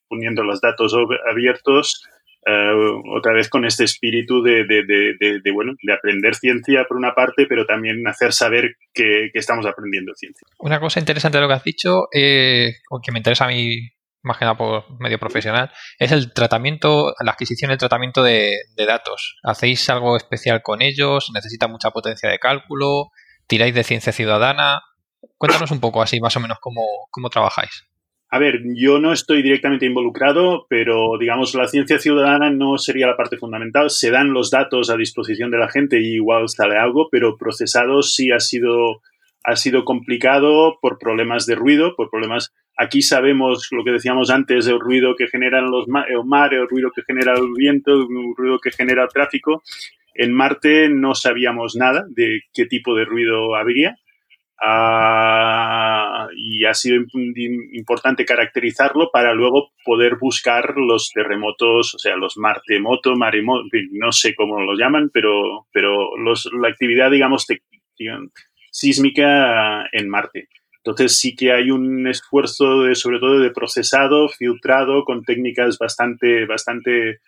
[0.09, 0.97] poniendo los datos
[1.31, 2.05] abiertos,
[2.49, 2.73] eh,
[3.15, 4.65] otra vez con este espíritu de,
[5.53, 10.47] bueno, de aprender ciencia por una parte, pero también hacer saber que, estamos aprendiendo ciencia.
[10.59, 12.73] Una cosa interesante de lo que has dicho, eh,
[13.03, 13.91] que me interesa a mí
[14.23, 18.57] más que nada por medio profesional, es el tratamiento, la adquisición el tratamiento de,
[18.87, 19.39] datos.
[19.43, 21.31] ¿Hacéis algo especial con ellos?
[21.35, 23.11] ¿Necesita mucha potencia de cálculo?
[23.47, 24.83] ¿Tiráis de ciencia ciudadana?
[25.37, 27.89] Cuéntanos un poco así, más o menos, cómo, cómo trabajáis.
[28.31, 33.17] A ver, yo no estoy directamente involucrado, pero digamos la ciencia ciudadana no sería la
[33.17, 33.89] parte fundamental.
[33.89, 38.03] Se dan los datos a disposición de la gente y igual sale algo, pero procesado
[38.03, 39.01] sí ha sido,
[39.45, 42.53] ha sido complicado por problemas de ruido, por problemas...
[42.77, 46.93] Aquí sabemos lo que decíamos antes, el ruido que generan los el mar, el ruido
[46.95, 48.07] que genera el viento, el
[48.37, 49.63] ruido que genera el tráfico.
[50.15, 53.97] En Marte no sabíamos nada de qué tipo de ruido habría
[54.61, 57.01] Ah, y ha sido
[57.73, 64.35] importante caracterizarlo para luego poder buscar los terremotos, o sea, los martemoto, maremoto, no sé
[64.35, 67.47] cómo los llaman, pero, pero los, la actividad, digamos,
[68.73, 70.49] sísmica en Marte.
[70.79, 76.47] Entonces sí que hay un esfuerzo de, sobre todo de procesado, filtrado, con técnicas bastante,
[76.47, 77.21] bastante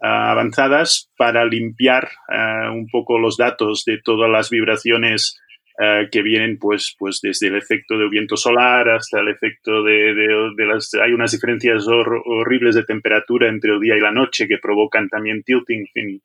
[0.00, 5.40] ah, avanzadas para limpiar ah, un poco los datos de todas las vibraciones
[5.82, 10.12] eh, que vienen pues, pues desde el efecto de viento solar hasta el efecto de,
[10.14, 10.92] de, las...
[10.94, 15.42] Hay unas diferencias horribles de temperatura entre el día y la noche que provocan también
[15.42, 16.20] tilting, fin,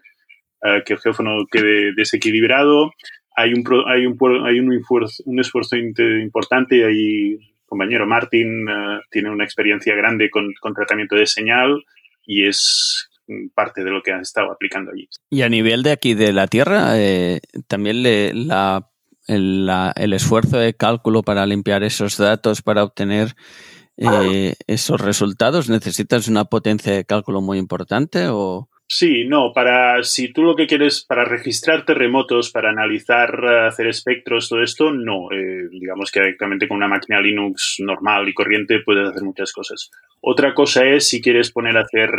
[0.62, 2.92] uh, que el geófono quede desequilibrado.
[3.34, 9.30] Hay un, hay un, hay un, esfuerzo, un esfuerzo importante ahí compañero Martin uh, tiene
[9.30, 11.82] una experiencia grande con, con, tratamiento de señal
[12.26, 13.10] y es
[13.54, 15.08] parte de lo que ha estado aplicando allí.
[15.30, 18.90] Y a nivel de aquí de la Tierra, eh, también le, la
[19.28, 23.36] el, esfuerzo de cálculo para limpiar esos datos, para obtener
[23.98, 25.70] eh, esos resultados?
[25.70, 28.70] ¿Necesitas una potencia de cálculo muy importante o...?
[28.88, 34.48] Sí, no, para si tú lo que quieres para registrar terremotos, para analizar, hacer espectros,
[34.48, 35.32] todo esto, no.
[35.32, 39.90] Eh, digamos que directamente con una máquina Linux normal y corriente puedes hacer muchas cosas.
[40.22, 42.12] Otra cosa es si quieres poner a hacer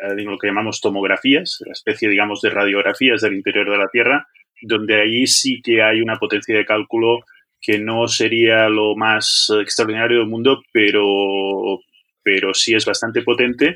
[0.00, 4.26] eh, lo que llamamos tomografías, la especie, digamos, de radiografías del interior de la Tierra,
[4.62, 7.20] donde ahí sí que hay una potencia de cálculo
[7.60, 11.80] que no sería lo más extraordinario del mundo, pero,
[12.22, 13.74] pero sí es bastante potente.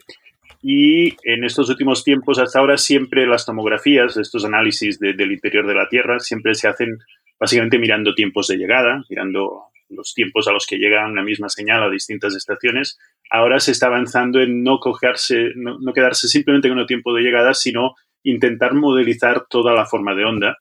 [0.62, 5.74] Y en estos últimos tiempos, hasta ahora, siempre las tomografías, estos análisis del interior de
[5.74, 6.98] la Tierra, siempre se hacen
[7.38, 11.82] básicamente mirando tiempos de llegada, mirando los tiempos a los que llega una misma señal
[11.82, 12.98] a distintas estaciones.
[13.28, 17.22] Ahora se está avanzando en no, cogerse, no, no quedarse simplemente con el tiempo de
[17.22, 20.58] llegada, sino intentar modelizar toda la forma de onda.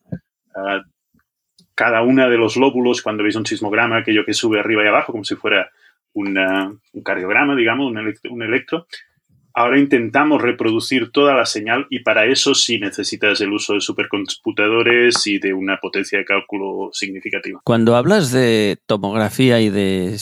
[0.56, 0.82] Ah,
[1.76, 5.12] cada una de los lóbulos, cuando veis un sismograma, aquello que sube arriba y abajo,
[5.12, 5.72] como si fuera
[6.14, 6.36] un
[7.04, 8.86] cardiograma, digamos, un, un electro,
[9.54, 15.26] ahora intentamos reproducir toda la señal y para eso sí necesitas el uso de supercomputadores
[15.28, 17.62] y de una potencia de cálculo significativa.
[17.64, 20.18] Cuando hablas de tomografía y de,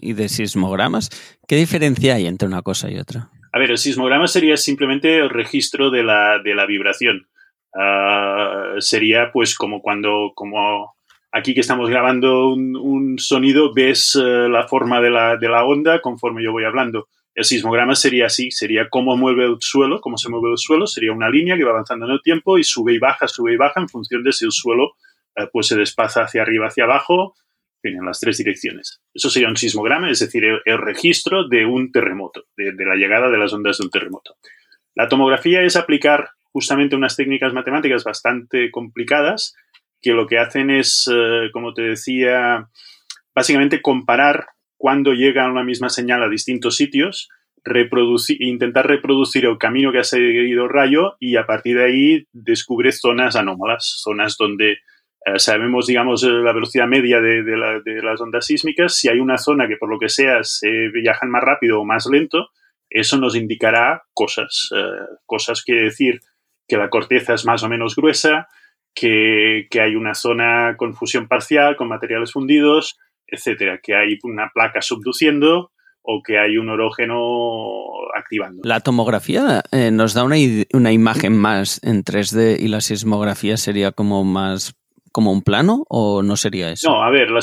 [0.00, 1.10] y de sismogramas,
[1.46, 3.30] ¿qué diferencia hay entre una cosa y otra?
[3.52, 7.28] A ver, el sismograma sería simplemente el registro de la, de la vibración.
[7.74, 10.94] Ah, sería pues como cuando, como
[11.32, 16.00] aquí que estamos grabando un, sonido, ves eh, la forma de la, de la, onda
[16.00, 17.08] conforme yo voy hablando.
[17.34, 21.12] El sismograma sería así, sería cómo mueve el suelo, cómo se mueve el suelo, sería
[21.12, 23.80] una línea que va avanzando en el tiempo y sube y baja, sube y baja
[23.80, 24.94] en función de si el suelo
[25.36, 27.34] eh, pues se desplaza hacia arriba, hacia abajo,
[27.82, 29.00] en las tres direcciones.
[29.14, 33.38] Eso sería un sismograma, es decir, el, registro de un terremoto, de, la llegada de
[33.38, 34.36] las ondas de un terremoto.
[34.94, 39.54] La tomografía es aplicar justamente unas técnicas matemáticas bastante complicadas
[40.00, 42.68] que lo que hacen es, eh, como te decía,
[43.34, 44.46] básicamente comparar
[44.76, 47.28] cuándo llega una misma señal a distintos sitios,
[47.64, 52.26] reproducir, intentar reproducir el camino que ha seguido el rayo y a partir de ahí
[52.32, 54.78] descubre zonas anómalas, zonas donde
[55.24, 57.42] eh, sabemos, digamos, eh, la velocidad media de,
[58.02, 58.94] las ondas sísmicas.
[58.94, 62.06] Si hay una zona que por lo que sea se viajan más rápido o más
[62.06, 62.50] lento,
[62.88, 64.70] eso nos indicará cosas.
[64.74, 66.20] Eh, cosas quiere decir
[66.66, 68.48] que la corteza es más o menos gruesa,
[68.94, 74.50] que, que, hay una zona con fusión parcial, con materiales fundidos, etcétera, que hay una
[74.52, 75.72] placa subduciendo
[76.02, 77.18] o que hay un orógeno
[78.16, 78.62] activando.
[78.64, 79.62] La tomografía
[79.92, 80.36] nos da una,
[80.72, 84.77] una, imagen más en 3D y la sismografía sería como más
[85.18, 86.88] como un plano o no sería eso?
[86.88, 87.40] No, a ver, la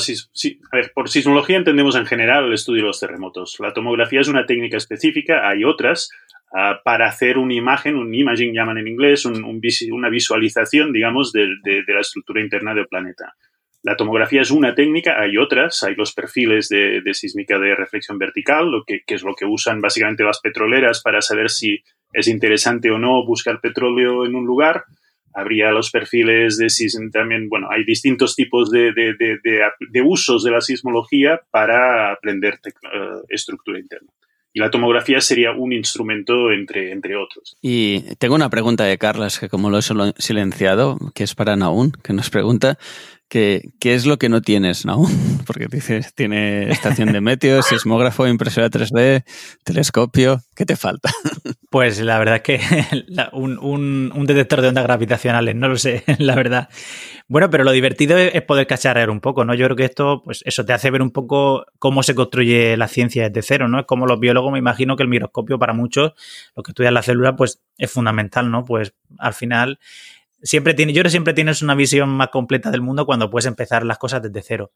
[0.94, 3.56] por sismología entendemos en general el estudio de los terremotos.
[3.60, 6.08] La tomografía es una técnica específica, hay otras,
[6.54, 11.48] ah, para hacer una imagen, un imaging llaman en inglés, una visualización, digamos, de,
[11.86, 13.34] la estructura interna del planeta.
[13.82, 18.70] La tomografía es una técnica, hay otras, hay los perfiles de, sísmica de reflexión vertical,
[18.70, 21.82] lo que, que, es lo que usan básicamente las petroleras para saber si
[22.14, 24.84] es interesante o no buscar petróleo en un lugar.
[25.36, 26.68] Habría los perfiles de
[27.12, 32.70] también, bueno, hay distintos tipos de, de, usos de la sismología para aprender eh,
[33.28, 34.08] estructura interna.
[34.54, 37.58] Y la tomografía sería un instrumento entre, entre otros.
[37.60, 41.92] Y tengo una pregunta de Carlas, que como lo he silenciado, que es para Naún,
[42.02, 42.78] que nos pregunta
[43.28, 45.02] ¿Qué, ¿Qué, es lo que no tienes, no?
[45.46, 49.24] Porque dices, tiene estación de meteo, sismógrafo, impresora 3D,
[49.64, 50.42] telescopio.
[50.54, 51.10] ¿Qué te falta?
[51.68, 52.60] Pues la verdad es que
[53.32, 56.70] un, un, detector de ondas gravitacionales, no lo sé, la verdad.
[57.28, 59.52] Bueno, pero lo divertido es, poder cacharrear un poco, ¿no?
[59.52, 62.88] Yo creo que esto, pues eso te hace ver un poco cómo se construye la
[62.88, 63.80] ciencia desde cero, ¿no?
[63.80, 66.12] Es como los biólogos, me imagino que el microscopio para muchos,
[66.54, 68.64] los que estudian la célula, pues es fundamental, ¿no?
[68.64, 69.78] Pues al final
[70.46, 73.46] siempre tiene, yo creo que siempre tienes una visión más completa del mundo cuando puedes
[73.46, 74.72] empezar las cosas desde cero.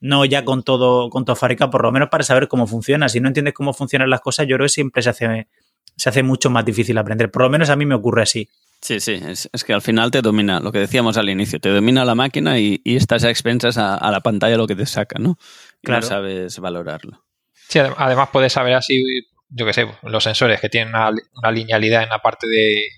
[0.00, 3.08] No ya con todo, con todo fábrica, por lo menos para saber cómo funciona.
[3.08, 5.48] Si no entiendes cómo funcionan las cosas, yo creo que siempre se hace,
[5.96, 7.30] se hace mucho más difícil aprender.
[7.30, 8.48] Por lo menos a mí me ocurre así.
[8.82, 12.04] Sí, sí, es, que al final te domina, lo que decíamos al inicio, te domina
[12.04, 15.38] la máquina y, estás a expensas a, la pantalla lo que te saca, ¿no?
[15.82, 16.02] claro.
[16.02, 17.24] No sabes valorarlo.
[17.66, 19.02] Sí, además puedes saber así,
[19.48, 22.88] yo qué sé, los sensores que tienen una linealidad en la parte de,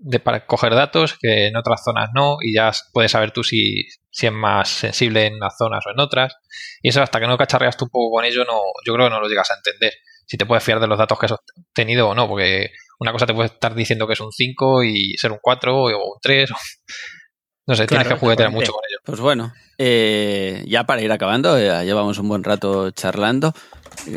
[0.00, 3.86] de para coger datos que en otras zonas no y ya puedes saber tú si,
[4.10, 6.34] si es más sensible en unas zonas o en otras
[6.82, 9.14] y eso hasta que no cacharreas tú un poco con ello no yo creo que
[9.14, 9.92] no lo llegas a entender
[10.26, 12.70] si te puedes fiar de los datos que has obtenido o no porque
[13.00, 15.86] una cosa te puede estar diciendo que es un 5 y ser un 4 o
[15.86, 16.50] un 3
[17.68, 18.98] no sé, tienes que juguetear mucho con ello.
[19.04, 23.52] Pues bueno, eh, ya para ir acabando, ya llevamos un buen rato charlando.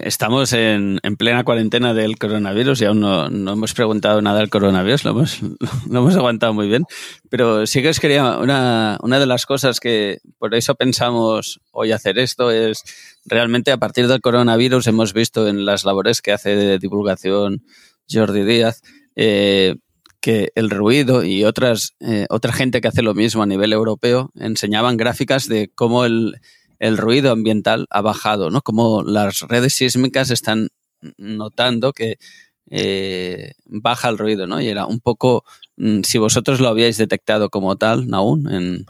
[0.04, 5.12] Estamos en, plena cuarentena del coronavirus y aún no, hemos preguntado nada del coronavirus, lo
[5.12, 5.42] hemos,
[5.90, 6.86] lo hemos aguantado muy bien.
[7.30, 11.92] Pero sí que os quería, una, una de las cosas que por eso pensamos hoy
[11.92, 12.84] hacer esto es
[13.26, 17.64] realmente a partir del coronavirus hemos visto en las labores que hace de divulgación
[18.10, 18.82] Jordi Díaz,
[19.16, 19.76] eh,
[20.22, 24.32] que el ruido y otras, eh, otra gente que hace lo mismo a nivel europeo
[24.36, 26.36] enseñaban gráficas de cómo el,
[26.82, 28.62] el ruido ambiental ha bajado, ¿no?
[28.62, 30.70] Como las redes sísmicas están
[31.18, 32.18] notando que
[32.72, 34.60] eh, baja el ruido, ¿no?
[34.60, 35.46] Y era un poco,
[35.78, 38.86] mm, si vosotros lo habíais detectado como tal, Naún, en,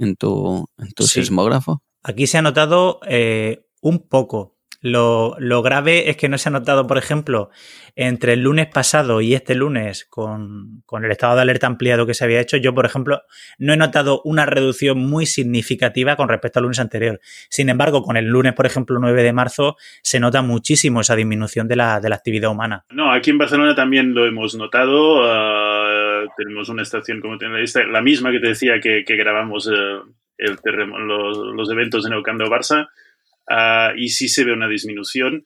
[0.00, 1.80] en tu, en tu sismógrafo.
[2.02, 4.51] Aquí se ha notado eh, un poco.
[4.82, 7.50] Lo, lo, grave es que no se ha notado, por ejemplo,
[7.94, 12.14] entre el lunes pasado y este lunes, con, con, el estado de alerta ampliado que
[12.14, 13.22] se había hecho, yo, por ejemplo,
[13.58, 17.20] no he notado una reducción muy significativa con respecto al lunes anterior.
[17.48, 21.68] Sin embargo, con el lunes, por ejemplo, 9 de marzo, se nota muchísimo esa disminución
[21.68, 22.84] de la, de la actividad humana.
[22.90, 25.22] No, aquí en Barcelona también lo hemos notado.
[25.22, 30.02] Uh, tenemos una estación como la misma que te decía que, grabamos uh,
[30.38, 30.58] el
[31.06, 32.88] los, los, eventos en el Camp de Barça
[33.48, 35.44] Ah, y sí se ve una disminución.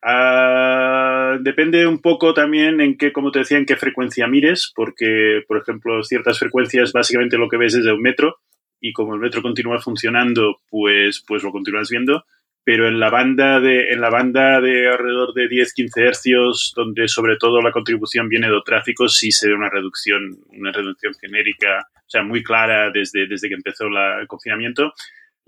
[0.00, 5.42] Uh, depende un poco también en qué, como te decía, en qué frecuencia mires, porque,
[5.48, 8.36] por ejemplo, ciertas frecuencias básicamente lo que ves es de un metro
[8.80, 12.24] y como el metro continúa funcionando, pues, pues lo continúas viendo.
[12.64, 17.36] Pero en la banda de, en la banda de alrededor de 10-15 hercios, donde sobre
[17.36, 22.10] todo la contribución viene de tráfico, sí se ve una reducción, una reducción genérica, o
[22.10, 24.92] sea, muy clara desde, desde que empezó la, el confinamiento.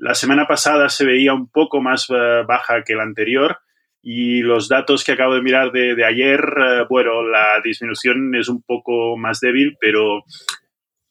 [0.01, 3.59] La semana pasada se veía un poco más eh, baja que la anterior
[4.03, 8.63] y los datos que acabo de mirar de, ayer, eh, bueno, la disminución es un
[8.63, 10.25] poco más débil, pero,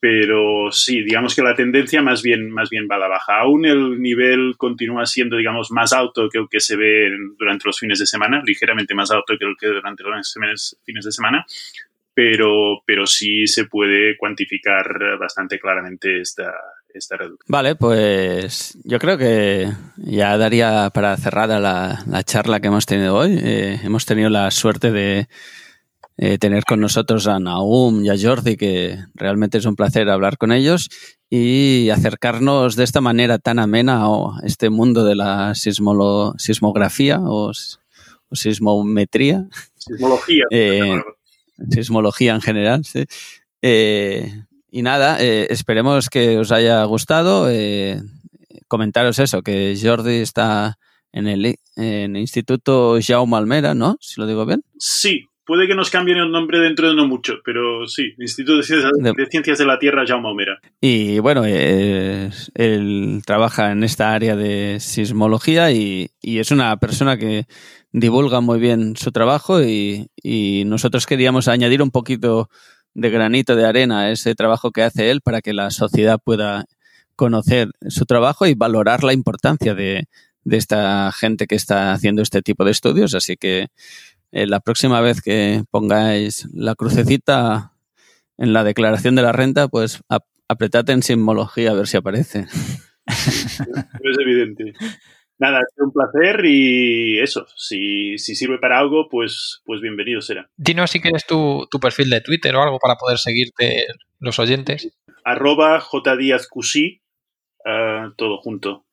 [0.00, 3.38] pero sí, digamos que la tendencia más bien, más bien va a la baja.
[3.38, 7.78] Aún el nivel continúa siendo, digamos, más alto que el que se ve durante los
[7.78, 10.34] fines de semana, ligeramente más alto que el que durante los
[10.84, 11.46] fines de semana,
[12.12, 16.52] pero, pero sí se puede cuantificar bastante claramente esta,
[16.94, 17.46] esta reducción.
[17.48, 23.38] Vale, pues yo creo que ya daría para cerrada la, charla que hemos tenido hoy.
[23.42, 25.28] Eh, hemos tenido la suerte de
[26.16, 30.36] eh, tener con nosotros a Naum y a Jordi, que realmente es un placer hablar
[30.36, 30.88] con ellos
[31.30, 37.52] y acercarnos de esta manera tan amena a este mundo de la sismografía o,
[38.32, 39.48] sismometría.
[39.76, 40.44] Sismología.
[40.50, 41.00] Eh,
[41.70, 43.06] sismología en general, sí.
[44.70, 47.50] Y nada, eh, esperemos que os haya gustado.
[47.50, 48.00] Eh,
[48.68, 50.78] comentaros eso, que Jordi está
[51.12, 53.96] en el, en Instituto Jaume Almera, ¿no?
[54.00, 54.62] Si lo digo bien.
[54.78, 58.62] Sí, puede que nos cambien el nombre dentro de no mucho, pero sí, Instituto de
[58.62, 60.60] Ciencias de, la Tierra Jaume Almera.
[60.80, 67.16] Y bueno, eh, él trabaja en esta área de sismología y, y, es una persona
[67.18, 67.46] que
[67.90, 72.48] divulga muy bien su trabajo y, y nosotros queríamos añadir un poquito
[72.94, 76.64] de granito de arena ese trabajo que hace él para que la sociedad pueda
[77.16, 80.08] conocer su trabajo y valorar la importancia de,
[80.46, 83.14] esta gente que está haciendo este tipo de estudios.
[83.14, 83.68] Así que,
[84.32, 87.72] eh, la próxima vez que pongáis la crucecita
[88.38, 90.02] en la declaración de la renta, pues
[90.48, 92.46] apretad en simbología a ver si aparece.
[93.06, 93.60] es
[94.18, 94.72] evidente.
[95.40, 100.50] Nada, ha sido un placer y eso, si, sirve para algo, pues, pues bienvenido será.
[100.58, 103.86] Dinos si quieres tu, tu perfil de Twitter o algo para poder seguirte
[104.18, 104.94] los oyentes.
[105.24, 107.00] Arroba jdiazcusi,
[107.64, 108.84] uh, todo junto.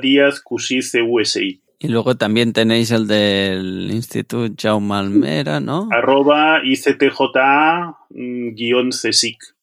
[0.00, 0.78] jdiazcusi
[1.08, 1.60] cusi.
[1.80, 5.88] Y luego también tenéis el del Instituto Jaume Almera, ¿no?
[5.90, 9.53] Arroba ICTJA-CSIC.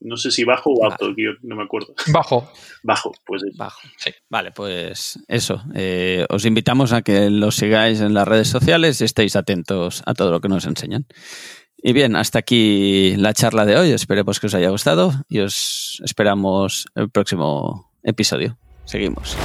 [0.00, 1.94] No sé si bajo o alto, no me acuerdo.
[2.12, 2.50] Bajo.
[2.82, 4.10] Bajo, pues Bajo, sí.
[4.28, 5.62] Vale, pues eso.
[5.74, 10.14] Eh, os invitamos a que los sigáis en las redes sociales y estéis atentos a
[10.14, 11.06] todo lo que nos enseñan.
[11.78, 13.90] Y bien, hasta aquí la charla de hoy.
[13.90, 18.58] Esperemos que os haya gustado y os esperamos el próximo episodio.
[18.84, 19.36] Seguimos.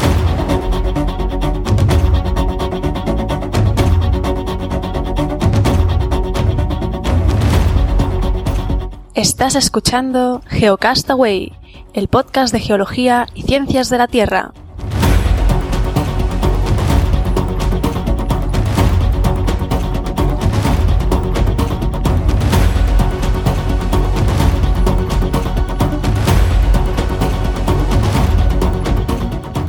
[9.22, 11.54] Estás escuchando Geocastaway,
[11.94, 14.52] el podcast de geología y ciencias de la Tierra.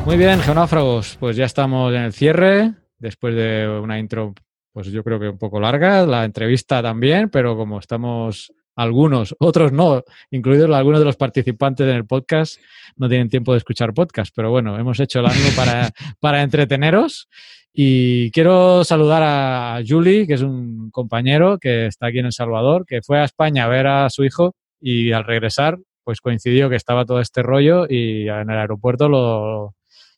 [0.06, 4.32] Muy bien, geonáfragos, pues ya estamos en el cierre, después de una intro,
[4.72, 9.72] pues yo creo que un poco larga, la entrevista también, pero como estamos algunos, otros
[9.72, 12.58] no, incluidos algunos de los participantes en el podcast,
[12.96, 15.90] no tienen tiempo de escuchar podcast, pero bueno, hemos hecho el ánimo para,
[16.20, 17.28] para entreteneros.
[17.74, 22.84] Y quiero saludar a Julie, que es un compañero que está aquí en El Salvador,
[22.86, 26.76] que fue a España a ver a su hijo y al regresar, pues coincidió que
[26.76, 29.74] estaba todo este rollo y en el aeropuerto lo,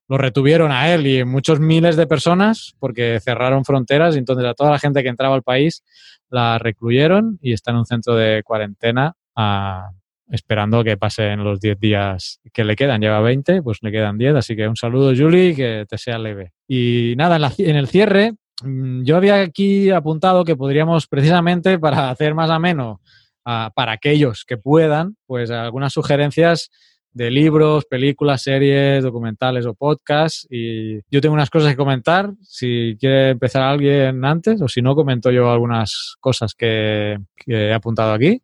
[0.08, 4.54] lo retuvieron a él y muchos miles de personas porque cerraron fronteras y entonces a
[4.54, 5.82] toda la gente que entraba al país
[6.30, 9.90] la recluyeron y está en un centro de cuarentena ah,
[10.30, 13.00] esperando que pasen los 10 días que le quedan.
[13.00, 16.52] Lleva 20, pues le quedan 10, así que un saludo Julie, que te sea leve.
[16.66, 22.34] Y nada, en, el cierre, mm, yo había aquí apuntado que podríamos precisamente para hacer
[22.34, 23.00] más ameno
[23.44, 26.70] ah, para aquellos que puedan, pues algunas sugerencias
[27.14, 30.46] de libros, películas, series, documentales o podcasts.
[30.50, 32.32] Y yo tengo unas cosas que comentar.
[32.42, 37.72] Si quiere empezar alguien antes, o si no, comento yo algunas cosas que, que he
[37.72, 38.42] apuntado aquí.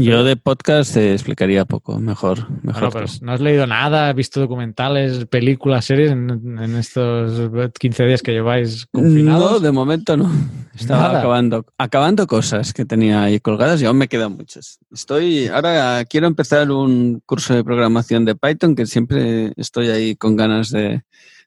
[0.00, 2.50] Yo de podcast te explicaría poco, mejor.
[2.62, 8.22] mejor pero no has leído nada, has visto documentales, películas, series en, estos 15 días
[8.22, 9.52] que lleváis confinados.
[9.52, 10.30] No, de momento no.
[10.74, 14.78] Estaba acabando, acabando cosas que tenía ahí colgadas y aún me quedan muchas.
[14.92, 20.36] Estoy, ahora quiero empezar un curso de programación de Python que siempre estoy ahí con
[20.36, 21.02] ganas de,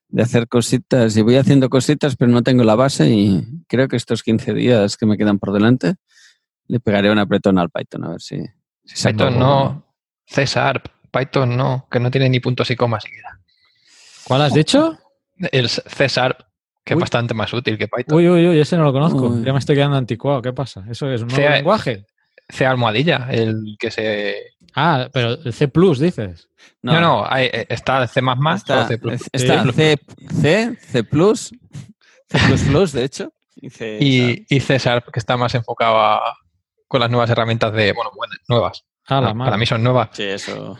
[0.09, 3.95] de hacer cositas y voy haciendo cositas, pero no tengo la base y creo que
[3.95, 5.95] estos 15 días que me quedan por delante
[6.71, 8.41] le pegaré un apretón al Python a ver si.
[9.03, 9.85] Python no,
[10.25, 10.81] César,
[11.11, 13.39] Python no, que no tiene ni puntos y comas siquiera.
[14.23, 14.97] ¿Cuál has dicho?
[15.51, 16.47] El César,
[16.85, 18.17] que es bastante más útil que Python.
[18.17, 19.43] Uy, uy, uy, ese no lo conozco.
[19.43, 20.41] Ya me estoy quedando anticuado.
[20.41, 20.85] ¿Qué pasa?
[20.89, 22.05] ¿Eso es un nuevo lenguaje?
[22.47, 24.35] C almohadilla, el que se.
[24.73, 25.69] Ah, pero el C
[25.99, 26.47] dices.
[26.81, 28.21] No, no, está C
[28.55, 28.99] está, C
[29.33, 29.97] Está C,
[30.41, 31.03] C, C
[32.39, 33.33] C de hecho.
[33.61, 36.21] Y, y, César, que está más enfocado a,
[36.91, 38.11] con las nuevas herramientas de, bueno,
[38.49, 38.83] nuevas.
[39.07, 40.09] Ah, para mí son nuevas.
[40.11, 40.77] Sí, eso.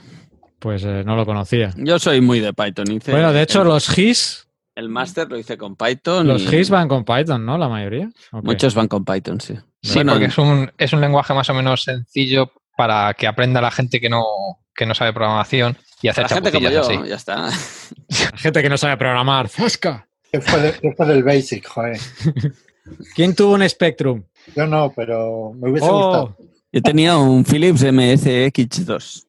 [0.60, 1.74] Pues eh, no lo conocía.
[1.78, 2.86] Yo soy muy de Python.
[3.08, 4.46] bueno, de hecho, los GIS.
[4.76, 6.28] El máster lo hice con Python.
[6.28, 7.58] Los GIS van con Python, ¿no?
[7.58, 8.10] La mayoría.
[8.34, 9.56] Muchos van con Python, sí.
[9.82, 13.72] Sí, porque es un, es un lenguaje más o menos sencillo para que aprenda la
[13.72, 14.26] gente que no,
[14.76, 17.38] que no sabe programación y hacer La gente como yo, ya está.
[18.34, 19.48] La gente que no sabe programar.
[19.48, 20.10] ¡Fasca!
[20.34, 21.98] Después, del Basic, joder.
[23.16, 24.24] ¿Quién tuvo un Spectrum?
[24.56, 25.94] Yo no, pero me hubiese oh.
[25.94, 26.38] gustado.
[26.72, 29.26] Yo tenía un Philips MSX2.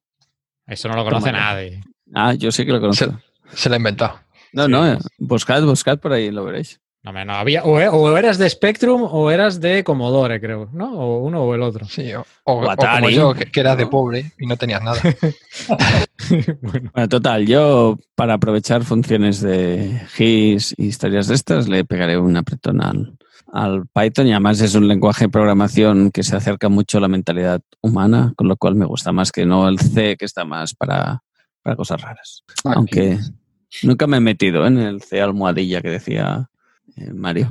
[0.67, 1.81] Eso no lo conoce nadie.
[2.15, 3.19] Ah, yo sí que lo conozco.
[3.53, 4.21] Se, lo ha inventado.
[4.53, 6.81] No, no, buscad, buscad por ahí, lo veréis.
[7.03, 10.93] No, no había, o, eras de Spectrum o eras de Commodore, creo, ¿no?
[10.93, 11.85] O uno o el otro.
[11.87, 15.01] Sí, o, como yo, que, eras de pobre y no tenías nada.
[16.63, 17.09] bueno.
[17.09, 22.81] total, yo para aprovechar funciones de GIS y historias de estas le pegaré un apretón
[22.81, 23.19] al,
[23.53, 27.09] al Python y además es un lenguaje de programación que se acerca mucho a la
[27.09, 30.75] mentalidad humana, con lo cual me gusta más que no el C, que está más
[30.75, 31.23] para,
[31.77, 32.43] cosas raras.
[32.65, 33.19] Ah, Aunque
[33.83, 36.49] nunca me he metido en el C almohadilla que decía
[36.97, 37.49] eh, Mario.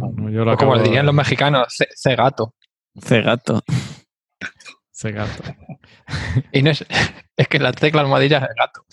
[0.58, 2.56] como le dirían los mexicanos, C, gato.
[3.00, 3.62] C gato.
[4.92, 5.44] C gato.
[6.52, 6.84] y no es,
[7.38, 8.86] es que la tecla almohadilla es gato.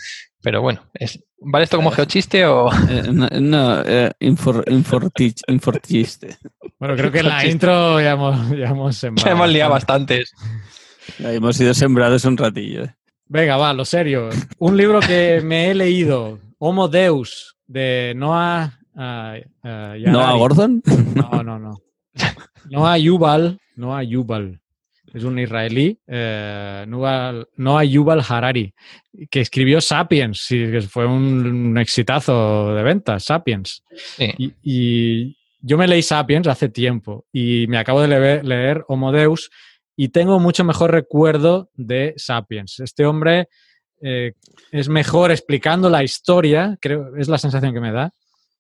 [0.43, 2.71] Pero bueno, es, ¿vale esto como geochiste o...?
[2.89, 6.39] Eh, no, no eh, infor, infortich, infortiste.
[6.79, 9.27] Bueno, creo que en la intro ya hemos, ya hemos sembrado.
[9.27, 10.33] Ya hemos liado bastantes.
[11.19, 12.85] Ya hemos sido sembrados un ratillo.
[12.85, 12.95] ¿eh?
[13.27, 14.31] Venga, va, lo serio.
[14.59, 18.75] Un libro que me he leído, Homo Deus, de Noah...
[18.95, 20.83] Uh, uh, ¿Noah Gordon?
[21.15, 21.81] No, no, no.
[22.71, 24.61] Noah Yuval, Noah Yuval.
[25.15, 28.75] Es un israelí, eh, Noah Yuval Harari,
[29.31, 33.83] que escribió Sapiens, sí, que fue un, exitazo de ventas, Sapiens.
[34.17, 34.55] Sí.
[34.63, 39.51] Y, yo me leí Sapiens hace tiempo y me acabo de leer, leer Homo Deus
[39.97, 42.79] y tengo mucho mejor recuerdo de Sapiens.
[42.79, 43.49] Este hombre
[44.01, 44.35] eh,
[44.71, 48.13] es mejor explicando la historia, creo, es la sensación que me da,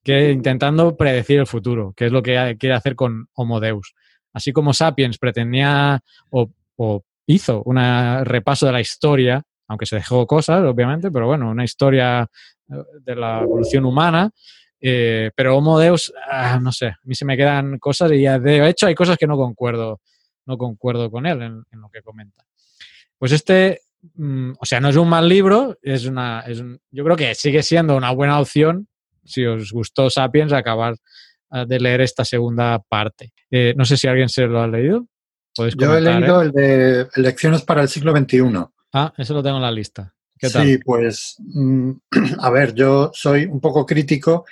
[0.03, 3.95] que intentando predecir el futuro, que es lo que quiere hacer con Homo Deus.
[4.33, 6.01] Así como Sapiens pretendía
[6.31, 6.51] o,
[7.27, 7.77] hizo un
[8.25, 12.27] repaso de la historia, aunque se dejó cosas, obviamente, pero bueno, una historia
[12.71, 14.31] eh, de la evolución humana.
[14.81, 18.69] Eh, pero Homo Deus, ah, no sé, a mí se me quedan cosas y de
[18.69, 20.01] hecho hay cosas que no concuerdo,
[20.47, 22.45] no concuerdo con él en, lo que comenta.
[23.19, 23.81] Pues este,
[24.15, 27.63] mm, o sea, no es un mal libro, es una, es yo creo que sigue
[27.63, 28.87] siendo una buena opción
[29.25, 30.97] si os gustó Sapiens acabar
[31.51, 33.33] de leer esta segunda parte.
[33.51, 35.07] Eh, no sé si alguien se lo ha leído.
[35.77, 38.43] Yo he leído el de Lecciones para el siglo XXI.
[38.93, 40.15] Ah, eso lo tengo en la lista.
[40.41, 41.91] Sí, pues, mm,
[42.41, 44.45] a ver, yo soy un poco crítico.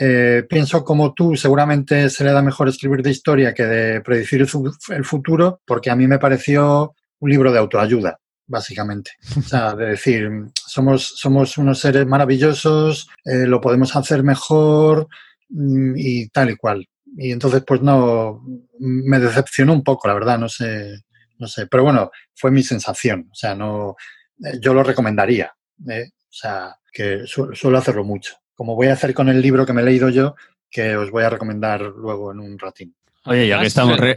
[0.00, 4.40] Eh, pienso como tú, seguramente se le da mejor escribir de historia que de predecir
[4.40, 9.12] el, futuro, porque a mí me pareció un libro de autoayuda, básicamente.
[9.38, 15.06] O sea, de decir, somos, somos unos seres maravillosos, eh, lo podemos hacer mejor
[15.48, 16.86] y tal y cual.
[17.16, 18.42] Y entonces pues no,
[18.78, 21.02] me decepcionó un poco, la verdad, no sé,
[21.38, 23.96] no sé, pero bueno, fue mi sensación, o sea, no,
[24.44, 25.52] eh, yo lo recomendaría,
[25.88, 26.10] ¿eh?
[26.12, 29.82] o sea, que suelo hacerlo mucho, como voy a hacer con el libro que me
[29.82, 30.34] he leído yo,
[30.70, 32.94] que os voy a recomendar luego en un ratín.
[33.26, 34.16] Oye, ya que estamos eh,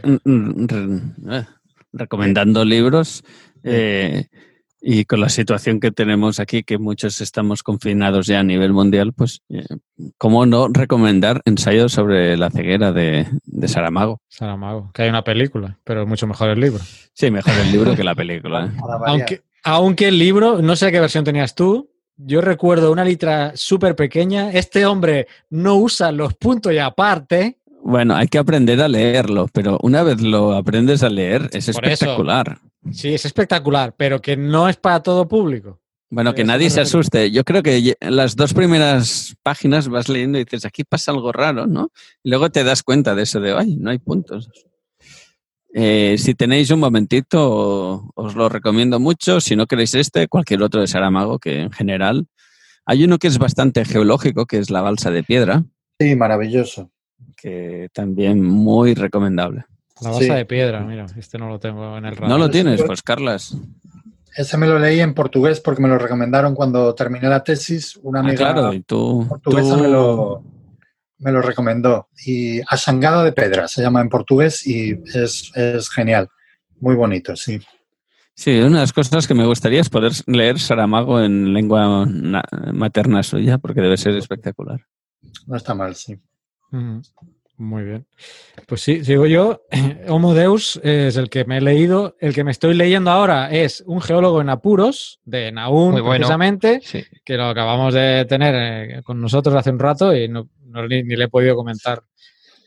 [1.92, 3.24] recomendando libros,
[3.62, 4.26] eh,
[4.80, 9.12] y con la situación que tenemos aquí, que muchos estamos confinados ya a nivel mundial,
[9.12, 9.64] pues, eh,
[10.18, 14.20] ¿cómo no recomendar ensayos sobre la ceguera de, de, Saramago?
[14.28, 16.82] Saramago, que hay una película, pero es mucho mejor el libro.
[17.12, 18.66] Sí, mejor el libro que la película.
[18.66, 18.80] ¿eh?
[19.06, 23.94] aunque, aunque el libro, no sé qué versión tenías tú, yo recuerdo una letra súper
[23.94, 24.50] pequeña.
[24.50, 27.58] Este hombre no usa los puntos y aparte.
[27.82, 32.58] Bueno, hay que aprender a leerlo, pero una vez lo aprendes a leer, es espectacular.
[32.92, 35.80] Sí, es espectacular, pero que no es para todo público.
[36.10, 37.30] Bueno, que nadie se asuste.
[37.30, 41.66] Yo creo que las dos primeras páginas vas leyendo y dices, aquí pasa algo raro,
[41.66, 41.90] ¿no?
[42.22, 44.48] Y luego te das cuenta de eso de, ay, no hay puntos.
[45.74, 49.40] Eh, si tenéis un momentito, os lo recomiendo mucho.
[49.40, 52.26] Si no queréis este, cualquier otro de Saramago, que en general.
[52.86, 55.62] Hay uno que es bastante geológico, que es la balsa de piedra.
[56.00, 56.90] Sí, maravilloso.
[57.36, 59.66] Que también muy recomendable.
[60.00, 62.28] La base de piedra, mira, este no lo tengo en el radar.
[62.28, 62.82] ¿No lo tienes?
[62.82, 63.56] Pues Carlas.
[64.36, 67.98] Ese me lo leí en portugués porque me lo recomendaron cuando terminé la tesis.
[68.02, 70.44] Una ah, amiga claro, y tú, portuguesa Me, lo,
[71.18, 72.08] me, lo, recomendó.
[72.24, 76.28] Y Asangada de Pedra se llama en portugués y es, es genial.
[76.80, 77.60] Muy bonito, sí.
[78.38, 82.06] Sí, una de las cosas que me gustaría es poder leer Saramago en lengua
[82.72, 84.78] materna suya, porque debe ser espectacular.
[85.48, 86.16] No está mal, sí.
[87.58, 88.06] Muy bien.
[88.66, 89.62] Pues sí, sigo yo.
[90.08, 92.16] Homo Deus es el que me he leído.
[92.20, 96.80] El que me estoy leyendo ahora es Un geólogo en apuros, de Naún, precisamente,
[97.24, 100.48] que lo acabamos de tener eh, con nosotros hace un rato y no,
[100.88, 102.04] ni, le he podido comentar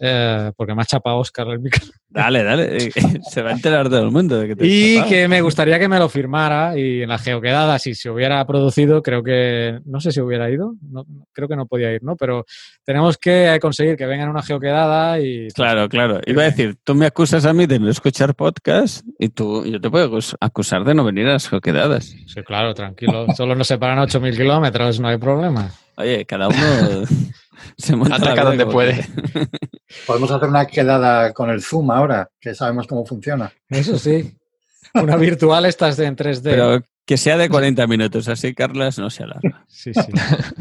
[0.03, 1.86] eh, porque me ha chapado Oscar el micro.
[2.14, 2.91] Dale, dale,
[3.32, 5.88] se va a enterar todo el mundo de que te Y que me gustaría que
[5.88, 10.11] me lo firmara y en la geoquedada, si se hubiera producido, creo que, no sé
[10.11, 12.18] si hubiera ido, no, creo que no podía ir, ¿no?
[12.18, 12.45] Pero
[12.84, 15.48] tenemos que conseguir que vengan una geoquedada y...
[15.52, 16.19] Claro, claro.
[16.26, 19.80] Iba a decir, tú me acusas a mí de no escuchar podcast y tú, yo
[19.80, 22.07] te puedo acusar de no venir a las geoquedadas.
[22.07, 23.28] Sí, claro, tranquilo.
[23.38, 25.72] Solo nos separan 8.000 kilómetros, no hay problema.
[25.95, 26.57] Oye, cada uno
[27.78, 29.06] se monta Ataca donde puede.
[30.05, 33.51] Podemos hacer una quedada con el Zoom ahora, que sabemos cómo funciona.
[33.69, 34.38] Eso sí.
[34.93, 36.43] Una virtual estas de en 3D.
[36.43, 39.65] Pero que sea de 40 minutos, así Carlas no se alarga.
[39.68, 40.11] Sí, sí.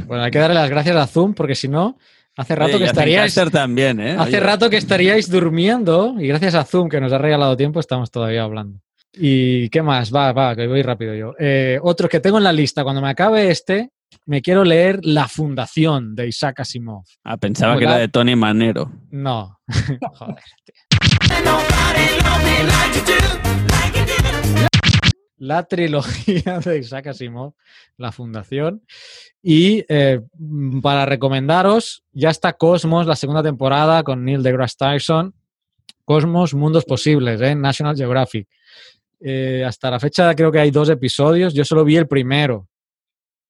[0.06, 1.98] Bueno, hay que darle las gracias a Zoom porque si no,
[2.36, 3.34] hace rato que estaríais.
[3.52, 4.16] también, ¿eh?
[4.18, 8.10] Hace rato que estaríais durmiendo y gracias a Zoom que nos ha regalado tiempo estamos
[8.10, 8.80] todavía hablando.
[9.12, 10.14] ¿Y qué más?
[10.14, 11.34] Va, va, que voy rápido yo.
[11.38, 13.90] Eh, otro que tengo en la lista, cuando me acabe este,
[14.26, 17.04] me quiero leer La Fundación de Isaac Asimov.
[17.24, 18.90] Ah, pensaba que era de Tony Manero.
[19.10, 19.58] No.
[20.14, 20.42] Joder,
[25.38, 27.54] La trilogía de Isaac Asimov,
[27.96, 28.82] La Fundación.
[29.42, 30.20] Y eh,
[30.82, 35.34] para recomendaros, ya está Cosmos, la segunda temporada con Neil deGrasse Tyson.
[36.04, 38.48] Cosmos, Mundos Posibles, en National Geographic.
[39.20, 41.54] Eh, hasta la fecha creo que hay dos episodios.
[41.54, 42.68] Yo solo vi el primero.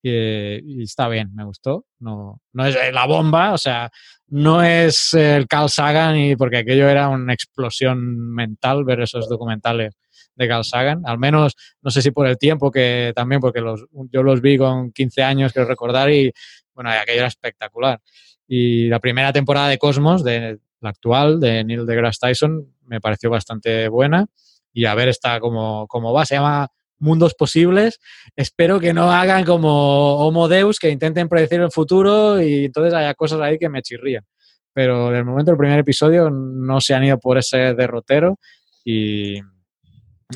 [0.02, 1.84] Y está bien, me gustó.
[1.98, 3.90] No, no es la bomba, o sea,
[4.28, 9.96] no es el Carl Sagan, y porque aquello era una explosión mental ver esos documentales
[10.34, 11.02] de Carl Sagan.
[11.04, 14.56] Al menos, no sé si por el tiempo que también, porque los, yo los vi
[14.56, 16.32] con 15 años, quiero recordar, y
[16.74, 18.00] bueno, aquello era espectacular.
[18.46, 23.30] Y la primera temporada de Cosmos, de la actual, de Neil deGrasse Tyson, me pareció
[23.30, 24.26] bastante buena.
[24.72, 26.24] Y a ver esta cómo, cómo va.
[26.24, 26.68] Se llama
[27.00, 27.98] Mundos Posibles.
[28.36, 33.14] Espero que no hagan como Homo Deus, que intenten predecir el futuro y entonces haya
[33.14, 34.24] cosas ahí que me chirrían.
[34.72, 38.38] Pero de momento el primer episodio no se han ido por ese derrotero
[38.84, 39.38] y,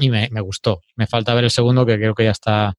[0.01, 0.81] y me, me, gustó.
[0.97, 2.75] Me falta ver el segundo, que creo que ya está,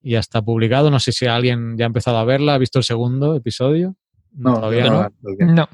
[0.00, 0.90] ya está publicado.
[0.90, 3.96] No sé si alguien ya ha empezado a verla, ha visto el segundo episodio.
[4.32, 5.08] No, todavía no.
[5.40, 5.68] No,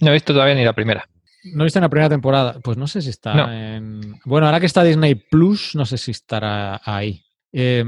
[0.00, 1.06] no he visto todavía ni la primera.
[1.44, 2.58] No he visto en la primera temporada.
[2.62, 4.18] Pues no sé si está en.
[4.24, 7.22] Bueno, ahora que está Disney Plus, no sé si estará ahí.
[7.52, 7.84] Eh,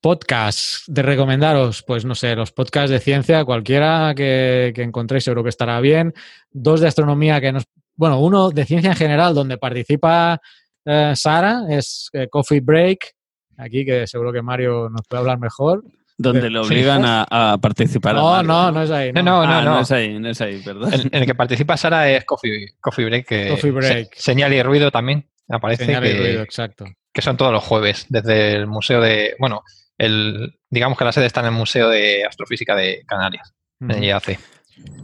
[0.00, 5.42] podcast de recomendaros, pues no sé, los podcasts de ciencia, cualquiera que, que, encontréis, seguro
[5.42, 6.14] que estará bien.
[6.50, 7.64] Dos de astronomía que nos.
[7.96, 10.40] Bueno, uno de ciencia en general, donde participa
[10.84, 13.12] eh, Sara, es eh, Coffee Break,
[13.58, 15.84] aquí que seguro que Mario nos puede hablar mejor.
[16.20, 18.16] Donde le obligan a, a, participar.
[18.16, 19.12] No, a no, no es ahí.
[19.12, 19.52] No, no, no.
[19.52, 20.92] Ah, no, no es ahí, no es ahí, perdón.
[20.92, 23.26] En, en el que participa Sara es Coffee, coffee Break.
[23.26, 24.14] Que Coffee Break.
[24.14, 25.28] Se, señal y ruido también.
[25.48, 26.86] Aparece Señal que, y ruido, exacto.
[27.12, 29.34] que son todos los jueves, desde el museo de.
[29.38, 29.62] Bueno,
[29.96, 33.92] el, digamos que la sede está en el Museo de Astrofísica de Canarias, Ujú.
[33.92, 34.38] en IAC.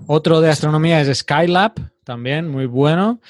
[0.07, 1.73] Otro de astronomía es Skylab,
[2.05, 3.21] también muy bueno.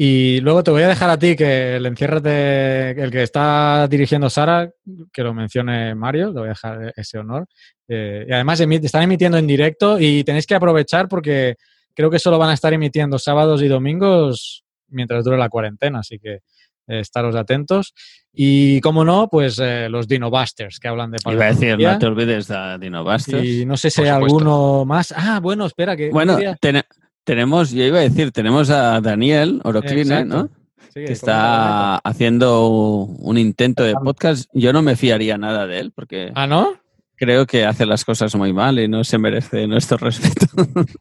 [0.00, 4.30] Y luego te voy a dejar a ti que el enciérrate, el que está dirigiendo
[4.30, 4.70] Sara,
[5.12, 7.48] que lo mencione Mario, le voy a dejar ese honor.
[7.88, 11.56] Eh, y además están emitiendo en directo y tenéis que aprovechar porque
[11.94, 16.20] creo que solo van a estar emitiendo sábados y domingos mientras dure la cuarentena, así
[16.20, 17.92] que eh, estaros atentos.
[18.32, 22.06] Y como no, pues eh, los Dinobusters, que hablan de Iba a decir, no te
[22.06, 23.44] olvides de Dinobusters.
[23.44, 25.12] Y no sé si hay alguno más.
[25.16, 26.84] Ah, bueno, espera, que Bueno, tene-
[27.28, 30.34] tenemos, yo iba a decir, tenemos a Daniel Orocline, Exacto.
[30.34, 30.48] ¿no?
[30.94, 34.48] Sí, Que está haciendo un intento de podcast.
[34.54, 36.72] Yo no me fiaría nada de él porque ¿Ah, no?
[37.16, 40.46] creo que hace las cosas muy mal y no se merece nuestro respeto.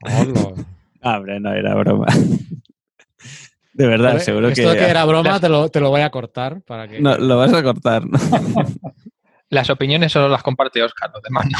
[0.01, 0.65] Hola.
[1.01, 2.07] Ah, hombre, no era broma.
[3.71, 4.79] De verdad, seguro Esto que.
[4.79, 6.99] que era broma te lo, te lo voy a cortar para que...
[6.99, 8.19] No, lo vas a cortar, ¿no?
[9.49, 11.57] Las opiniones solo las comparte Oscar, los demás no,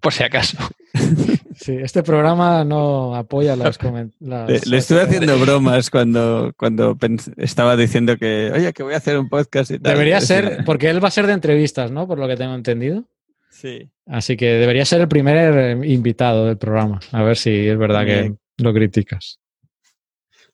[0.00, 0.58] por si acaso.
[1.68, 3.78] Sí, este programa no apoya las...
[4.20, 6.96] las- Le, le estuve haciendo bromas cuando, cuando
[7.36, 9.92] estaba diciendo que, oye, que voy a hacer un podcast y tal.
[9.92, 12.06] Debería ser, porque él va a ser de entrevistas, ¿no?
[12.08, 13.04] Por lo que tengo entendido.
[13.50, 13.90] Sí.
[14.06, 15.36] Así que debería ser el primer
[15.82, 17.00] eh, invitado del programa.
[17.12, 19.38] A ver si es verdad que lo criticas.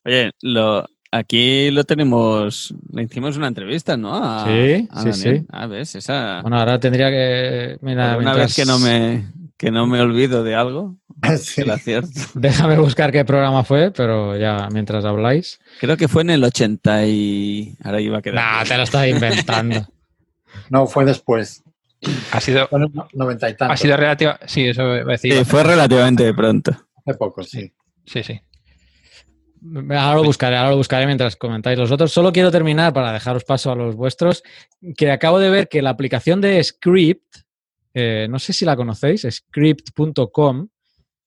[0.03, 4.15] Oye, lo, aquí lo tenemos, le hicimos una entrevista, ¿no?
[4.21, 5.45] A- Sí, a sí.
[5.49, 6.41] Ah, ves, esa.
[6.41, 7.77] Bueno, ahora tendría que...
[7.81, 10.97] Mira, una mientras- vez que no me que no me olvido de algo,
[11.37, 11.63] Sí.
[12.33, 15.59] Déjame buscar qué programa fue, pero ya mientras habláis.
[15.79, 18.35] Creo que fue en el 80 y ahora iba a quedar.
[18.35, 19.87] Nah, te lo estás inventando.
[20.69, 21.63] No, fue después.
[22.31, 23.73] Ha sido, Fue en el noventa y tantos.
[23.73, 24.39] ha sido relativa.
[24.47, 25.33] Sí, eso iba a decir.
[25.33, 26.71] Sí, fue relativamente pronto.
[27.05, 27.73] Hace poco, sí.
[28.05, 28.39] Sí, sí.
[29.89, 32.11] Ahora lo buscaré, ahora lo buscaré mientras comentáis los otros.
[32.11, 34.43] Solo quiero terminar para dejaros paso a los vuestros,
[34.95, 37.37] que acabo de ver que la aplicación de Script,
[37.93, 40.67] eh, no sé si la conocéis, script.com,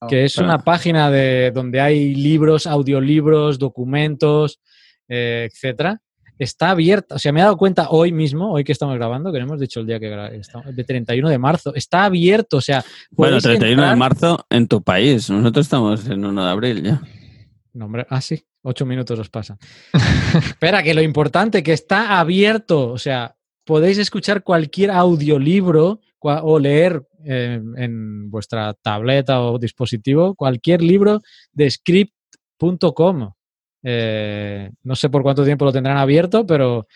[0.09, 4.61] que es una página de donde hay libros, audiolibros, documentos,
[5.09, 6.01] eh, etcétera.
[6.39, 9.39] Está abierta, o sea, me he dado cuenta hoy mismo, hoy que estamos grabando, que
[9.41, 12.85] no hemos dicho el día que estamos, de 31 de marzo, está abierto, o sea,
[13.11, 15.29] Bueno, podéis 31 de marzo en tu país.
[15.31, 17.03] Nosotros estamos en 1 de abril ya.
[17.73, 19.59] No, hombre, ah, sí, ocho minutos os pasan.
[20.35, 23.35] Espera, que lo importante, que está abierto, o sea,
[23.65, 31.21] podéis escuchar cualquier audiolibro o leer eh, en vuestra tableta o dispositivo cualquier libro
[31.53, 33.33] de script.com.
[33.83, 36.87] Eh, no sé por cuánto tiempo lo tendrán abierto, pero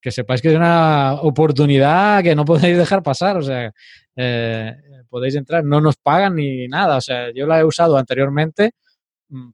[0.00, 3.36] que sepáis que es una oportunidad que no podéis dejar pasar.
[3.36, 3.72] O sea,
[4.16, 4.74] eh,
[5.08, 6.96] podéis entrar, no nos pagan ni nada.
[6.96, 8.72] O sea, yo la he usado anteriormente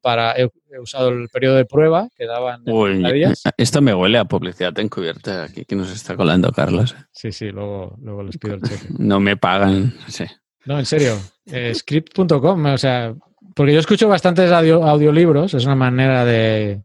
[0.01, 3.43] para he, he usado el periodo de prueba que daban Uy, 30 días.
[3.57, 6.95] esto me huele a publicidad encubierta aquí que nos está colando Carlos.
[7.11, 8.87] Sí, sí, luego, luego les pido el cheque.
[8.99, 10.25] No me pagan, sí.
[10.65, 13.13] No, en serio, eh, script.com, o sea,
[13.55, 16.83] porque yo escucho bastantes audio- audiolibros, es una manera de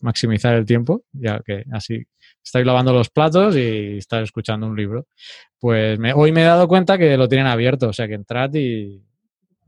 [0.00, 2.04] maximizar el tiempo, ya que así
[2.42, 5.06] estáis lavando los platos y estás escuchando un libro.
[5.58, 8.54] Pues me- hoy me he dado cuenta que lo tienen abierto, o sea que entrad
[8.54, 9.02] y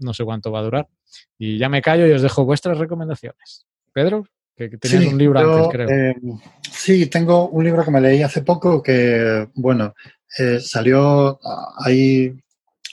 [0.00, 0.88] no sé cuánto va a durar.
[1.38, 3.66] Y ya me callo y os dejo vuestras recomendaciones.
[3.92, 5.88] Pedro, Que, tenías un libro antes, creo.
[5.88, 6.14] Eh,
[6.70, 9.94] sí, tengo un libro que me leí hace poco que, bueno,
[10.38, 11.38] eh, salió
[11.78, 12.32] ahí,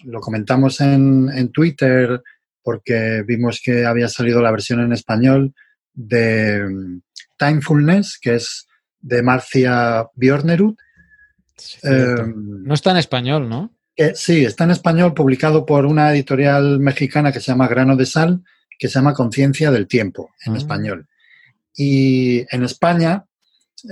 [0.05, 2.21] lo comentamos en, en, Twitter
[2.63, 5.53] porque vimos que había salido la versión en español
[5.93, 7.01] de mm,
[7.37, 8.67] Timefulness, que es
[8.99, 10.75] de Marcia Bjornerud.
[11.83, 13.76] no está en español, ¿no?
[14.15, 18.43] Sí, está en español, publicado por una editorial mexicana que se llama Grano de Sal,
[18.77, 20.57] que se llama Conciencia del Tiempo, en ah.
[20.57, 21.07] español.
[21.75, 23.25] Y en España,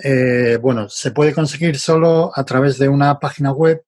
[0.04, 3.84] eh, bueno, se puede conseguir solo a través de una página web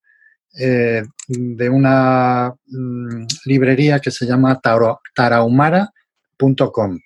[0.59, 4.59] eh, de una mm, librería que se llama
[5.15, 6.99] taraumara.com.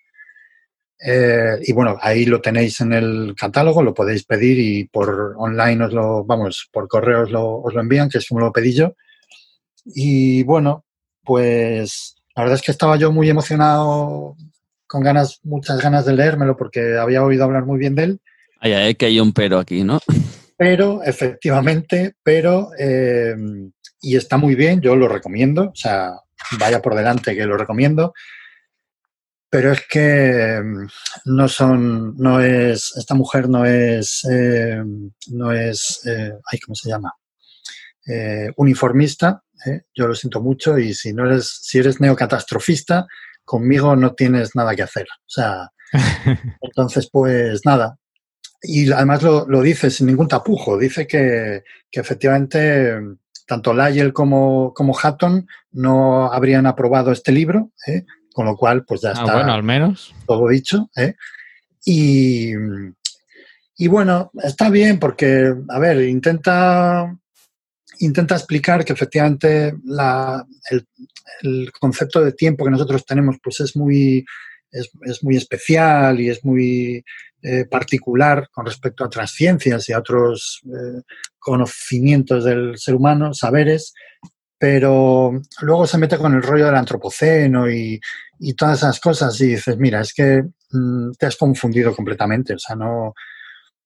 [1.03, 5.85] Eh, y bueno, ahí lo tenéis en el catálogo, lo podéis pedir y por online
[5.85, 8.73] os lo, vamos, por correo os lo, os lo envían, que es como lo pedí
[8.73, 8.95] yo.
[9.85, 10.85] Y bueno,
[11.23, 14.35] pues la verdad es que estaba yo muy emocionado,
[14.85, 18.19] con ganas, muchas ganas de leérmelo porque había oído hablar muy bien de él.
[18.59, 19.99] Ay, ay, que hay un pero aquí, ¿no?
[20.57, 23.35] Pero, efectivamente, pero, eh,
[24.01, 26.13] y está muy bien, yo lo recomiendo, o sea,
[26.59, 28.13] vaya por delante que lo recomiendo
[29.51, 30.87] pero es que mm,
[31.25, 34.81] no son, no es, esta mujer no es, eh,
[35.27, 37.13] no es, eh, ay, ¿cómo se llama?
[38.07, 39.43] Eh, uniformista,
[39.93, 43.05] yo lo siento mucho y si no eres, si eres neocatastrofista,
[43.45, 45.05] conmigo no tienes nada que hacer.
[45.19, 45.69] O sea,
[46.61, 47.97] entonces pues nada.
[48.63, 52.97] Y además lo, lo dice sin ningún tapujo, dice que, que efectivamente
[53.45, 58.05] tanto Lyell como, como Hatton no habrían aprobado este libro, ¿eh?
[58.33, 60.13] Con lo cual pues ya ah, está bueno, al menos.
[60.25, 60.89] todo dicho.
[60.95, 61.15] ¿eh?
[61.85, 62.51] Y,
[63.77, 67.17] y, bueno, está bien porque, a ver, intenta,
[67.99, 74.23] intenta explicar que efectivamente la, el, concepto de tiempo que nosotros tenemos pues es muy,
[74.71, 77.03] es, muy especial y es muy
[77.41, 81.01] eh, particular con respecto a otras ciencias y a otros eh,
[81.39, 83.93] conocimientos del ser humano, saberes,
[84.61, 87.99] pero luego se mete con el rollo del antropoceno y,
[88.55, 92.75] todas esas cosas y dices, mira, es que mm, te has confundido completamente, o sea,
[92.75, 93.15] no...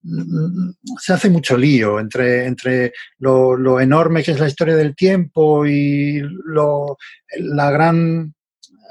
[0.02, 5.64] Mm, se hace mucho lío entre, entre lo, enorme que es la historia del tiempo
[5.64, 6.98] y lo,
[7.38, 8.34] la gran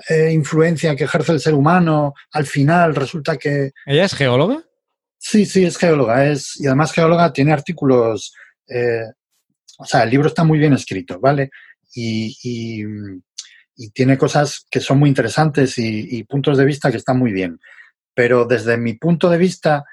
[0.09, 2.15] eh, influencia que ejerce el ser humano.
[2.31, 3.73] Al final resulta que...
[3.85, 4.63] ¿Ella es geóloga?
[5.19, 6.25] Sí, sí, es geóloga.
[6.25, 8.33] Es, y además geóloga tiene artículos...
[8.67, 9.03] Eh,
[9.77, 11.51] o sea, el libro está muy bien escrito, ¿vale?
[11.95, 12.75] Y,
[13.93, 17.59] tiene cosas que son muy interesantes y, puntos de vista que están muy bien.
[18.13, 19.83] Pero desde mi punto de vista,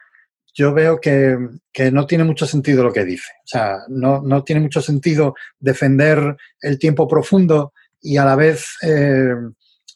[0.55, 1.37] yo veo que,
[1.93, 3.33] no tiene mucho sentido lo que dice.
[3.39, 9.35] O sea, no, tiene mucho sentido defender el tiempo profundo y a la vez eh,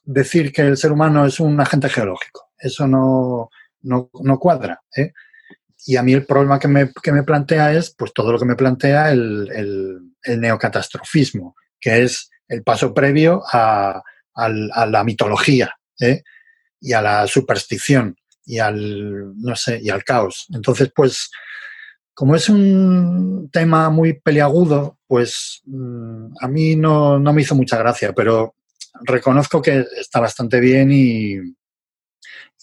[0.05, 2.51] decir que el ser humano es un agente geológico.
[2.59, 3.51] Eso no,
[3.83, 4.81] no, cuadra.
[4.97, 5.13] ¿eh?
[5.87, 9.13] Y a mí el problema que me, plantea es, pues todo lo que me plantea
[9.13, 14.03] el neocatastrofismo que es el paso previo a,
[14.35, 16.23] la mitología ¿eh?
[16.81, 20.47] y a la superstición y al, no sé, y al caos.
[20.53, 21.31] Entonces, pues,
[22.13, 28.13] como es un tema muy peliagudo, pues mm, a mí no, me hizo mucha gracia,
[28.13, 28.55] pero
[29.03, 31.37] reconozco que está bastante bien y,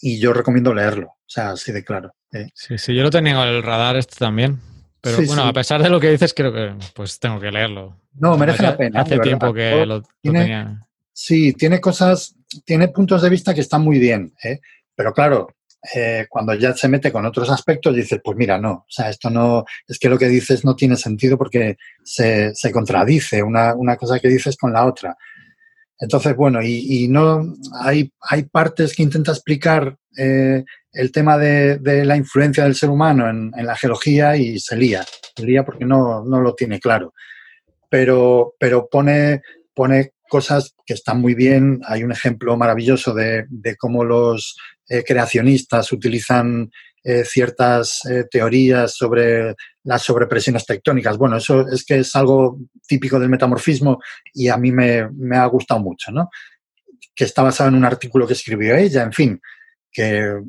[0.00, 2.14] y yo recomiendo leerlo, o sea, así de claro.
[2.32, 2.48] ¿eh?
[2.54, 4.60] Sí, sí, yo lo tenía en el radar este también.
[5.04, 8.00] Pero bueno, a pesar de lo que dices, creo que pues tengo que leerlo.
[8.14, 9.02] No, merece la pena.
[9.02, 10.86] Hace tiempo que lo, tenía.
[11.12, 14.60] Sí, tiene cosas, tiene puntos de vista que están muy bien, ¿eh?
[14.96, 15.48] pero claro,
[15.94, 19.30] eh, cuando ya se mete con otros aspectos, dices, pues mira, no, o sea, esto
[19.30, 23.96] no, es que lo que dices no tiene sentido porque se, se contradice una, una,
[23.96, 25.16] cosa que dices con la otra.
[25.98, 30.64] Entonces, bueno, y, no, hay, hay partes que intenta explicar eh,
[30.94, 35.04] el tema de, la influencia del ser humano en, la geología y se lía,
[35.36, 37.12] se lía porque no, lo tiene claro.
[37.90, 39.42] Pero, pero pone,
[39.74, 41.80] pone cosas que están muy bien.
[41.86, 43.46] Hay un ejemplo maravilloso de,
[43.78, 44.56] cómo los
[44.88, 46.70] eh, creacionistas utilizan
[47.02, 51.18] eh, ciertas eh, teorías sobre las sobrepresiones tectónicas.
[51.18, 54.00] Bueno, eso es que es algo típico del metamorfismo
[54.32, 56.30] y a mí me, me ha gustado mucho, ¿no?
[57.14, 59.40] Que está basado en un artículo que escribió ella, en fin,
[59.92, 60.40] que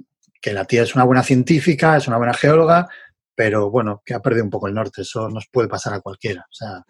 [0.46, 2.88] que la tía es una buena científica, es una buena geóloga,
[3.34, 6.42] pero bueno, que ha perdido un poco el norte, eso nos puede pasar a cualquiera.
[6.42, 6.86] O sea,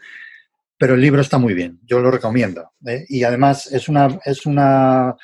[0.77, 2.73] pero el libro está muy bien, yo lo recomiendo.
[2.86, 3.06] ¿eh?
[3.07, 5.15] Y además es una, es una,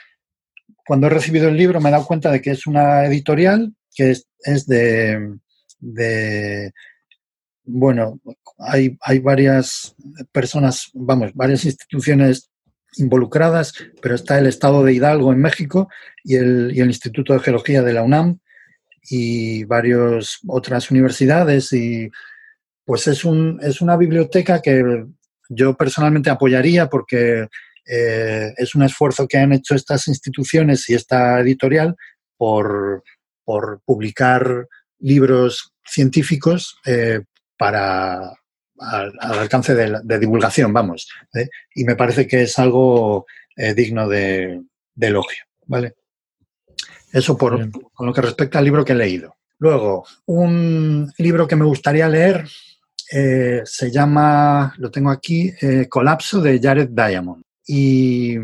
[0.86, 4.12] cuando he recibido el libro me he dado cuenta de que es una editorial que
[4.12, 5.38] es, de,
[5.80, 6.72] de,
[7.66, 8.22] bueno,
[8.60, 9.94] hay, hay varias
[10.32, 12.50] personas, vamos, varias instituciones
[12.98, 15.90] involucradas, pero está el Estado de Hidalgo en México
[16.24, 18.40] y el, Instituto de Geología de la UNAM
[19.10, 22.12] y varias otras universidades y
[22.86, 25.06] pues es, un, es una biblioteca que
[25.50, 27.48] yo personalmente apoyaría porque
[27.86, 31.96] eh, es un esfuerzo que han hecho estas instituciones y esta editorial
[32.38, 33.04] por,
[33.86, 34.68] publicar
[35.00, 37.22] libros científicos eh,
[37.58, 38.32] para
[38.82, 41.10] al, alcance de, divulgación, vamos.
[41.34, 41.48] ¿eh?
[41.76, 43.26] Y me parece que es algo
[43.76, 44.62] digno de,
[45.00, 45.94] elogio, ¿vale?
[47.12, 49.36] Eso por, con lo que respecta al libro que he leído.
[49.60, 52.48] Luego, un libro que me gustaría leer
[53.06, 55.54] se llama, lo tengo aquí,
[55.90, 57.44] Colapso de Jared Diamond.
[57.74, 58.38] Y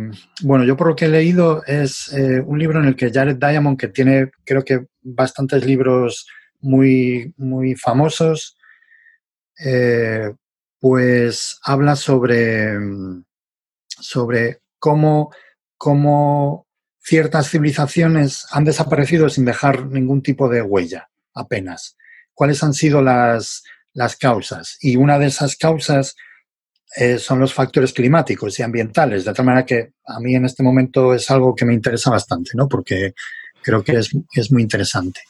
[0.43, 3.37] bueno, yo por lo que he leído es eh, un libro en el que Jared
[3.37, 6.27] Diamond, que tiene creo que bastantes libros
[6.61, 8.56] muy, muy famosos,
[9.59, 10.33] eh,
[10.79, 12.77] pues habla sobre,
[13.87, 15.31] sobre cómo,
[15.77, 16.67] cómo
[16.99, 21.97] ciertas civilizaciones han desaparecido sin dejar ningún tipo de huella, apenas.
[22.33, 23.63] ¿Cuáles han sido las,
[23.93, 24.77] las causas?
[24.81, 26.15] Y una de esas causas
[26.95, 30.63] eh, son los factores climáticos y ambientales, de tal manera que a mí en este
[30.63, 32.67] momento es algo que me interesa bastante, ¿no?
[32.67, 33.13] Porque
[33.61, 35.21] creo que es, es muy interesante.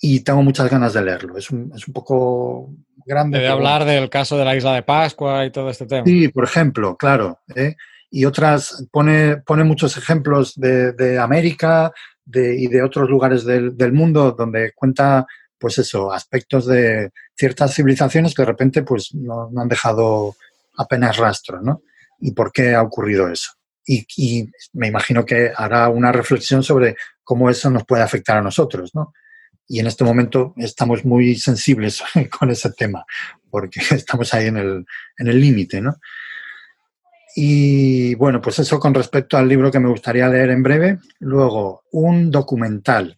[0.00, 1.36] Y tengo muchas ganas de leerlo.
[1.36, 2.70] Es un, es un poco
[3.04, 3.38] grande.
[3.38, 6.04] De hablar del caso de la isla de Pascua y todo este tema.
[6.04, 7.40] Sí, por ejemplo, claro.
[7.54, 7.74] ¿eh?
[8.10, 11.92] Y otras, pone, pone muchos ejemplos de, de América
[12.24, 15.26] de, y de otros lugares del, del mundo donde cuenta
[15.58, 20.36] pues eso, aspectos de ciertas civilizaciones que de repente pues no, no han dejado
[20.76, 21.82] apenas rastro, ¿no?
[22.20, 23.52] ¿Y por qué ha ocurrido eso?
[23.84, 28.94] Y, me imagino que hará una reflexión sobre cómo eso nos puede afectar a nosotros,
[28.94, 29.14] ¿no?
[29.68, 32.02] Y en este momento estamos muy sensibles
[32.38, 33.04] con ese tema,
[33.50, 34.56] porque estamos ahí en
[35.18, 35.96] el límite, ¿no?
[37.40, 40.98] Y bueno, pues eso con respecto al libro que me gustaría leer en breve.
[41.20, 43.16] Luego, un documental.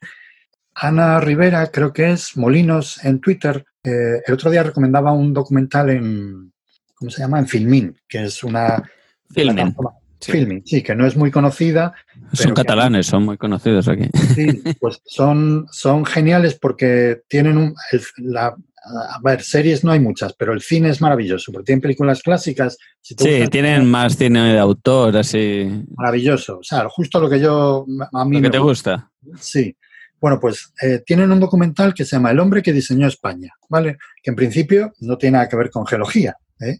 [0.75, 5.89] Ana Rivera, creo que es, Molinos en Twitter, eh, el otro día recomendaba un documental
[5.89, 6.53] en,
[6.95, 7.39] ¿cómo se llama?
[7.39, 8.83] En Filmin, que es una...
[9.31, 9.75] Filmin.
[10.21, 10.33] Sí.
[10.33, 11.95] Filmin, sí, que no es muy conocida.
[12.33, 14.05] Son catalanes, son muy conocidos aquí.
[14.35, 17.75] Sí, pues son, son geniales porque tienen un...
[18.19, 22.23] la, a ver, series no hay muchas, pero el cine es maravilloso, porque tienen películas
[22.23, 22.77] clásicas.
[23.01, 23.17] sí,
[23.51, 25.85] tienen más cine de autor, así.
[25.97, 27.87] Maravilloso, o sea, justo lo que yo...
[28.13, 29.11] A mí lo que te gusta.
[29.39, 29.77] Sí.
[30.21, 33.97] Bueno, pues eh, tienen un documental que se llama El hombre que diseñó España, ¿vale?
[34.23, 36.79] Que en principio no tiene nada que ver con geología, ¿eh?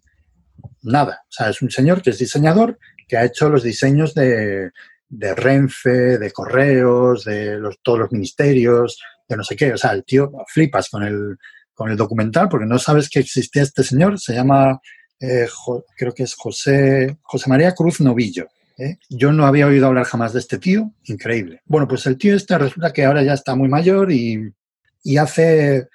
[0.83, 1.23] Nada.
[1.23, 2.79] O sea, es un señor que es diseñador,
[3.11, 4.71] que ha hecho los diseños de,
[5.11, 9.73] Renfe, de Correos, de los, todos los ministerios, de no sé qué.
[9.73, 11.37] O sea, el tío flipas con el,
[11.75, 14.21] con el documental porque no sabes que existía este señor.
[14.21, 14.81] Se llama,
[15.19, 15.49] eh,
[15.97, 18.47] creo que es José, José María Cruz Novillo.
[18.79, 18.99] ¿eh?
[19.09, 20.93] Yo no había oído hablar jamás de este tío.
[21.07, 21.63] Increíble.
[21.65, 24.55] Bueno, pues el tío este resulta que ahora ya está muy mayor y,
[25.03, 25.89] y hace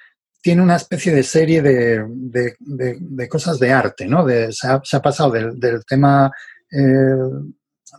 [0.46, 2.06] tiene una especie de serie de,
[2.60, 4.28] de, cosas de arte, ¿no?
[4.52, 6.32] se, ha, pasado del, tema,
[6.72, 7.16] eh,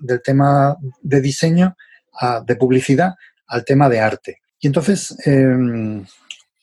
[0.01, 1.77] del tema de diseño,
[2.47, 3.15] de publicidad,
[3.47, 4.39] al tema de arte.
[4.59, 6.05] Y entonces em,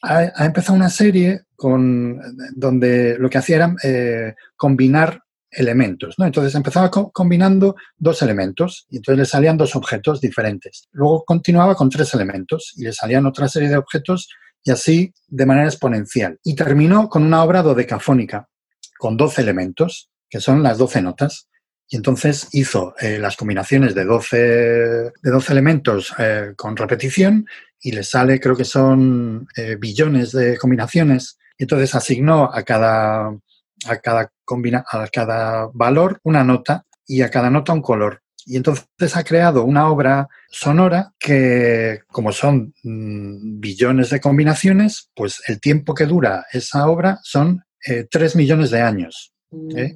[0.01, 2.19] ha, empezado una serie con,
[2.55, 6.25] donde lo que hacía era eh, combinar elementos, ¿no?
[6.25, 10.87] Entonces empezaba combinando dos elementos y entonces le salían dos objetos diferentes.
[10.91, 14.29] Luego continuaba con tres elementos y le salían otra serie de objetos
[14.63, 16.39] y así de manera exponencial.
[16.43, 18.49] Y terminó con una obra dodecafónica
[18.97, 21.49] con 12 elementos, que son las 12 notas.
[21.89, 27.45] Y entonces hizo eh, las combinaciones de 12, de 12 elementos eh, con repetición
[27.81, 31.37] y le sale, creo que son eh, billones de combinaciones.
[31.57, 37.29] Y entonces asignó a cada, a, cada combina, a cada valor una nota y a
[37.29, 38.23] cada nota un color.
[38.45, 45.41] Y entonces ha creado una obra sonora que, como son mm, billones de combinaciones, pues
[45.47, 49.32] el tiempo que dura esa obra son eh, tres millones de años.
[49.75, 49.95] ¿Eh?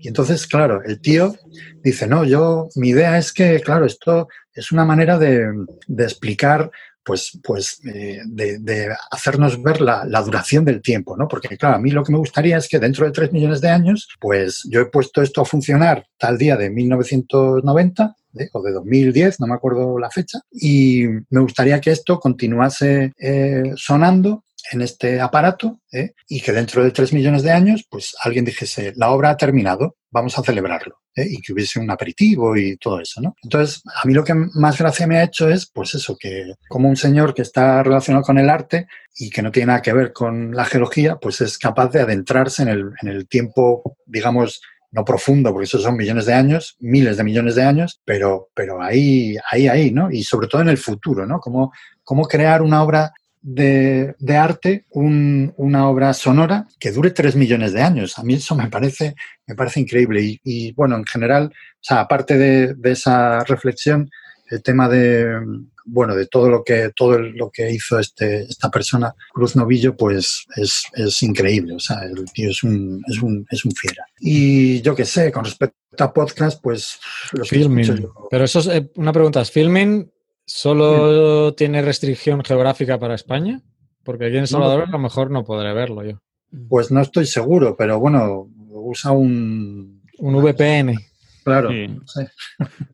[0.00, 1.34] Y entonces, claro, el tío
[1.82, 5.50] dice, no, yo, mi idea es que, claro, esto es una manera de,
[5.98, 6.70] explicar
[7.04, 11.26] pues, pues eh, de, hacernos ver la, duración del tiempo, ¿no?
[11.26, 13.70] Porque, claro, a mí lo que me gustaría es que dentro de tres millones de
[13.70, 18.48] años, pues yo he puesto esto a funcionar tal día de 1990 ¿eh?
[18.52, 23.72] o de 2010, no me acuerdo la fecha, y me gustaría que esto continuase eh,
[23.76, 26.12] sonando en este aparato ¿eh?
[26.28, 29.96] y que dentro de tres millones de años, pues alguien dijese, la obra ha terminado,
[30.10, 30.96] vamos a celebrarlo.
[31.14, 31.26] ¿eh?
[31.28, 33.20] Y que hubiese un aperitivo y todo eso.
[33.42, 36.88] Entonces, a mí lo que más gracia me ha hecho es, pues eso, que como
[36.88, 38.86] un señor que está relacionado con el arte
[39.16, 42.62] y que no tiene nada que ver con la geología, pues es capaz de adentrarse
[42.62, 44.60] en el, en el tiempo, digamos,
[44.90, 48.80] no profundo, porque esos son millones de años, miles de millones de años, pero, pero
[48.82, 50.10] ahí, ahí, ahí, ¿no?
[50.10, 51.40] Y sobre todo en el futuro, ¿no?
[51.40, 51.72] Cómo,
[52.02, 58.18] cómo crear una obra de, arte, una obra sonora que dure tres millones de años.
[58.18, 59.14] A mí eso me parece,
[59.46, 60.40] me parece increíble.
[60.42, 64.10] Y, bueno, en general, o sea, aparte de, esa reflexión,
[64.50, 65.40] el tema de,
[65.84, 70.46] bueno, de todo lo que, todo lo que hizo este, esta persona, Cruz Novillo, pues
[70.56, 71.74] es, increíble.
[71.74, 74.04] O sea, el tío es un, es un, es un fiera.
[74.20, 76.98] Y yo qué sé, con respecto a podcast, pues
[77.32, 78.08] los filming.
[78.30, 80.08] Pero eso es eh, una pregunta, ¿es filming
[80.48, 83.60] ¿Solo tiene restricción geográfica para España?
[84.02, 86.22] Porque aquí en Salvador a lo mejor no podré verlo yo.
[86.70, 90.00] Pues no estoy seguro, pero bueno, usa un...
[90.16, 90.98] Un VPN.
[91.44, 91.68] Claro.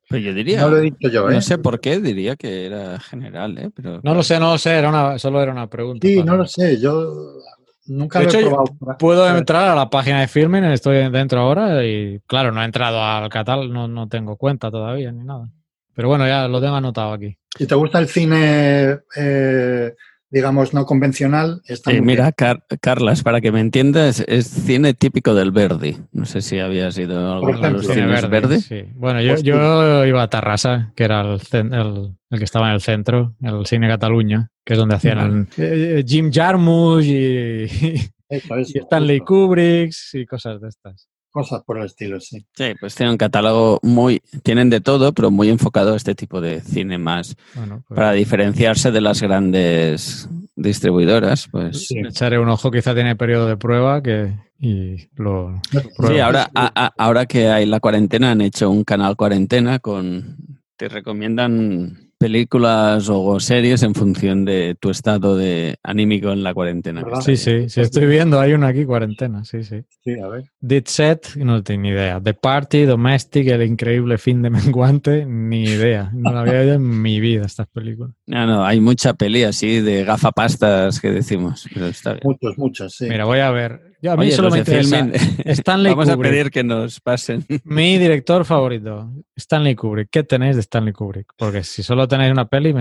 [0.09, 0.63] Pues yo diría...
[0.63, 1.35] No lo he dicho yo, ¿eh?
[1.35, 3.71] No sé por qué, diría que era general, ¿eh?
[3.73, 6.09] Pero, no lo sé, no lo sé, era una, solo era una pregunta.
[6.09, 7.39] Sí, no lo sé, yo
[7.87, 8.65] nunca lo he probado.
[8.99, 13.01] Puedo entrar a la página de Filming, estoy dentro ahora y claro, no he entrado
[13.01, 15.49] al catálogo, no, no tengo cuenta todavía ni nada.
[15.95, 17.37] Pero bueno, ya lo tengo anotado aquí.
[17.57, 19.95] Si te gusta el cine, eh,
[20.29, 25.97] digamos, no convencional, está Mira, Carlas, para que me entiendas, es cine típico del Verdi.
[26.11, 28.93] No sé si habías ido a algunos los cines Verdi.
[28.95, 33.37] Bueno, yo, yo, iba a Tarrasa, que era el, el, que estaba en el centro,
[33.41, 37.65] el Cine Cataluña, que es donde hacían eh, Jim Jarmusch y,
[38.31, 42.47] y Stanley Kubrick y cosas de estas cosas por el estilo, sí.
[42.55, 46.41] Sí, pues tienen un catálogo muy, tienen de todo, pero muy enfocado a este tipo
[46.41, 51.89] de cine más, pues para diferenciarse de las grandes distribuidoras, pues...
[51.89, 51.99] Sí.
[51.99, 55.61] Echaré un ojo, quizá tiene periodo de prueba que, y lo...
[56.07, 56.49] sí, ahora,
[56.97, 60.37] ahora que hay la cuarentena han hecho un canal cuarentena con...
[60.77, 67.05] Te recomiendan películas o series en función de tu estado de anímico en la cuarentena.
[67.21, 69.83] Sí, sí, sí, estoy viendo, hay una aquí, cuarentena, sí, sí.
[70.03, 70.45] Sí, a ver.
[70.59, 72.19] Did Set, no tengo ni idea.
[72.23, 76.11] The Party, Domestic, El increíble fin de menguante, ni idea.
[76.15, 78.15] No la había oído en mi vida estas películas.
[78.27, 82.23] No, no, hay mucha peli así de gafapastas que decimos, pero está bien.
[82.25, 83.05] Muchos, muchos, sí.
[83.07, 85.09] Mira, voy a ver a mí solo me interesa
[85.45, 87.45] Stanley Vamos a pedir que nos pasen.
[87.65, 90.09] Mi director favorito, Stanley Kubrick.
[90.11, 91.33] ¿Qué tenéis de Stanley Kubrick?
[91.37, 92.75] Porque si solo tenéis una peli,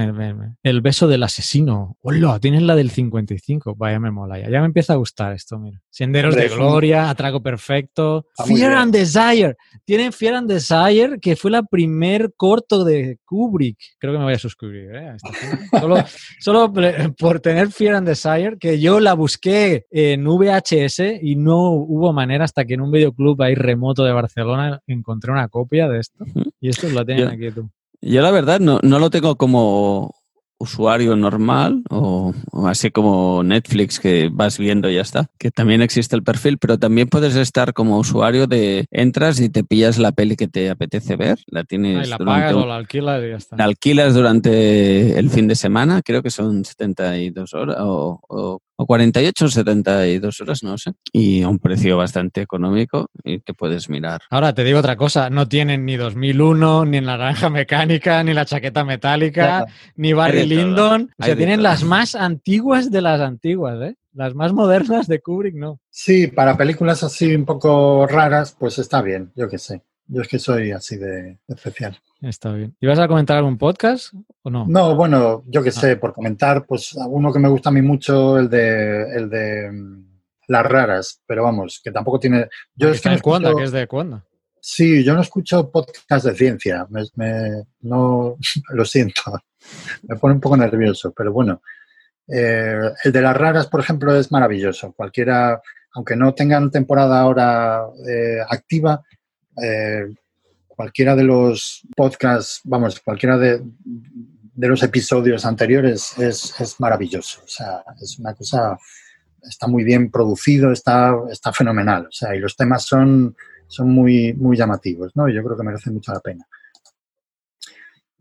[0.63, 1.97] El beso del asesino.
[2.01, 2.39] ¡Hola!
[2.39, 3.75] Tienes la del 55.
[3.75, 4.49] Vaya, me mola ya.
[4.49, 5.81] Ya me empieza a gustar esto, mira.
[5.89, 8.25] Senderos de Gloria, Atraco Perfecto.
[8.45, 9.55] Fear and Desire.
[9.85, 13.77] Tienen Fear and Desire, que fue la primer corto de Kubrick.
[13.99, 14.95] Creo que me voy a suscribir.
[14.95, 15.15] ¿eh?
[15.79, 16.03] solo,
[16.39, 16.73] solo
[17.17, 22.45] por tener Fear and Desire, que yo la busqué en VHS y no hubo manera
[22.45, 26.25] hasta que en un videoclub ahí remoto de Barcelona encontré una copia de esto.
[26.59, 27.69] Y esto lo tienen aquí tú.
[28.01, 30.13] Yo la verdad no, no lo tengo como
[30.63, 32.33] usuario normal o,
[32.65, 36.77] así como Netflix que vas viendo y ya está, que también existe el perfil, pero
[36.77, 41.15] también puedes estar como usuario de entras y te pillas la peli que te apetece
[41.15, 43.57] ver, la tienes la pagas o la alquilas y ya está.
[43.57, 48.85] La alquilas durante el fin de semana, creo que son 72 horas o, o o
[48.85, 53.89] 48 o 72 horas, no sé, y a un precio bastante económico y te puedes
[53.89, 54.21] mirar.
[54.29, 58.45] Ahora te digo otra cosa, no tienen ni 2001, ni la naranja mecánica, ni la
[58.45, 63.95] chaqueta metálica, ni Barry Lyndon, o sea, tienen las más antiguas de las antiguas, ¿eh?
[64.13, 65.79] Las más modernas de Kubrick, no.
[65.89, 69.81] Sí, para películas así un poco raras, pues está bien, yo qué sé.
[70.07, 71.97] Yo es que soy así de, especial.
[72.21, 72.75] Está bien.
[72.79, 74.13] ¿Y vas a comentar algún podcast
[74.43, 74.65] o no?
[74.67, 75.99] No, bueno, yo qué sé, ah.
[75.99, 80.13] por comentar, pues uno que me gusta a mí mucho, el de, el de mm,
[80.47, 82.47] las raras, pero vamos, que tampoco tiene.
[82.75, 84.23] Yo es que no ¿Que es de cuándo?
[84.59, 86.87] Sí, yo no escucho podcast de ciencia.
[87.81, 88.37] no,
[88.69, 89.21] lo siento.
[90.07, 91.61] Me pone un poco nervioso, pero bueno.
[92.27, 94.93] Eh, el de las raras, por ejemplo, es maravilloso.
[94.93, 95.61] Cualquiera,
[95.93, 99.03] aunque no tengan temporada ahora eh, activa,
[99.61, 100.13] eh,
[100.75, 103.61] cualquiera de los podcasts, vamos, cualquiera de,
[104.55, 107.41] los episodios anteriores es, maravilloso.
[107.43, 108.77] O sea, es una cosa,
[109.41, 112.07] está muy bien producido, está, está fenomenal.
[112.07, 113.35] O sea, y los temas son,
[113.67, 115.29] son muy, muy llamativos, ¿no?
[115.29, 116.45] yo creo que merece mucho la pena.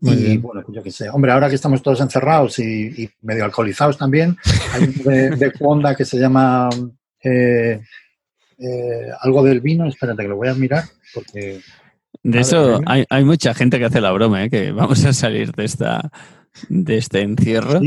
[0.01, 1.09] y bueno, pues yo qué sé.
[1.09, 4.37] Hombre, ahora que estamos todos encerrados y, medio alcoholizados también,
[4.73, 6.69] hay un de, de que se llama
[7.23, 7.81] eh,
[8.57, 10.83] eh, algo del vino, espérate que lo voy a mirar
[11.13, 11.61] porque...
[12.21, 14.49] De eso hay, hay, mucha gente que hace la broma, ¿eh?
[14.49, 16.11] que vamos a salir de esta
[16.69, 17.81] de este encierro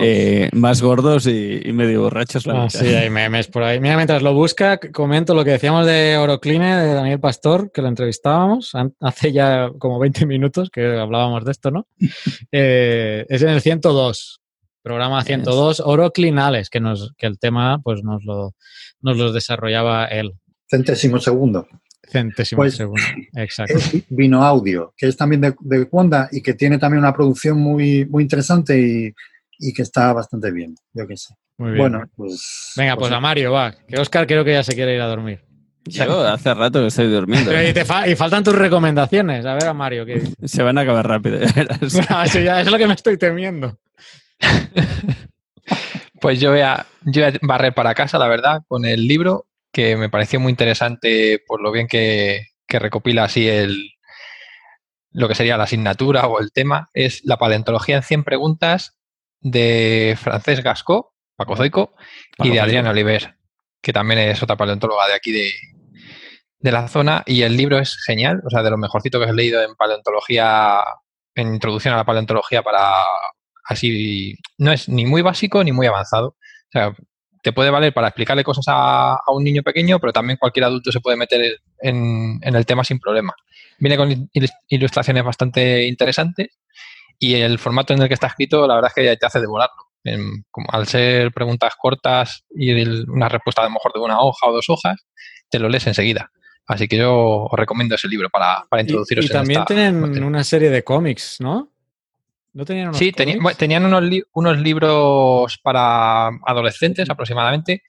[0.00, 2.46] eh, más gordos y, medio borrachos.
[2.48, 3.80] Ah, sí, hay memes por ahí.
[3.80, 7.88] Mira, mientras lo busca, comento lo que decíamos de Orocline, de Daniel Pastor, que lo
[7.88, 11.86] entrevistábamos hace ya como 20 minutos que hablábamos de esto, ¿no?
[12.54, 14.40] Eh, es en el 102,
[14.82, 18.54] programa 102, Oroclinales, que, nos, que el tema pues nos lo,
[19.00, 20.34] nos lo desarrollaba él.
[20.68, 21.66] Centésimo segundo.
[22.08, 23.02] Centésimo Pues, segundo.
[23.34, 23.74] Exacto.
[23.76, 27.58] es Vino Audio, que es también de, de Wanda y que tiene también una producción
[27.58, 29.14] muy, muy interesante y,
[29.58, 31.34] y que está bastante bien, yo qué sé.
[31.58, 31.78] Muy bien.
[31.82, 32.72] Bueno, pues...
[32.76, 33.72] Venga, pues a Mario, va.
[33.86, 35.40] Que Oscar creo que ya se quiere ir a dormir.
[35.84, 37.50] Yo hace rato que estoy durmiendo.
[37.50, 39.44] Pero y, te fa- y faltan tus recomendaciones.
[39.44, 40.34] A ver a Mario, ¿qué dice?
[40.44, 41.38] Se van a acabar rápido.
[42.10, 43.78] No, eso ya es lo que me estoy temiendo.
[46.20, 49.46] Pues yo voy, a, yo voy a barrer para casa, la verdad, con el libro,
[49.72, 53.92] que me pareció muy interesante por lo bien que, que recopila así el
[55.12, 56.90] lo que sería la asignatura o el tema.
[56.94, 58.96] Es la paleontología en 100 preguntas
[59.40, 61.94] de Francesc Gascó, Paco Zoico,
[62.38, 62.60] y de.
[62.60, 63.36] Adriana Oliver,
[63.80, 65.52] que también es otra paleontóloga de aquí de,
[66.58, 67.22] de la zona.
[67.26, 70.80] Y el libro es genial, o sea, de lo mejorcito que he leído en paleontología,
[71.34, 73.04] en introducción a la paleontología para
[73.64, 76.28] así, no es ni muy básico ni muy avanzado.
[76.28, 76.94] O sea,
[77.42, 80.92] te puede valer para explicarle cosas a, a un niño pequeño, pero también cualquier adulto
[80.92, 83.34] se puede meter en, en el tema sin problema.
[83.78, 86.48] Viene con il- ilustraciones bastante interesantes
[87.18, 89.74] y el formato en el que está escrito, la verdad es que te hace devorarlo.
[90.04, 94.20] En- como al ser preguntas cortas y el- una respuesta a lo mejor de una
[94.20, 94.96] hoja o dos hojas,
[95.50, 96.30] te lo lees enseguida.
[96.66, 97.12] Así que yo
[97.50, 100.26] os recomiendo ese libro para, para Y, introduciros y en también esta tienen materia.
[100.26, 101.71] una serie de cómics, ¿no?
[102.54, 107.82] ¿No tenían unos Sí, bueno, tenían unos, li- unos libros para adolescentes aproximadamente,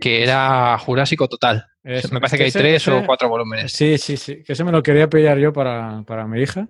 [0.00, 1.66] que era Jurásico Total.
[1.82, 3.72] Me parece que hay ese- tres o cuatro volúmenes.
[3.72, 4.42] Sí, sí, sí.
[4.44, 6.68] Que ese me lo quería pillar yo para, para mi hija.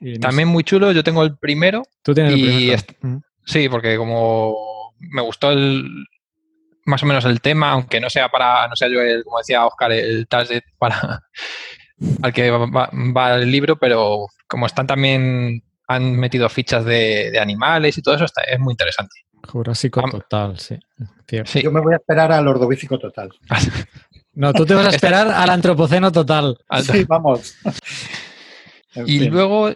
[0.00, 0.52] Y no También sé.
[0.52, 1.82] muy chulo, yo tengo el primero.
[2.02, 3.22] Tú tienes el primero.
[3.44, 5.84] Sí, porque como me gustó el
[6.84, 9.64] más o menos el tema, aunque no sea para, no sea yo el, como decía
[9.64, 11.22] Oscar, el target para
[12.22, 15.62] al que va, va- va el libro, pero como están también
[15.92, 19.14] han metido fichas de, de animales y todo eso, está, es muy interesante.
[19.48, 20.78] Jurásico Am- total, sí.
[21.44, 21.62] Sí.
[21.62, 23.30] Yo me voy a esperar al ordovícico total.
[24.34, 26.58] No, tú te vas a esperar al antropoceno total.
[26.90, 27.54] Sí, vamos.
[28.94, 29.30] En Y fin.
[29.30, 29.72] luego,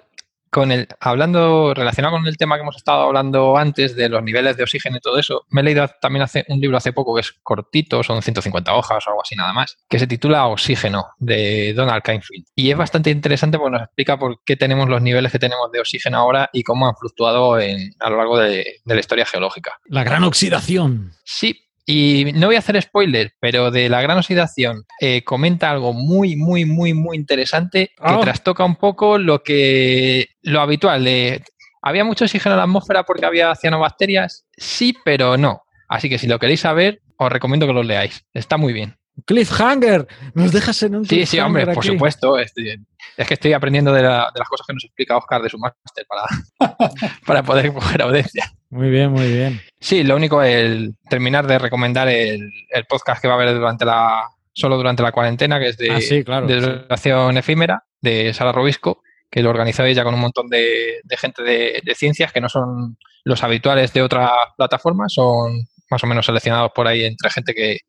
[0.56, 4.56] con el, hablando, relacionado con el tema que hemos estado hablando antes de los niveles
[4.56, 7.20] de oxígeno y todo eso, me he leído también hace, un libro hace poco que
[7.20, 11.74] es cortito, son 150 hojas o algo así nada más, que se titula Oxígeno, de
[11.74, 12.46] Donald Kainfield.
[12.54, 15.80] Y es bastante interesante porque nos explica por qué tenemos los niveles que tenemos de
[15.80, 19.74] oxígeno ahora y cómo han fluctuado en- a lo largo de- de la historia geológica.
[19.84, 21.12] La gran oxidación.
[21.24, 25.92] Sí, y no voy a hacer spoiler, pero de la gran oxidación eh, comenta algo
[25.92, 28.18] muy, muy, muy, muy interesante que Ah.
[28.20, 31.42] trastoca un poco lo que lo habitual de
[31.82, 35.62] había mucho oxígeno en la atmósfera porque había cianobacterias, sí, pero no.
[35.88, 38.24] Así que si lo queréis saber, os recomiendo que lo leáis.
[38.34, 38.96] Está muy bien.
[39.24, 40.06] Cliffhanger.
[40.34, 41.88] Nos dejas en un Sí, sí, hombre, por aquí.
[41.88, 42.38] supuesto.
[42.38, 42.84] Estoy-
[43.16, 45.58] es que estoy aprendiendo de, la- de las cosas que nos explica Oscar de su
[45.58, 46.78] máster para,
[47.26, 48.52] para poder coger audiencia.
[48.70, 49.60] Muy bien, muy bien.
[49.80, 53.84] Sí, lo único es terminar de recomendar el, el podcast que va a haber durante
[53.84, 56.66] la solo durante la cuarentena, que es de, Ah, sí, claro, de sí.
[56.66, 61.42] duración efímera, de Sara Robisco, que lo organizó ella con un montón de, de gente
[61.42, 66.24] de, de ciencias que no son los habituales de otras plataformas, son más o menos
[66.24, 67.80] seleccionados por ahí entre gente que,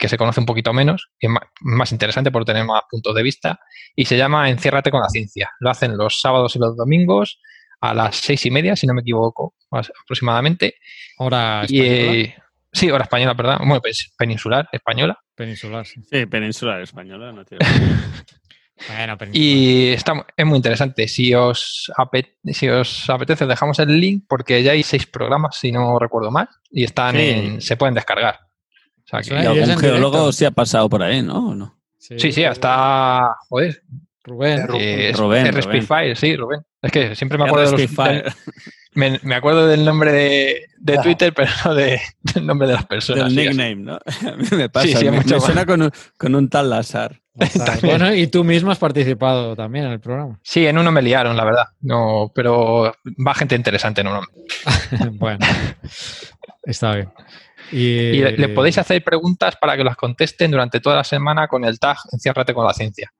[0.00, 3.22] que se conoce un poquito menos y es más interesante por tener más puntos de
[3.22, 3.60] vista.
[3.94, 5.50] Y se llama Enciérrate con la ciencia.
[5.60, 7.38] Lo hacen los sábados y los domingos
[7.82, 10.76] a las seis y media, si no me equivoco, más aproximadamente.
[11.18, 12.12] Hora Y, española.
[12.18, 12.34] eh,
[12.72, 13.58] sí, hora española, perdón.
[13.60, 15.18] Bueno, pues peninsular, española.
[15.34, 16.00] Peninsular, sí.
[16.10, 17.64] Sí, peninsular española, no tiene.
[18.88, 19.46] Bueno, peninsular.
[19.46, 21.06] Y está, es muy interesante.
[21.06, 25.58] Si os, ape- si os apetece, os dejamos el link porque ya hay seis programas,
[25.58, 27.28] si no recuerdo mal, y están Sí.
[27.28, 28.38] en- se pueden descargar.
[29.10, 31.48] Sea que- es, Y es algún en geólogo sí ha pasado por ahí, ¿no?
[31.50, 31.76] ¿O no?
[31.98, 33.34] sí, sí, hasta.
[33.48, 33.82] Joder.
[34.22, 34.60] Rubén.
[34.74, 35.60] eh, Rubén, R.
[35.62, 36.16] Rubén.
[36.16, 36.60] Sí, Rubén.
[36.82, 38.24] Es que siempre me acuerdo, de los, del-
[38.94, 41.02] me, me acuerdo del nombre de, de Ah.
[41.02, 42.00] Twitter, pero no de-
[42.34, 43.34] del nombre de las personas.
[43.34, 43.94] Del nickname, ¿no?
[44.30, 44.86] A mí me pasa.
[44.86, 47.20] Sí, sí, me, mucho me suena con un, con un tal Lazar.
[47.82, 50.38] Bueno, y tú mismo has participado también en el programa.
[50.42, 51.64] Sí, en uno me liaron, la verdad.
[51.80, 52.92] No, pero
[53.26, 54.46] va gente interesante normalmente.
[55.12, 55.44] bueno,
[56.64, 57.08] está bien.
[57.72, 61.48] Y, Y le, le podéis hacer preguntas para que las contesten durante toda la semana
[61.48, 63.12] con el tag Enciérrate con la ciencia,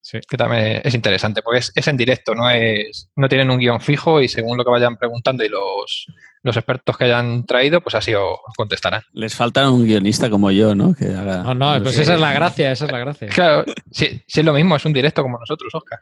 [0.00, 0.18] sí.
[0.28, 3.80] que también es interesante, porque es, es en directo, no es no tienen un guion
[3.80, 6.06] fijo y según lo que vayan preguntando y los,
[6.42, 9.02] los expertos que hayan traído, pues así os contestarán.
[9.12, 10.94] Les falta un guionista como yo, ¿no?
[10.94, 11.42] Que haga.
[11.42, 13.28] No, no, pues esa es la gracia, esa es la gracia.
[13.28, 15.98] Claro, si, si es lo mismo, es un directo como nosotros, Oscar.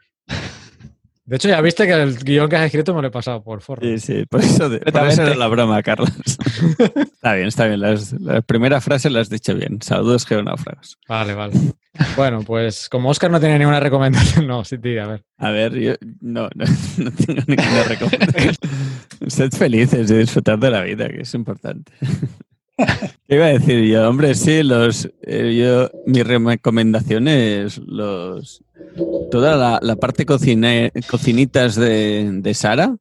[1.27, 3.59] De hecho, ya viste que el guion que has escrito me lo he pasado por
[3.61, 3.81] forro.
[3.85, 6.09] Sí, sí, por eso, de- por eso era la broma, Carlos.
[7.13, 7.81] está bien, está bien.
[7.81, 9.81] Las- la primera frase la has dicho bien.
[9.81, 10.97] Saludos geonáufragos.
[11.07, 11.53] Vale, vale.
[12.15, 15.23] Bueno, pues como Oscar no tiene ninguna recomendación, no, sí, tía, a ver.
[15.37, 16.65] A ver, yo no, no,
[16.97, 18.55] no tengo ninguna recomendación.
[19.27, 21.91] Sed felices y disfrutar de la vida, que es importante.
[23.27, 24.07] ¿Qué iba a decir yo?
[24.07, 28.63] Hombre, sí, los, eh, yo, mi recomendación es los,
[29.31, 32.95] toda la, parte cocinitas de, de Sara.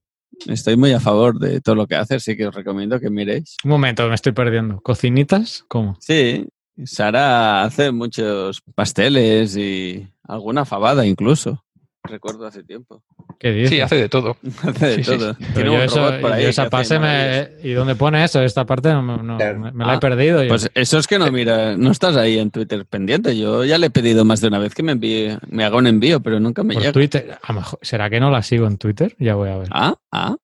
[0.47, 3.57] Estoy muy a favor de todo lo que hace, así que os recomiendo que miréis.
[3.65, 4.81] Un momento, me estoy perdiendo.
[4.81, 5.65] ¿Cocinitas?
[5.69, 5.97] ¿Cómo?
[6.01, 6.47] Sí,
[6.85, 11.66] Sara hace muchos pasteles y alguna fabada incluso.
[12.09, 13.03] Recuerdo hace tiempo.
[13.39, 13.71] ¿Qué dices?
[13.71, 14.37] Sí, hace de todo.
[14.63, 15.35] hace de todo.
[15.55, 18.43] Tiene un eso, por ahí esa parte me, ¿Y dónde pone eso?
[18.43, 20.47] Esta parte no, me, la he ah, perdido.
[20.49, 23.37] Pues eso es que no mira, no estás ahí en Twitter pendiente.
[23.37, 25.87] Yo ya le he pedido más de una vez que me envíe, me haga un
[25.87, 26.93] envío, pero nunca me llega.
[26.93, 29.15] Twitter, a mejor, ¿Será que no la sigo en Twitter?
[29.19, 29.69] Ya voy a ver.
[29.71, 30.37] Ah, ah.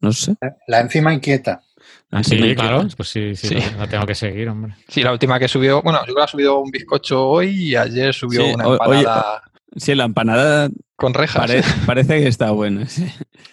[0.00, 0.36] No sé.
[0.66, 1.62] La enzima inquieta.
[2.10, 4.74] Ah, sí, claro, pues sí, sí, La, tengo que seguir, hombre.
[4.86, 7.76] Sí, la última que subió, bueno, yo creo que ha subido un bizcocho hoy y
[7.76, 9.42] ayer subió una empanada.
[9.76, 11.50] Sí, la empanada con rejas.
[11.86, 12.86] parece que está buena.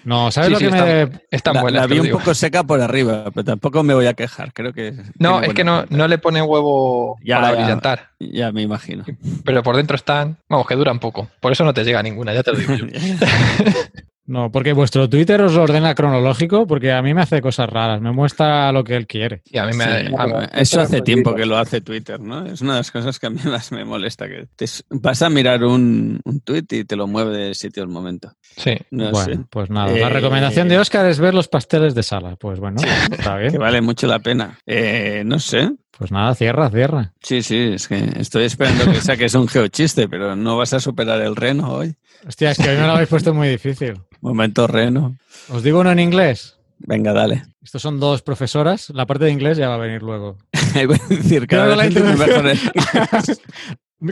[0.03, 1.22] No, ¿sabes lo que me.
[1.31, 1.80] Está, la, buena.
[1.81, 4.53] La vi un poco seca por arriba, pero tampoco me voy a quejar.
[4.53, 4.93] Creo que.
[5.18, 8.10] No, es que no, no, le pone huevo para brillantar.
[8.19, 9.03] Ya me imagino.
[9.43, 10.38] Pero por dentro están.
[10.49, 11.30] Vamos, que duran poco.
[11.39, 12.85] Por eso no te llega ninguna, ya te lo digo yo.
[14.31, 18.13] No, porque vuestro Twitter os ordena cronológico, porque a mí me hace cosas raras, me
[18.13, 19.41] muestra lo que él quiere.
[19.43, 20.09] Y a mí me,
[20.53, 22.45] eso hace tiempo que lo hace Twitter, ¿no?
[22.45, 24.47] Es una de las cosas que a mí más me molesta, que
[24.89, 28.31] vas a mirar un, un tweet y te lo mueve de sitio al momento.
[28.55, 28.77] Sí.
[28.89, 32.37] bueno, pues nada, la eh, recomendación de Oscar es ver los pasteles de sala.
[32.37, 32.81] Pues bueno,
[33.11, 33.51] está bien.
[33.51, 34.57] Que vale mucho la pena.
[34.65, 37.13] Eh, no sé, pues nada, cierra, cierra.
[37.21, 41.21] Sí, sí, es que estoy esperando que saques un geochiste, pero no vas a superar
[41.21, 41.95] el reno hoy.
[42.25, 43.99] Hostia, es que hoy me lo habéis puesto muy difícil.
[44.22, 45.18] Momento reno.
[45.49, 46.57] ¿Os digo uno en inglés?
[46.77, 47.43] Venga, dale.
[47.61, 48.89] Estos son dos profesoras.
[48.91, 50.38] La parte de inglés ya va a venir luego.
[50.73, 51.93] Voy a decir, cada vez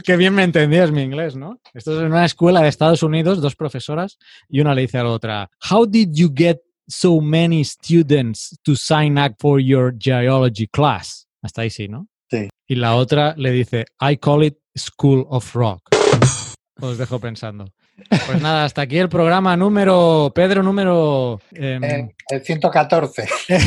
[0.04, 1.60] Qué bien me entendías mi inglés, ¿no?
[1.74, 4.18] Esto es en una escuela de Estados Unidos, dos profesoras,
[4.48, 8.76] y una le dice a la otra, How did you get so many students to
[8.76, 11.26] sign up for your geology class?
[11.42, 12.06] Hasta ahí sí, ¿no?
[12.30, 12.48] Sí.
[12.68, 15.82] Y la otra le dice, I call it School of Rock.
[16.80, 17.64] Os dejo pensando.
[18.26, 21.40] Pues nada, hasta aquí el programa número, Pedro, número...
[21.52, 23.28] Em, eh, el 114.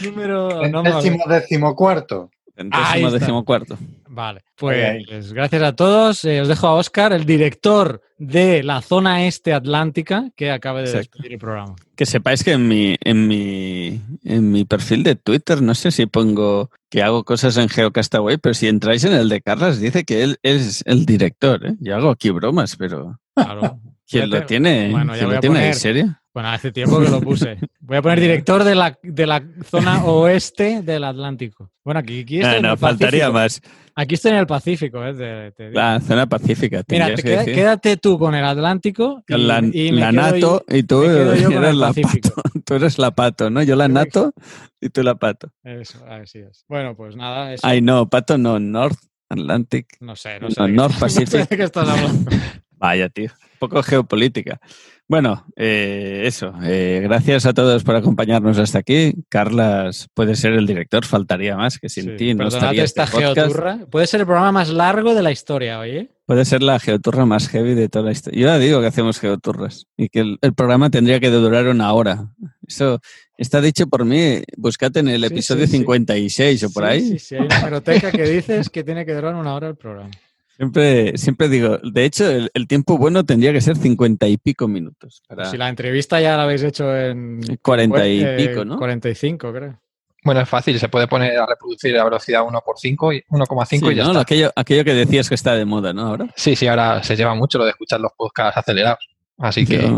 [0.04, 0.62] número...
[0.62, 2.30] El décimo, décimo cuarto.
[2.54, 3.78] Décimo, décimo cuarto.
[4.08, 6.24] Vale, pues gracias a todos.
[6.24, 10.92] Eh, os dejo a Oscar, el director de la zona este atlántica, que acabe de
[10.92, 11.74] despedir el programa.
[11.96, 16.06] Que sepáis que en mi, en mi, en mi perfil de Twitter, no sé si
[16.06, 20.22] pongo que hago cosas en Geocastaway, pero si entráis en el de Carlas, dice que
[20.22, 21.64] él es el director.
[21.66, 21.74] ¿eh?
[21.80, 23.18] Yo hago aquí bromas, pero.
[23.34, 23.80] Claro.
[24.12, 24.90] ¿Quién lo tiene?
[24.90, 25.66] Bueno, ya ¿Quién lo tiene?
[25.68, 26.18] ¿En serio?
[26.34, 27.58] Bueno, hace tiempo que lo puse.
[27.80, 31.70] Voy a poner director de la, de la zona oeste del Atlántico.
[31.84, 33.60] Bueno, aquí, aquí estoy ah, no, faltaría más.
[33.94, 35.52] Aquí estoy en el Pacífico, ¿eh?
[35.72, 36.82] la zona pacífica.
[36.88, 39.22] Mira, quédate tú con el Atlántico.
[39.28, 42.34] Y, la, la NATO y tú eres la pato.
[42.64, 43.62] Tú eres la pato, ¿no?
[43.62, 44.32] Yo la NATO
[44.80, 45.50] y tú la pato.
[45.64, 46.64] Eso, así es.
[46.68, 47.52] Bueno, pues nada.
[47.52, 47.66] Eso.
[47.66, 48.98] Ay, no, pato no, North
[49.28, 49.96] Atlantic.
[50.00, 50.68] No sé, no sé.
[50.68, 51.28] North Pacific.
[51.32, 52.30] No sé de qué estás hablando.
[52.82, 53.30] Vaya, tío.
[53.30, 54.60] Un poco geopolítica.
[55.06, 56.52] Bueno, eh, eso.
[56.64, 59.14] Eh, gracias a todos por acompañarnos hasta aquí.
[59.28, 63.78] Carlas puede ser el director, faltaría más que sin ti no estaría esta este geoturra.
[63.88, 66.10] Puede ser el programa más largo de la historia, oye.
[66.26, 68.40] Puede ser la geoturra más heavy de toda la historia.
[68.40, 72.30] Yo ya digo que hacemos geoturras y que el, programa tendría que durar una hora.
[72.66, 73.00] Eso
[73.36, 74.42] está dicho por mí.
[74.56, 77.02] Buscate en el episodio 56 o por ahí.
[77.02, 80.10] Sí, sí, hay una que dices que tiene que durar una hora el programa.
[80.56, 85.22] Siempre, siempre digo, de hecho, el, tiempo bueno tendría que ser cincuenta y pico minutos.
[85.50, 87.40] Si la entrevista ya la habéis hecho en...
[87.62, 88.78] Cuarenta y pico, ¿no?
[88.78, 89.80] 45, creo.
[90.24, 93.92] Bueno, es fácil, se puede poner a reproducir a velocidad 1 por 5 y 1,5
[93.92, 94.20] y ya está.
[94.20, 96.02] Aquello, aquello que decías que está de moda, ¿no?
[96.02, 96.28] Ahora.
[96.36, 99.04] Sí, sí, ahora se lleva mucho lo de escuchar los podcasts acelerados.
[99.38, 99.90] Así que.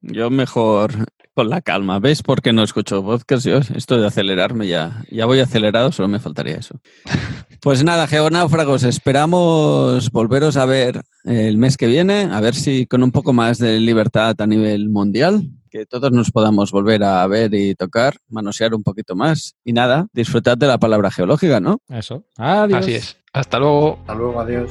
[0.00, 0.92] yo mejor
[1.34, 1.98] con la calma.
[1.98, 3.46] ¿Ves por qué no escucho podcast?
[3.46, 6.80] Yo, esto de acelerarme ya, ya voy acelerado, solo me faltaría eso.
[7.60, 13.02] Pues nada, geonáufragos, esperamos volveros a ver el mes que viene, a ver si con
[13.02, 17.54] un poco más de libertad a nivel mundial, que todos nos podamos volver a ver
[17.54, 19.56] y tocar, manosear un poquito más.
[19.64, 21.78] Y nada, disfrutad de la palabra geológica, ¿no?
[21.88, 22.26] Eso.
[22.36, 22.80] Adiós.
[22.80, 23.16] Así es.
[23.32, 23.98] Hasta luego.
[24.00, 24.70] Hasta luego, adiós.